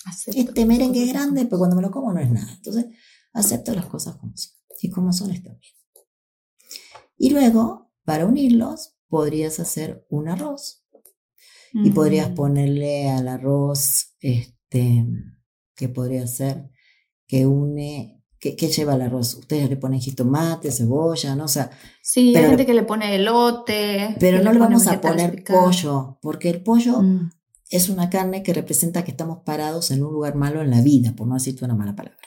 Acepto 0.06 0.40
Este 0.40 0.66
merengue 0.66 1.04
es 1.04 1.10
grande, 1.14 1.46
pero 1.46 1.58
cuando 1.60 1.76
me 1.76 1.82
lo 1.82 1.92
como 1.92 2.14
no 2.14 2.20
es 2.20 2.30
nada. 2.32 2.52
Entonces, 2.54 2.86
acepto 3.34 3.74
las 3.76 3.86
cosas 3.86 4.16
como 4.18 4.36
son. 4.38 4.54
Y 4.82 4.90
como 4.90 5.12
son 5.14 5.32
está 5.32 5.50
bien. 5.50 5.74
Y 7.18 7.32
luego, 7.32 7.92
para 8.06 8.26
unirlos, 8.26 8.96
podrías 9.08 9.60
hacer 9.60 10.06
un 10.10 10.30
arroz. 10.30 10.86
Y 11.74 11.92
podrías 11.92 12.30
ponerle 12.30 13.10
al 13.12 13.28
arroz, 13.28 14.16
este, 14.22 15.06
que 15.76 15.88
podría 15.90 16.26
ser, 16.26 16.72
que 17.28 17.46
une, 17.46 18.24
que, 18.40 18.56
que 18.56 18.70
lleva 18.70 18.96
el 18.96 19.04
arroz. 19.04 19.36
Ustedes 19.36 19.70
le 19.70 19.78
ponen 19.78 20.00
jitomate, 20.00 20.72
cebolla, 20.72 21.36
¿no? 21.36 21.44
O 21.46 21.48
sea, 21.50 21.70
Sí, 22.02 22.32
pero 22.34 22.46
hay 22.46 22.52
le- 22.52 22.58
gente 22.58 22.66
que 22.66 22.74
le 22.74 22.84
pone 22.84 23.14
elote. 23.16 24.16
pero 24.20 24.38
no 24.38 24.46
le 24.52 24.58
pone 24.58 24.76
vamos 24.76 24.88
a 24.88 25.00
poner 25.00 25.36
picados. 25.36 25.64
pollo, 25.64 26.18
porque 26.24 26.50
el 26.50 26.64
pollo 26.64 27.02
Mm. 27.04 27.30
Es 27.70 27.90
una 27.90 28.10
carne 28.10 28.44
que 28.44 28.54
representa 28.54 29.04
que 29.04 29.12
estamos 29.12 29.40
parados 29.46 29.92
en 29.92 30.04
un 30.04 30.14
lugar 30.14 30.36
malo 30.36 30.62
en 30.62 30.72
la 30.72 30.82
vida, 30.82 31.14
por 31.16 31.28
no 31.28 31.36
decirte 31.36 31.66
una 31.66 31.76
mala 31.76 31.96
palabra. 31.96 32.20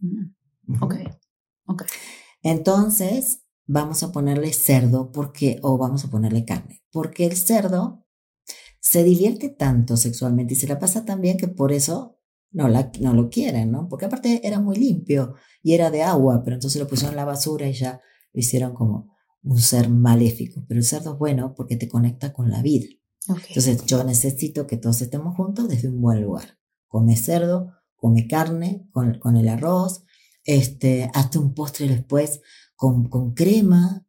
Mm. 0.00 0.82
Ok, 0.82 0.94
ok. 1.66 1.82
Entonces, 2.42 3.42
vamos 3.66 4.02
a 4.02 4.12
ponerle 4.12 4.52
cerdo 4.52 5.12
porque, 5.12 5.58
o 5.62 5.78
vamos 5.78 6.04
a 6.04 6.10
ponerle 6.10 6.44
carne, 6.44 6.82
porque 6.90 7.26
el 7.26 7.36
cerdo 7.36 8.04
se 8.80 9.04
divierte 9.04 9.48
tanto 9.48 9.96
sexualmente 9.96 10.54
y 10.54 10.56
se 10.56 10.68
la 10.68 10.78
pasa 10.78 11.04
tan 11.04 11.20
bien 11.20 11.36
que 11.36 11.48
por 11.48 11.72
eso 11.72 12.20
no, 12.50 12.68
la, 12.68 12.90
no 13.00 13.14
lo 13.14 13.28
quieren, 13.28 13.70
¿no? 13.70 13.88
Porque 13.88 14.06
aparte 14.06 14.46
era 14.46 14.60
muy 14.60 14.76
limpio 14.76 15.34
y 15.62 15.74
era 15.74 15.90
de 15.90 16.02
agua, 16.02 16.42
pero 16.44 16.56
entonces 16.56 16.80
lo 16.80 16.88
pusieron 16.88 17.12
en 17.12 17.16
la 17.16 17.24
basura 17.24 17.68
y 17.68 17.72
ya 17.72 18.00
lo 18.32 18.40
hicieron 18.40 18.74
como 18.74 19.14
un 19.42 19.58
ser 19.58 19.88
maléfico. 19.88 20.64
Pero 20.68 20.78
el 20.78 20.86
cerdo 20.86 21.12
es 21.12 21.18
bueno 21.18 21.54
porque 21.54 21.76
te 21.76 21.88
conecta 21.88 22.32
con 22.32 22.50
la 22.50 22.62
vida. 22.62 22.86
Ok. 23.28 23.42
Entonces 23.48 23.84
yo 23.86 24.02
necesito 24.04 24.66
que 24.66 24.76
todos 24.76 25.00
estemos 25.02 25.36
juntos 25.36 25.68
desde 25.68 25.88
un 25.88 26.00
buen 26.00 26.22
lugar. 26.22 26.58
Come 26.88 27.16
cerdo, 27.16 27.72
come 27.96 28.26
carne 28.26 28.88
con, 28.92 29.18
con 29.18 29.36
el 29.36 29.48
arroz, 29.48 30.04
este, 30.44 31.10
hazte 31.14 31.38
un 31.38 31.54
postre 31.54 31.88
después 31.88 32.40
con, 32.76 33.08
con 33.08 33.34
crema, 33.34 34.06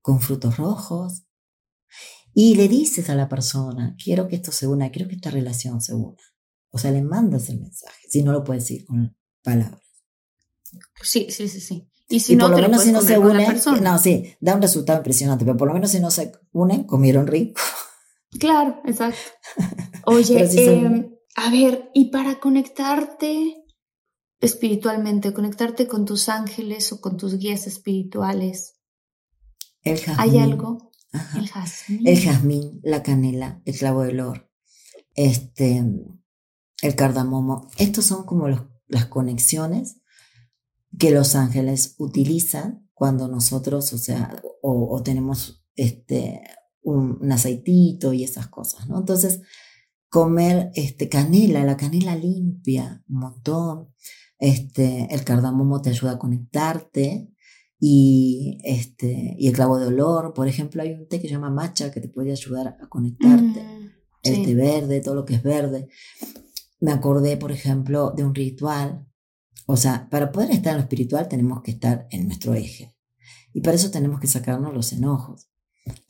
con 0.00 0.20
frutos 0.20 0.56
rojos. 0.56 1.24
Y 2.34 2.54
le 2.54 2.68
dices 2.68 3.10
a 3.10 3.14
la 3.14 3.28
persona, 3.28 3.96
quiero 4.02 4.28
que 4.28 4.36
esto 4.36 4.52
se 4.52 4.66
una, 4.66 4.90
quiero 4.90 5.08
que 5.08 5.16
esta 5.16 5.30
relación 5.30 5.80
se 5.80 5.94
una. 5.94 6.22
O 6.70 6.78
sea, 6.78 6.90
le 6.90 7.02
mandas 7.02 7.48
el 7.48 7.60
mensaje, 7.60 8.06
si 8.08 8.22
no 8.22 8.32
lo 8.32 8.44
puedes 8.44 8.64
decir 8.64 8.84
con 8.84 9.16
palabras. 9.42 9.82
Sí, 11.02 11.28
sí, 11.30 11.48
sí, 11.48 11.60
sí. 11.60 11.88
Y 12.08 12.20
si 12.20 12.34
y 12.34 12.36
no, 12.36 12.44
por 12.44 12.50
lo 12.52 12.56
te 12.56 12.62
lo 12.62 12.68
menos 12.68 12.84
si 12.84 12.92
no 12.92 13.02
se 13.02 13.18
unen, 13.18 13.60
no, 13.82 13.98
sí, 13.98 14.34
da 14.40 14.54
un 14.54 14.62
resultado 14.62 14.98
impresionante, 14.98 15.44
pero 15.44 15.56
por 15.56 15.68
lo 15.68 15.74
menos 15.74 15.90
si 15.90 16.00
no 16.00 16.10
se 16.10 16.32
unen, 16.52 16.84
comieron 16.84 17.26
rico. 17.26 17.60
Claro, 18.38 18.80
exacto. 18.84 19.18
Oye, 20.06 20.48
sí 20.48 20.58
em, 20.60 21.14
a 21.36 21.50
ver, 21.50 21.90
y 21.94 22.10
para 22.10 22.40
conectarte 22.40 23.64
espiritualmente, 24.40 25.32
conectarte 25.34 25.86
con 25.86 26.04
tus 26.04 26.28
ángeles 26.28 26.92
o 26.92 27.00
con 27.00 27.16
tus 27.16 27.38
guías 27.38 27.66
espirituales, 27.66 28.76
El 29.82 29.98
jazmín. 29.98 30.16
¿Hay 30.20 30.38
algo? 30.38 30.92
Ajá. 31.12 31.38
El 31.38 31.48
jazmín. 31.48 32.06
El 32.06 32.20
jazmín, 32.20 32.80
la 32.82 33.02
canela, 33.02 33.62
el 33.64 33.76
clavo 33.78 34.02
de 34.02 34.10
olor, 34.10 34.50
este, 35.14 35.82
el 36.82 36.94
cardamomo. 36.94 37.68
Estos 37.78 38.04
son 38.06 38.24
como 38.24 38.48
los- 38.48 38.62
las 38.86 39.06
conexiones 39.06 40.00
que 40.98 41.10
los 41.10 41.34
ángeles 41.34 41.94
utilizan 41.98 42.88
cuando 42.94 43.28
nosotros, 43.28 43.92
o 43.92 43.98
sea, 43.98 44.40
o, 44.62 44.94
o 44.94 45.02
tenemos 45.02 45.64
este, 45.76 46.42
un, 46.90 47.18
un 47.20 47.32
aceitito 47.32 48.12
y 48.12 48.24
esas 48.24 48.48
cosas, 48.48 48.88
¿no? 48.88 48.98
Entonces, 48.98 49.40
comer 50.08 50.70
este, 50.74 51.08
canela, 51.08 51.64
la 51.64 51.76
canela 51.76 52.16
limpia, 52.16 53.02
un 53.08 53.20
montón. 53.20 53.88
Este, 54.38 55.08
el 55.10 55.24
cardamomo 55.24 55.82
te 55.82 55.90
ayuda 55.90 56.12
a 56.12 56.18
conectarte 56.18 57.32
y, 57.80 58.58
este, 58.64 59.34
y 59.38 59.48
el 59.48 59.54
clavo 59.54 59.78
de 59.78 59.86
olor, 59.86 60.32
por 60.32 60.48
ejemplo, 60.48 60.82
hay 60.82 60.92
un 60.92 61.08
té 61.08 61.20
que 61.20 61.28
se 61.28 61.34
llama 61.34 61.50
matcha 61.50 61.90
que 61.90 62.00
te 62.00 62.08
puede 62.08 62.32
ayudar 62.32 62.76
a 62.80 62.88
conectarte. 62.88 63.62
Mm, 63.62 63.90
El 64.22 64.34
sí. 64.36 64.42
té 64.44 64.54
verde, 64.54 65.00
todo 65.00 65.14
lo 65.14 65.24
que 65.24 65.34
es 65.34 65.42
verde. 65.42 65.88
Me 66.80 66.92
acordé, 66.92 67.36
por 67.36 67.52
ejemplo, 67.52 68.12
de 68.16 68.24
un 68.24 68.34
ritual. 68.34 69.06
O 69.66 69.76
sea, 69.76 70.08
para 70.08 70.32
poder 70.32 70.50
estar 70.50 70.72
en 70.72 70.78
lo 70.78 70.82
espiritual 70.82 71.28
tenemos 71.28 71.62
que 71.62 71.72
estar 71.72 72.06
en 72.10 72.26
nuestro 72.26 72.54
eje. 72.54 72.96
Y 73.52 73.60
para 73.60 73.76
eso 73.76 73.90
tenemos 73.90 74.20
que 74.20 74.26
sacarnos 74.26 74.72
los 74.72 74.92
enojos. 74.92 75.48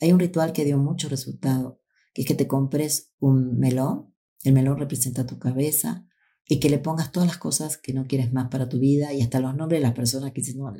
Hay 0.01 0.11
un 0.13 0.19
ritual 0.19 0.53
que 0.53 0.65
dio 0.65 0.77
mucho 0.77 1.09
resultado, 1.09 1.79
que 2.13 2.21
es 2.23 2.27
que 2.27 2.35
te 2.35 2.47
compres 2.47 3.11
un 3.19 3.57
melón. 3.59 4.13
El 4.43 4.53
melón 4.53 4.77
representa 4.77 5.25
tu 5.25 5.37
cabeza 5.39 6.05
y 6.47 6.59
que 6.59 6.69
le 6.69 6.79
pongas 6.79 7.11
todas 7.11 7.27
las 7.27 7.37
cosas 7.37 7.77
que 7.77 7.93
no 7.93 8.05
quieres 8.07 8.31
más 8.33 8.47
para 8.49 8.69
tu 8.69 8.79
vida 8.79 9.13
y 9.13 9.21
hasta 9.21 9.39
los 9.39 9.55
nombres 9.55 9.81
de 9.81 9.87
las 9.87 9.95
personas 9.95 10.31
que 10.31 10.41
dices, 10.41 10.55
no, 10.55 10.67
a 10.67 10.73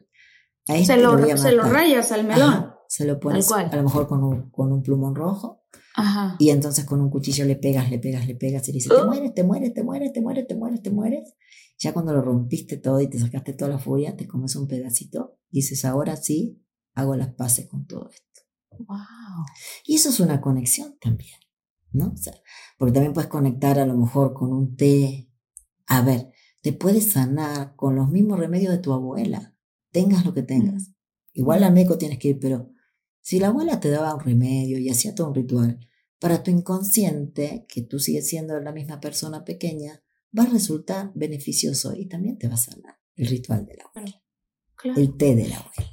este 0.75 0.85
Se 0.85 0.95
le 0.97 1.03
lo, 1.03 1.17
voy 1.17 1.29
a 1.31 1.37
se 1.37 1.51
lo 1.51 1.63
matar". 1.63 1.73
rayas 1.73 2.11
al 2.11 2.23
melón. 2.25 2.41
Ajá, 2.41 2.79
se 2.87 3.05
lo 3.05 3.19
pones 3.19 3.47
cual. 3.47 3.69
a 3.71 3.75
lo 3.75 3.83
mejor 3.83 4.07
con 4.07 4.23
un, 4.23 4.49
con 4.49 4.71
un 4.71 4.81
plumón 4.81 5.13
rojo 5.15 5.63
Ajá. 5.95 6.35
y 6.39 6.49
entonces 6.49 6.85
con 6.85 7.01
un 7.01 7.09
cuchillo 7.09 7.45
le 7.45 7.55
pegas, 7.55 7.89
le 7.91 7.99
pegas, 7.99 8.25
le 8.27 8.35
pegas 8.35 8.67
y 8.69 8.71
le 8.71 8.75
dices, 8.77 8.91
te 8.91 9.01
Oh. 9.01 9.05
mueres, 9.07 9.33
te 9.33 9.43
mueres, 9.43 9.73
te 9.73 9.83
mueres, 9.83 10.13
te 10.13 10.21
mueres, 10.21 10.47
te 10.47 10.55
mueres, 10.55 10.81
te 10.81 10.89
mueres. 10.91 11.33
Ya 11.77 11.93
cuando 11.93 12.13
lo 12.13 12.21
rompiste 12.21 12.77
todo 12.77 12.99
y 13.01 13.07
te 13.07 13.19
sacaste 13.19 13.53
toda 13.53 13.71
la 13.71 13.79
furia, 13.79 14.15
te 14.17 14.27
comes 14.27 14.55
un 14.55 14.67
pedacito 14.67 15.37
y 15.51 15.57
dices, 15.59 15.85
ahora 15.85 16.15
sí, 16.17 16.61
hago 16.95 17.15
las 17.15 17.33
paces 17.33 17.67
con 17.67 17.85
todo 17.85 18.09
esto. 18.09 18.27
Wow. 18.77 19.45
Y 19.85 19.95
eso 19.95 20.09
es 20.09 20.19
una 20.19 20.41
conexión 20.41 20.97
también, 20.99 21.37
¿no? 21.91 22.11
O 22.13 22.17
sea, 22.17 22.33
porque 22.77 22.93
también 22.93 23.13
puedes 23.13 23.29
conectar 23.29 23.79
a 23.79 23.85
lo 23.85 23.95
mejor 23.95 24.33
con 24.33 24.51
un 24.53 24.75
té. 24.75 25.29
A 25.87 26.01
ver, 26.01 26.31
te 26.61 26.73
puedes 26.73 27.11
sanar 27.11 27.75
con 27.75 27.95
los 27.95 28.09
mismos 28.09 28.39
remedios 28.39 28.71
de 28.71 28.79
tu 28.79 28.93
abuela, 28.93 29.55
tengas 29.91 30.25
lo 30.25 30.33
que 30.33 30.43
tengas. 30.43 30.91
Igual 31.33 31.63
al 31.63 31.73
médico 31.73 31.97
tienes 31.97 32.19
que 32.19 32.29
ir, 32.29 32.39
pero 32.39 32.71
si 33.21 33.39
la 33.39 33.47
abuela 33.47 33.79
te 33.79 33.89
daba 33.89 34.15
un 34.15 34.21
remedio 34.21 34.77
y 34.77 34.89
hacía 34.89 35.15
todo 35.15 35.27
un 35.27 35.35
ritual, 35.35 35.79
para 36.19 36.43
tu 36.43 36.51
inconsciente, 36.51 37.65
que 37.69 37.81
tú 37.81 37.99
sigues 37.99 38.27
siendo 38.27 38.59
la 38.59 38.71
misma 38.71 38.99
persona 38.99 39.45
pequeña, 39.45 40.03
va 40.37 40.43
a 40.43 40.47
resultar 40.49 41.11
beneficioso 41.15 41.95
y 41.95 42.07
también 42.07 42.37
te 42.37 42.47
va 42.47 42.55
a 42.55 42.57
sanar 42.57 42.99
el 43.15 43.27
ritual 43.27 43.65
de 43.65 43.75
la 43.75 43.83
abuela, 43.85 44.23
Claro. 44.75 44.99
el 45.01 45.15
té 45.17 45.35
de 45.35 45.47
la 45.47 45.57
abuela. 45.57 45.91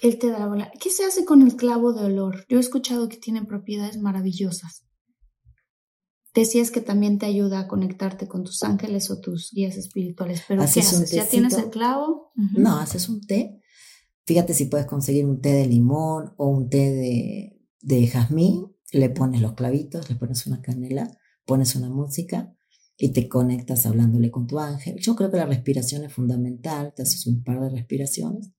El 0.00 0.18
té 0.18 0.28
de 0.28 0.38
la 0.38 0.44
abuela. 0.44 0.72
¿Qué 0.80 0.90
se 0.90 1.04
hace 1.04 1.24
con 1.24 1.42
el 1.42 1.56
clavo 1.56 1.92
de 1.92 2.04
olor? 2.04 2.46
Yo 2.48 2.56
he 2.56 2.60
escuchado 2.60 3.08
que 3.08 3.18
tienen 3.18 3.46
propiedades 3.46 3.98
maravillosas. 3.98 4.84
Decías 6.34 6.70
que 6.70 6.80
también 6.80 7.18
te 7.18 7.26
ayuda 7.26 7.60
a 7.60 7.68
conectarte 7.68 8.26
con 8.26 8.42
tus 8.42 8.62
ángeles 8.62 9.10
o 9.10 9.20
tus 9.20 9.50
guías 9.52 9.76
espirituales, 9.76 10.42
pero 10.48 10.60
¿qué 10.60 10.64
Haces 10.64 10.92
un 10.94 11.02
haces? 11.02 11.10
¿Ya 11.12 11.28
tienes 11.28 11.58
el 11.58 11.68
clavo? 11.68 12.32
No, 12.56 12.78
haces 12.78 13.10
un 13.10 13.20
té. 13.20 13.60
Fíjate 14.24 14.54
si 14.54 14.64
puedes 14.64 14.86
conseguir 14.86 15.26
un 15.26 15.40
té 15.40 15.52
de 15.52 15.66
limón 15.66 16.32
o 16.38 16.48
un 16.48 16.70
té 16.70 16.90
de, 16.90 17.60
de 17.82 18.06
jazmín. 18.06 18.68
Le 18.92 19.10
pones 19.10 19.42
los 19.42 19.52
clavitos, 19.52 20.08
le 20.08 20.16
pones 20.16 20.46
una 20.46 20.62
canela, 20.62 21.10
pones 21.44 21.76
una 21.76 21.90
música 21.90 22.54
y 22.96 23.12
te 23.12 23.28
conectas 23.28 23.84
hablándole 23.84 24.30
con 24.30 24.46
tu 24.46 24.58
ángel. 24.58 24.96
Yo 25.00 25.16
creo 25.16 25.30
que 25.30 25.36
la 25.36 25.46
respiración 25.46 26.04
es 26.04 26.12
fundamental. 26.12 26.94
Te 26.96 27.02
haces 27.02 27.26
un 27.26 27.42
par 27.42 27.60
de 27.60 27.70
respiraciones 27.70 28.52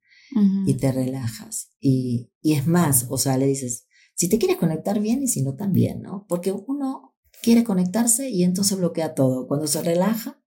Y 0.66 0.76
te 0.76 0.92
relajas. 0.92 1.70
Y, 1.80 2.32
y 2.42 2.54
es 2.54 2.66
más, 2.66 3.06
o 3.10 3.18
sea, 3.18 3.38
le 3.38 3.46
dices, 3.46 3.88
si 4.16 4.30
te 4.30 4.40
quieres 4.40 4.58
conectar 4.58 5.00
bien 5.00 5.22
y 5.22 5.28
si 5.28 5.44
no 5.44 5.56
también, 5.56 6.02
¿no? 6.02 6.26
Porque 6.28 6.52
uno 6.52 7.16
quiere 7.42 7.64
conectarse 7.64 8.30
y 8.30 8.44
entonces 8.44 8.78
bloquea 8.78 9.14
todo. 9.14 9.48
Cuando 9.48 9.68
se 9.68 9.82
relaja, 9.84 10.42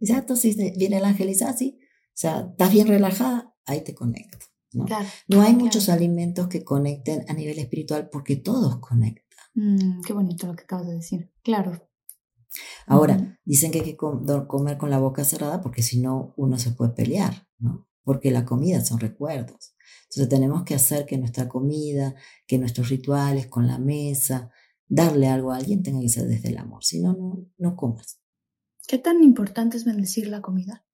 ya 0.00 0.18
entonces 0.18 0.56
viene 0.56 0.98
el 0.98 1.04
ángel 1.04 1.28
y 1.28 1.32
dice, 1.32 1.46
ah, 1.46 1.56
sí, 1.56 1.78
o 1.80 2.18
sea, 2.18 2.48
estás 2.50 2.72
bien 2.72 2.86
relajada, 2.86 3.54
ahí 3.64 3.82
te 3.82 3.94
conecto, 3.94 4.46
¿no? 4.72 4.84
Claro. 4.84 5.08
No 5.28 5.40
hay 5.40 5.52
claro. 5.52 5.64
muchos 5.64 5.88
alimentos 5.88 6.48
que 6.48 6.64
conecten 6.64 7.24
a 7.28 7.34
nivel 7.34 7.58
espiritual 7.58 8.08
porque 8.10 8.36
todos 8.36 8.78
conectan. 8.78 9.24
Mm, 9.54 10.02
qué 10.02 10.12
bonito 10.12 10.46
lo 10.46 10.54
que 10.54 10.64
acabas 10.64 10.86
de 10.86 10.94
decir. 10.94 11.32
Claro. 11.42 11.88
Ahora, 12.86 13.38
dicen 13.44 13.70
que 13.70 13.80
hay 13.80 13.84
que 13.84 13.96
comer 13.96 14.78
con 14.78 14.90
la 14.90 14.98
boca 14.98 15.24
cerrada 15.24 15.60
porque 15.60 15.82
si 15.82 16.00
no 16.00 16.34
uno 16.36 16.58
se 16.58 16.70
puede 16.70 16.92
pelear, 16.92 17.48
¿no? 17.58 17.88
Porque 18.06 18.30
la 18.30 18.44
comida 18.44 18.84
son 18.84 19.00
recuerdos. 19.00 19.74
Entonces 20.04 20.28
tenemos 20.28 20.62
que 20.62 20.76
hacer 20.76 21.06
que 21.06 21.18
nuestra 21.18 21.48
comida, 21.48 22.14
que 22.46 22.56
nuestros 22.56 22.88
rituales 22.88 23.48
con 23.48 23.66
la 23.66 23.78
mesa, 23.78 24.52
darle 24.86 25.26
algo 25.26 25.50
a 25.50 25.56
alguien 25.56 25.82
tenga 25.82 26.00
que 26.00 26.08
ser 26.08 26.28
desde 26.28 26.50
el 26.50 26.58
amor. 26.58 26.84
Si 26.84 27.00
no, 27.00 27.14
no, 27.14 27.44
no 27.58 27.74
comas. 27.74 28.20
¿Qué 28.86 28.98
tan 28.98 29.24
importante 29.24 29.76
es 29.76 29.84
bendecir 29.84 30.28
la 30.28 30.40
comida? 30.40 30.86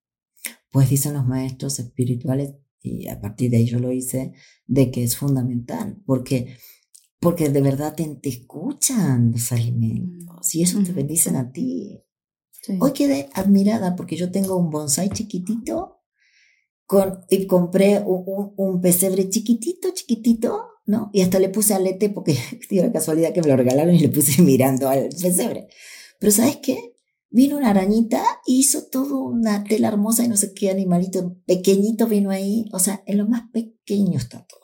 Pues 0.70 0.88
dicen 0.88 1.12
los 1.12 1.26
maestros 1.26 1.78
espirituales, 1.78 2.54
y 2.80 3.08
a 3.08 3.20
partir 3.20 3.50
de 3.50 3.58
ahí 3.58 3.66
yo 3.66 3.78
lo 3.78 3.92
hice, 3.92 4.32
de 4.66 4.90
que 4.90 5.04
es 5.04 5.18
fundamental, 5.18 5.98
porque, 6.06 6.56
porque 7.20 7.50
de 7.50 7.60
verdad 7.60 7.94
te, 7.94 8.06
te 8.16 8.30
escuchan 8.30 9.32
los 9.32 9.52
alimentos 9.52 10.54
y 10.54 10.62
eso 10.62 10.78
te 10.78 10.92
Ujú, 10.92 10.94
bendicen 10.94 11.34
sí. 11.34 11.38
a 11.38 11.52
ti. 11.52 12.02
Sí. 12.62 12.78
Hoy 12.80 12.92
quedé 12.92 13.28
admirada 13.34 13.96
porque 13.96 14.16
yo 14.16 14.30
tengo 14.30 14.56
un 14.56 14.70
bonsai 14.70 15.10
chiquitito 15.10 16.01
con, 16.92 17.24
y 17.30 17.46
compré 17.46 18.00
un, 18.04 18.22
un- 18.26 18.52
un 18.54 18.80
pesebre 18.82 19.30
chiquitito, 19.30 19.88
chiquitito, 19.94 20.68
¿no? 20.84 21.08
Y 21.14 21.22
hasta 21.22 21.38
le 21.38 21.48
puse 21.48 21.72
alete 21.72 22.10
porque 22.10 22.36
dio 22.70 22.82
la 22.84 22.92
casualidad 22.92 23.32
que 23.32 23.40
me 23.40 23.48
lo 23.48 23.56
regalaron 23.56 23.94
y 23.94 23.98
le 23.98 24.10
puse 24.10 24.42
mirando 24.50 24.90
al 24.90 25.08
pesebre. 25.08 25.68
Pero 26.18 26.30
¿sabes 26.32 26.58
qué? 26.62 26.94
Vino 27.30 27.56
una 27.56 27.70
arañita 27.70 28.22
y 28.46 28.58
hizo 28.58 28.88
todo 28.90 29.22
una 29.22 29.64
tela 29.64 29.88
hermosa 29.88 30.22
y 30.22 30.28
no 30.28 30.36
sé 30.36 30.52
qué 30.52 30.70
animalito 30.70 31.38
pequeñito 31.46 32.06
vino 32.06 32.28
ahí. 32.30 32.66
O 32.74 32.78
sea, 32.78 33.02
en 33.06 33.16
lo 33.16 33.26
más 33.26 33.44
pequeño 33.54 34.18
está 34.18 34.44
todo. 34.46 34.60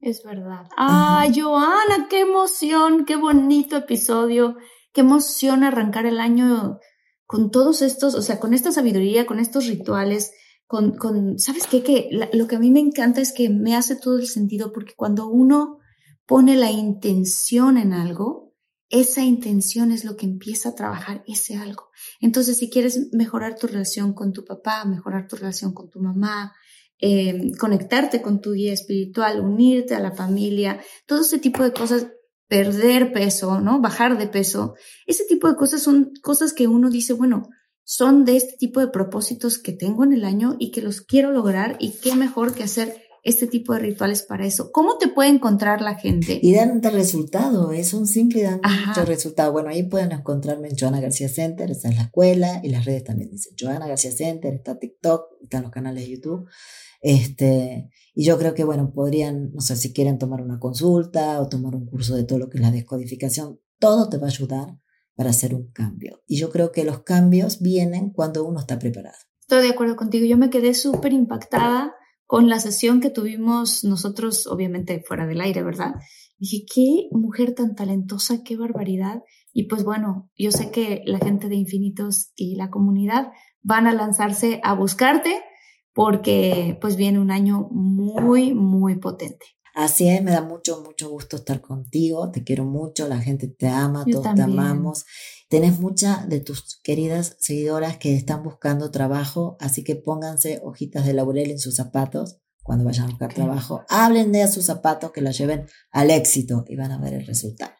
Es 0.00 0.24
verdad. 0.24 0.66
¡Ah, 0.76 1.28
Joana! 1.32 2.08
¡Qué 2.10 2.22
emoción! 2.22 3.04
¡Qué 3.04 3.14
bonito 3.14 3.76
episodio! 3.76 4.56
¡Qué 4.92 5.02
emoción 5.02 5.62
arrancar 5.62 6.06
el 6.06 6.18
año 6.18 6.80
con 7.24 7.52
todos 7.52 7.82
estos, 7.82 8.16
o 8.16 8.22
sea, 8.22 8.40
con 8.40 8.52
esta 8.52 8.72
sabiduría, 8.72 9.24
con 9.26 9.38
estos 9.38 9.66
rituales, 9.66 10.32
con, 10.68 10.96
con 10.96 11.38
¿sabes 11.40 11.66
qué? 11.66 11.82
Que 11.82 12.08
la- 12.12 12.28
lo 12.32 12.46
que 12.46 12.54
a 12.56 12.60
mí 12.60 12.70
me 12.70 12.78
encanta 12.78 13.20
es 13.20 13.32
que 13.32 13.48
me 13.48 13.74
hace 13.74 13.96
todo 13.96 14.18
el 14.18 14.28
sentido 14.28 14.72
porque 14.72 14.92
cuando 14.94 15.26
uno 15.26 15.78
pone 16.26 16.56
la 16.56 16.70
intención 16.70 17.76
en 17.78 17.92
algo, 17.94 18.54
esa 18.90 19.24
intención 19.24 19.90
es 19.92 20.04
lo 20.04 20.16
que 20.16 20.26
empieza 20.26 20.68
a 20.70 20.74
trabajar 20.74 21.24
ese 21.26 21.56
algo. 21.56 21.88
Entonces, 22.20 22.58
si 22.58 22.70
quieres 22.70 23.08
mejorar 23.12 23.56
tu 23.56 23.66
relación 23.66 24.12
con 24.12 24.32
tu 24.32 24.44
papá, 24.44 24.84
mejorar 24.84 25.26
tu 25.26 25.36
relación 25.36 25.72
con 25.72 25.90
tu 25.90 26.00
mamá, 26.00 26.54
eh, 27.00 27.52
conectarte 27.58 28.20
con 28.22 28.40
tu 28.40 28.52
guía 28.52 28.72
espiritual, 28.72 29.40
unirte 29.40 29.94
a 29.94 30.00
la 30.00 30.12
familia, 30.12 30.80
todo 31.06 31.22
ese 31.22 31.38
tipo 31.38 31.62
de 31.62 31.72
cosas, 31.72 32.08
perder 32.46 33.12
peso, 33.12 33.60
¿no? 33.60 33.80
Bajar 33.80 34.16
de 34.18 34.26
peso, 34.26 34.74
ese 35.06 35.24
tipo 35.24 35.48
de 35.48 35.56
cosas 35.56 35.82
son 35.82 36.12
cosas 36.22 36.52
que 36.52 36.66
uno 36.66 36.88
dice, 36.90 37.12
bueno, 37.12 37.48
son 37.90 38.26
de 38.26 38.36
este 38.36 38.58
tipo 38.58 38.80
de 38.80 38.88
propósitos 38.88 39.58
que 39.58 39.72
tengo 39.72 40.04
en 40.04 40.12
el 40.12 40.26
año 40.26 40.56
y 40.58 40.72
que 40.72 40.82
los 40.82 41.00
quiero 41.00 41.32
lograr 41.32 41.78
y 41.80 41.92
qué 41.92 42.14
mejor 42.14 42.52
que 42.52 42.62
hacer 42.62 42.94
este 43.24 43.46
tipo 43.46 43.72
de 43.72 43.78
rituales 43.78 44.22
para 44.22 44.44
eso. 44.44 44.70
¿Cómo 44.72 44.98
te 44.98 45.08
puede 45.08 45.30
encontrar 45.30 45.80
la 45.80 45.94
gente? 45.94 46.38
Y 46.42 46.52
dan 46.54 46.82
de 46.82 46.90
resultado, 46.90 47.72
es 47.72 47.94
un 47.94 48.06
simple 48.06 48.40
y 48.40 48.42
dan 48.42 48.60
Ajá. 48.62 48.88
mucho 48.88 49.06
resultado. 49.06 49.52
Bueno, 49.52 49.70
ahí 49.70 49.84
pueden 49.84 50.12
encontrarme 50.12 50.68
en 50.68 50.76
Joana 50.76 51.00
García 51.00 51.30
Center, 51.30 51.70
esa 51.70 51.88
es 51.88 51.96
la 51.96 52.02
escuela, 52.02 52.60
y 52.62 52.68
las 52.68 52.84
redes 52.84 53.04
también 53.04 53.30
dicen 53.30 53.54
Joana 53.58 53.88
García 53.88 54.12
Center, 54.12 54.52
está 54.52 54.78
TikTok, 54.78 55.22
están 55.42 55.62
los 55.62 55.72
canales 55.72 56.04
de 56.04 56.10
YouTube. 56.10 56.46
Este, 57.00 57.88
y 58.14 58.22
yo 58.22 58.38
creo 58.38 58.52
que, 58.52 58.64
bueno, 58.64 58.92
podrían, 58.92 59.50
no 59.54 59.62
sé, 59.62 59.76
si 59.76 59.94
quieren 59.94 60.18
tomar 60.18 60.42
una 60.42 60.58
consulta 60.58 61.40
o 61.40 61.48
tomar 61.48 61.74
un 61.74 61.86
curso 61.86 62.14
de 62.16 62.24
todo 62.24 62.38
lo 62.38 62.50
que 62.50 62.58
es 62.58 62.62
la 62.62 62.70
descodificación, 62.70 63.58
todo 63.78 64.10
te 64.10 64.18
va 64.18 64.26
a 64.26 64.30
ayudar 64.30 64.76
para 65.18 65.30
hacer 65.30 65.52
un 65.52 65.72
cambio. 65.72 66.22
Y 66.28 66.38
yo 66.38 66.48
creo 66.48 66.70
que 66.70 66.84
los 66.84 67.02
cambios 67.02 67.60
vienen 67.60 68.10
cuando 68.10 68.44
uno 68.44 68.60
está 68.60 68.78
preparado. 68.78 69.18
Estoy 69.40 69.62
de 69.62 69.70
acuerdo 69.70 69.96
contigo. 69.96 70.24
Yo 70.24 70.38
me 70.38 70.48
quedé 70.48 70.74
súper 70.74 71.12
impactada 71.12 71.92
con 72.24 72.48
la 72.48 72.60
sesión 72.60 73.00
que 73.00 73.10
tuvimos 73.10 73.82
nosotros, 73.82 74.46
obviamente 74.46 75.02
fuera 75.04 75.26
del 75.26 75.40
aire, 75.40 75.64
¿verdad? 75.64 75.94
Dije, 76.38 76.64
qué 76.72 77.08
mujer 77.10 77.56
tan 77.56 77.74
talentosa, 77.74 78.44
qué 78.44 78.56
barbaridad. 78.56 79.24
Y 79.52 79.64
pues 79.64 79.82
bueno, 79.82 80.30
yo 80.38 80.52
sé 80.52 80.70
que 80.70 81.02
la 81.04 81.18
gente 81.18 81.48
de 81.48 81.56
Infinitos 81.56 82.30
y 82.36 82.54
la 82.54 82.70
comunidad 82.70 83.32
van 83.60 83.88
a 83.88 83.94
lanzarse 83.94 84.60
a 84.62 84.74
buscarte 84.74 85.42
porque 85.94 86.78
pues 86.80 86.94
viene 86.94 87.18
un 87.18 87.32
año 87.32 87.66
muy, 87.72 88.54
muy 88.54 89.00
potente. 89.00 89.46
Así 89.78 90.08
es, 90.08 90.24
me 90.24 90.32
da 90.32 90.42
mucho, 90.42 90.82
mucho 90.82 91.08
gusto 91.08 91.36
estar 91.36 91.60
contigo. 91.60 92.32
Te 92.32 92.42
quiero 92.42 92.64
mucho, 92.64 93.06
la 93.06 93.20
gente 93.20 93.46
te 93.46 93.68
ama, 93.68 94.04
todos 94.10 94.34
te 94.34 94.42
amamos. 94.42 95.04
Tenés 95.48 95.78
muchas 95.78 96.28
de 96.28 96.40
tus 96.40 96.80
queridas 96.82 97.36
seguidoras 97.38 97.96
que 97.96 98.16
están 98.16 98.42
buscando 98.42 98.90
trabajo, 98.90 99.56
así 99.60 99.84
que 99.84 99.94
pónganse 99.94 100.60
hojitas 100.64 101.06
de 101.06 101.12
laurel 101.12 101.52
en 101.52 101.60
sus 101.60 101.76
zapatos 101.76 102.40
cuando 102.64 102.84
vayan 102.84 103.04
a 103.04 103.10
buscar 103.10 103.32
trabajo. 103.32 103.84
Hablen 103.88 104.32
de 104.32 104.48
sus 104.48 104.64
zapatos 104.64 105.12
que 105.12 105.20
los 105.20 105.38
lleven 105.38 105.68
al 105.92 106.10
éxito 106.10 106.64
y 106.66 106.74
van 106.74 106.90
a 106.90 106.98
ver 106.98 107.14
el 107.14 107.24
resultado. 107.24 107.70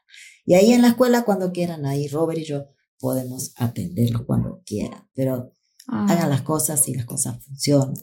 Y 0.47 0.55
ahí 0.55 0.73
en 0.73 0.83
la 0.83 0.89
escuela, 0.91 1.25
cuando 1.25 1.51
quieran, 1.51 1.85
ahí 1.85 2.07
Robert 2.07 2.39
y 2.39 2.45
yo 2.45 2.69
podemos 3.01 3.55
atenderlos 3.57 4.23
cuando 4.23 4.63
quieran, 4.65 5.11
pero 5.15 5.53
hagan 5.89 6.27
ah. 6.27 6.29
las 6.29 6.43
cosas 6.43 6.87
y 6.87 6.95
las 6.95 7.07
cosas 7.07 7.45
funcionan. 7.45 7.95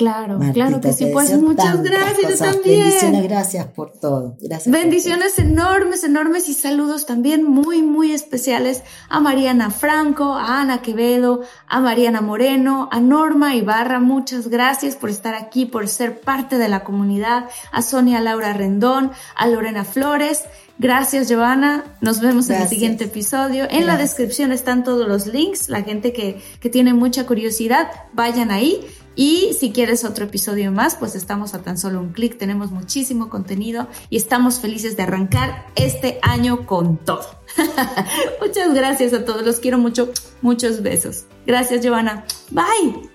Claro, 0.00 0.40
claro 0.54 0.80
que 0.80 0.94
sí. 0.94 1.10
Pues 1.12 1.38
muchas 1.38 1.82
gracias 1.82 2.38
también. 2.38 2.84
Bendiciones, 2.84 3.22
gracias 3.24 3.66
por 3.66 3.92
todo. 3.92 4.34
Gracias. 4.40 4.72
Bendiciones 4.72 5.38
enormes, 5.38 6.04
enormes 6.04 6.48
y 6.48 6.54
saludos 6.54 7.04
también 7.04 7.44
muy, 7.44 7.82
muy 7.82 8.12
especiales 8.12 8.82
a 9.10 9.20
Mariana 9.20 9.70
Franco, 9.70 10.32
a 10.32 10.62
Ana 10.62 10.80
Quevedo, 10.80 11.42
a 11.66 11.80
Mariana 11.80 12.22
Moreno, 12.22 12.88
a 12.90 12.98
Norma 12.98 13.54
Ibarra. 13.54 14.00
Muchas 14.00 14.48
gracias 14.48 14.96
por 14.96 15.10
estar 15.10 15.34
aquí, 15.34 15.66
por 15.66 15.86
ser 15.86 16.22
parte 16.22 16.56
de 16.56 16.70
la 16.70 16.82
comunidad. 16.82 17.50
A 17.70 17.82
Sonia 17.82 18.22
Laura 18.22 18.54
Rendón, 18.54 19.10
a 19.36 19.46
Lorena 19.48 19.84
Flores. 19.84 20.44
Gracias, 20.78 21.28
Giovanna. 21.28 21.84
Nos 22.00 22.22
vemos 22.22 22.48
en 22.48 22.62
el 22.62 22.68
siguiente 22.68 23.04
episodio. 23.04 23.66
En 23.68 23.86
la 23.86 23.98
descripción 23.98 24.50
están 24.50 24.82
todos 24.82 25.06
los 25.06 25.26
links. 25.26 25.68
La 25.68 25.82
gente 25.82 26.14
que, 26.14 26.40
que 26.58 26.70
tiene 26.70 26.94
mucha 26.94 27.26
curiosidad, 27.26 27.90
vayan 28.14 28.50
ahí. 28.50 28.86
Y 29.16 29.54
si 29.58 29.72
quieres 29.72 30.04
otro 30.04 30.24
episodio 30.24 30.72
más, 30.72 30.94
pues 30.96 31.14
estamos 31.14 31.54
a 31.54 31.62
tan 31.62 31.76
solo 31.76 32.00
un 32.00 32.10
clic, 32.10 32.38
tenemos 32.38 32.70
muchísimo 32.70 33.28
contenido 33.28 33.88
y 34.08 34.16
estamos 34.16 34.60
felices 34.60 34.96
de 34.96 35.02
arrancar 35.02 35.66
este 35.74 36.18
año 36.22 36.66
con 36.66 36.96
todo. 36.96 37.26
Muchas 38.40 38.72
gracias 38.74 39.12
a 39.12 39.24
todos, 39.24 39.44
los 39.44 39.60
quiero 39.60 39.78
mucho, 39.78 40.10
muchos 40.42 40.82
besos. 40.82 41.24
Gracias, 41.46 41.82
Giovanna. 41.82 42.24
Bye. 42.50 43.10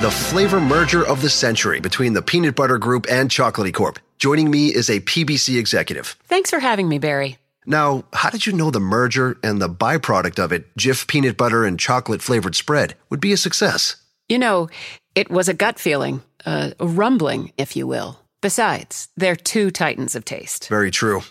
The 0.00 0.10
flavor 0.10 0.60
merger 0.60 1.06
of 1.06 1.22
the 1.22 1.30
century 1.30 1.80
between 1.80 2.12
the 2.12 2.22
Peanut 2.22 2.56
Butter 2.56 2.78
Group 2.78 3.06
and 3.10 3.30
Chocolatey 3.30 3.72
Corp. 3.72 3.98
Joining 4.18 4.50
me 4.50 4.68
is 4.68 4.88
a 4.88 5.00
PBC 5.00 5.58
executive. 5.58 6.16
Thanks 6.24 6.50
for 6.50 6.58
having 6.58 6.88
me, 6.88 6.98
Barry. 6.98 7.38
Now, 7.66 8.04
how 8.12 8.30
did 8.30 8.46
you 8.46 8.52
know 8.52 8.70
the 8.70 8.80
merger 8.80 9.38
and 9.42 9.62
the 9.62 9.68
byproduct 9.68 10.38
of 10.42 10.50
it, 10.52 10.74
Jif 10.76 11.06
peanut 11.06 11.36
butter 11.36 11.64
and 11.64 11.78
chocolate 11.78 12.20
flavored 12.22 12.56
spread, 12.56 12.96
would 13.10 13.20
be 13.20 13.32
a 13.32 13.36
success? 13.36 13.96
You 14.28 14.38
know, 14.38 14.68
it 15.14 15.30
was 15.30 15.48
a 15.48 15.54
gut 15.54 15.78
feeling, 15.78 16.22
a 16.44 16.74
rumbling, 16.80 17.52
if 17.56 17.76
you 17.76 17.86
will. 17.86 18.18
Besides, 18.40 19.08
they're 19.16 19.36
two 19.36 19.70
titans 19.70 20.16
of 20.16 20.24
taste. 20.24 20.68
Very 20.68 20.90
true. 20.90 21.22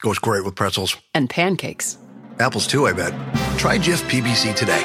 Goes 0.00 0.18
great 0.18 0.44
with 0.44 0.54
pretzels. 0.54 0.96
And 1.12 1.28
pancakes. 1.28 1.98
Apples, 2.38 2.66
too, 2.66 2.86
I 2.86 2.92
bet. 2.92 3.12
Try 3.58 3.76
Jif 3.76 4.00
PBC 4.08 4.54
today. 4.54 4.84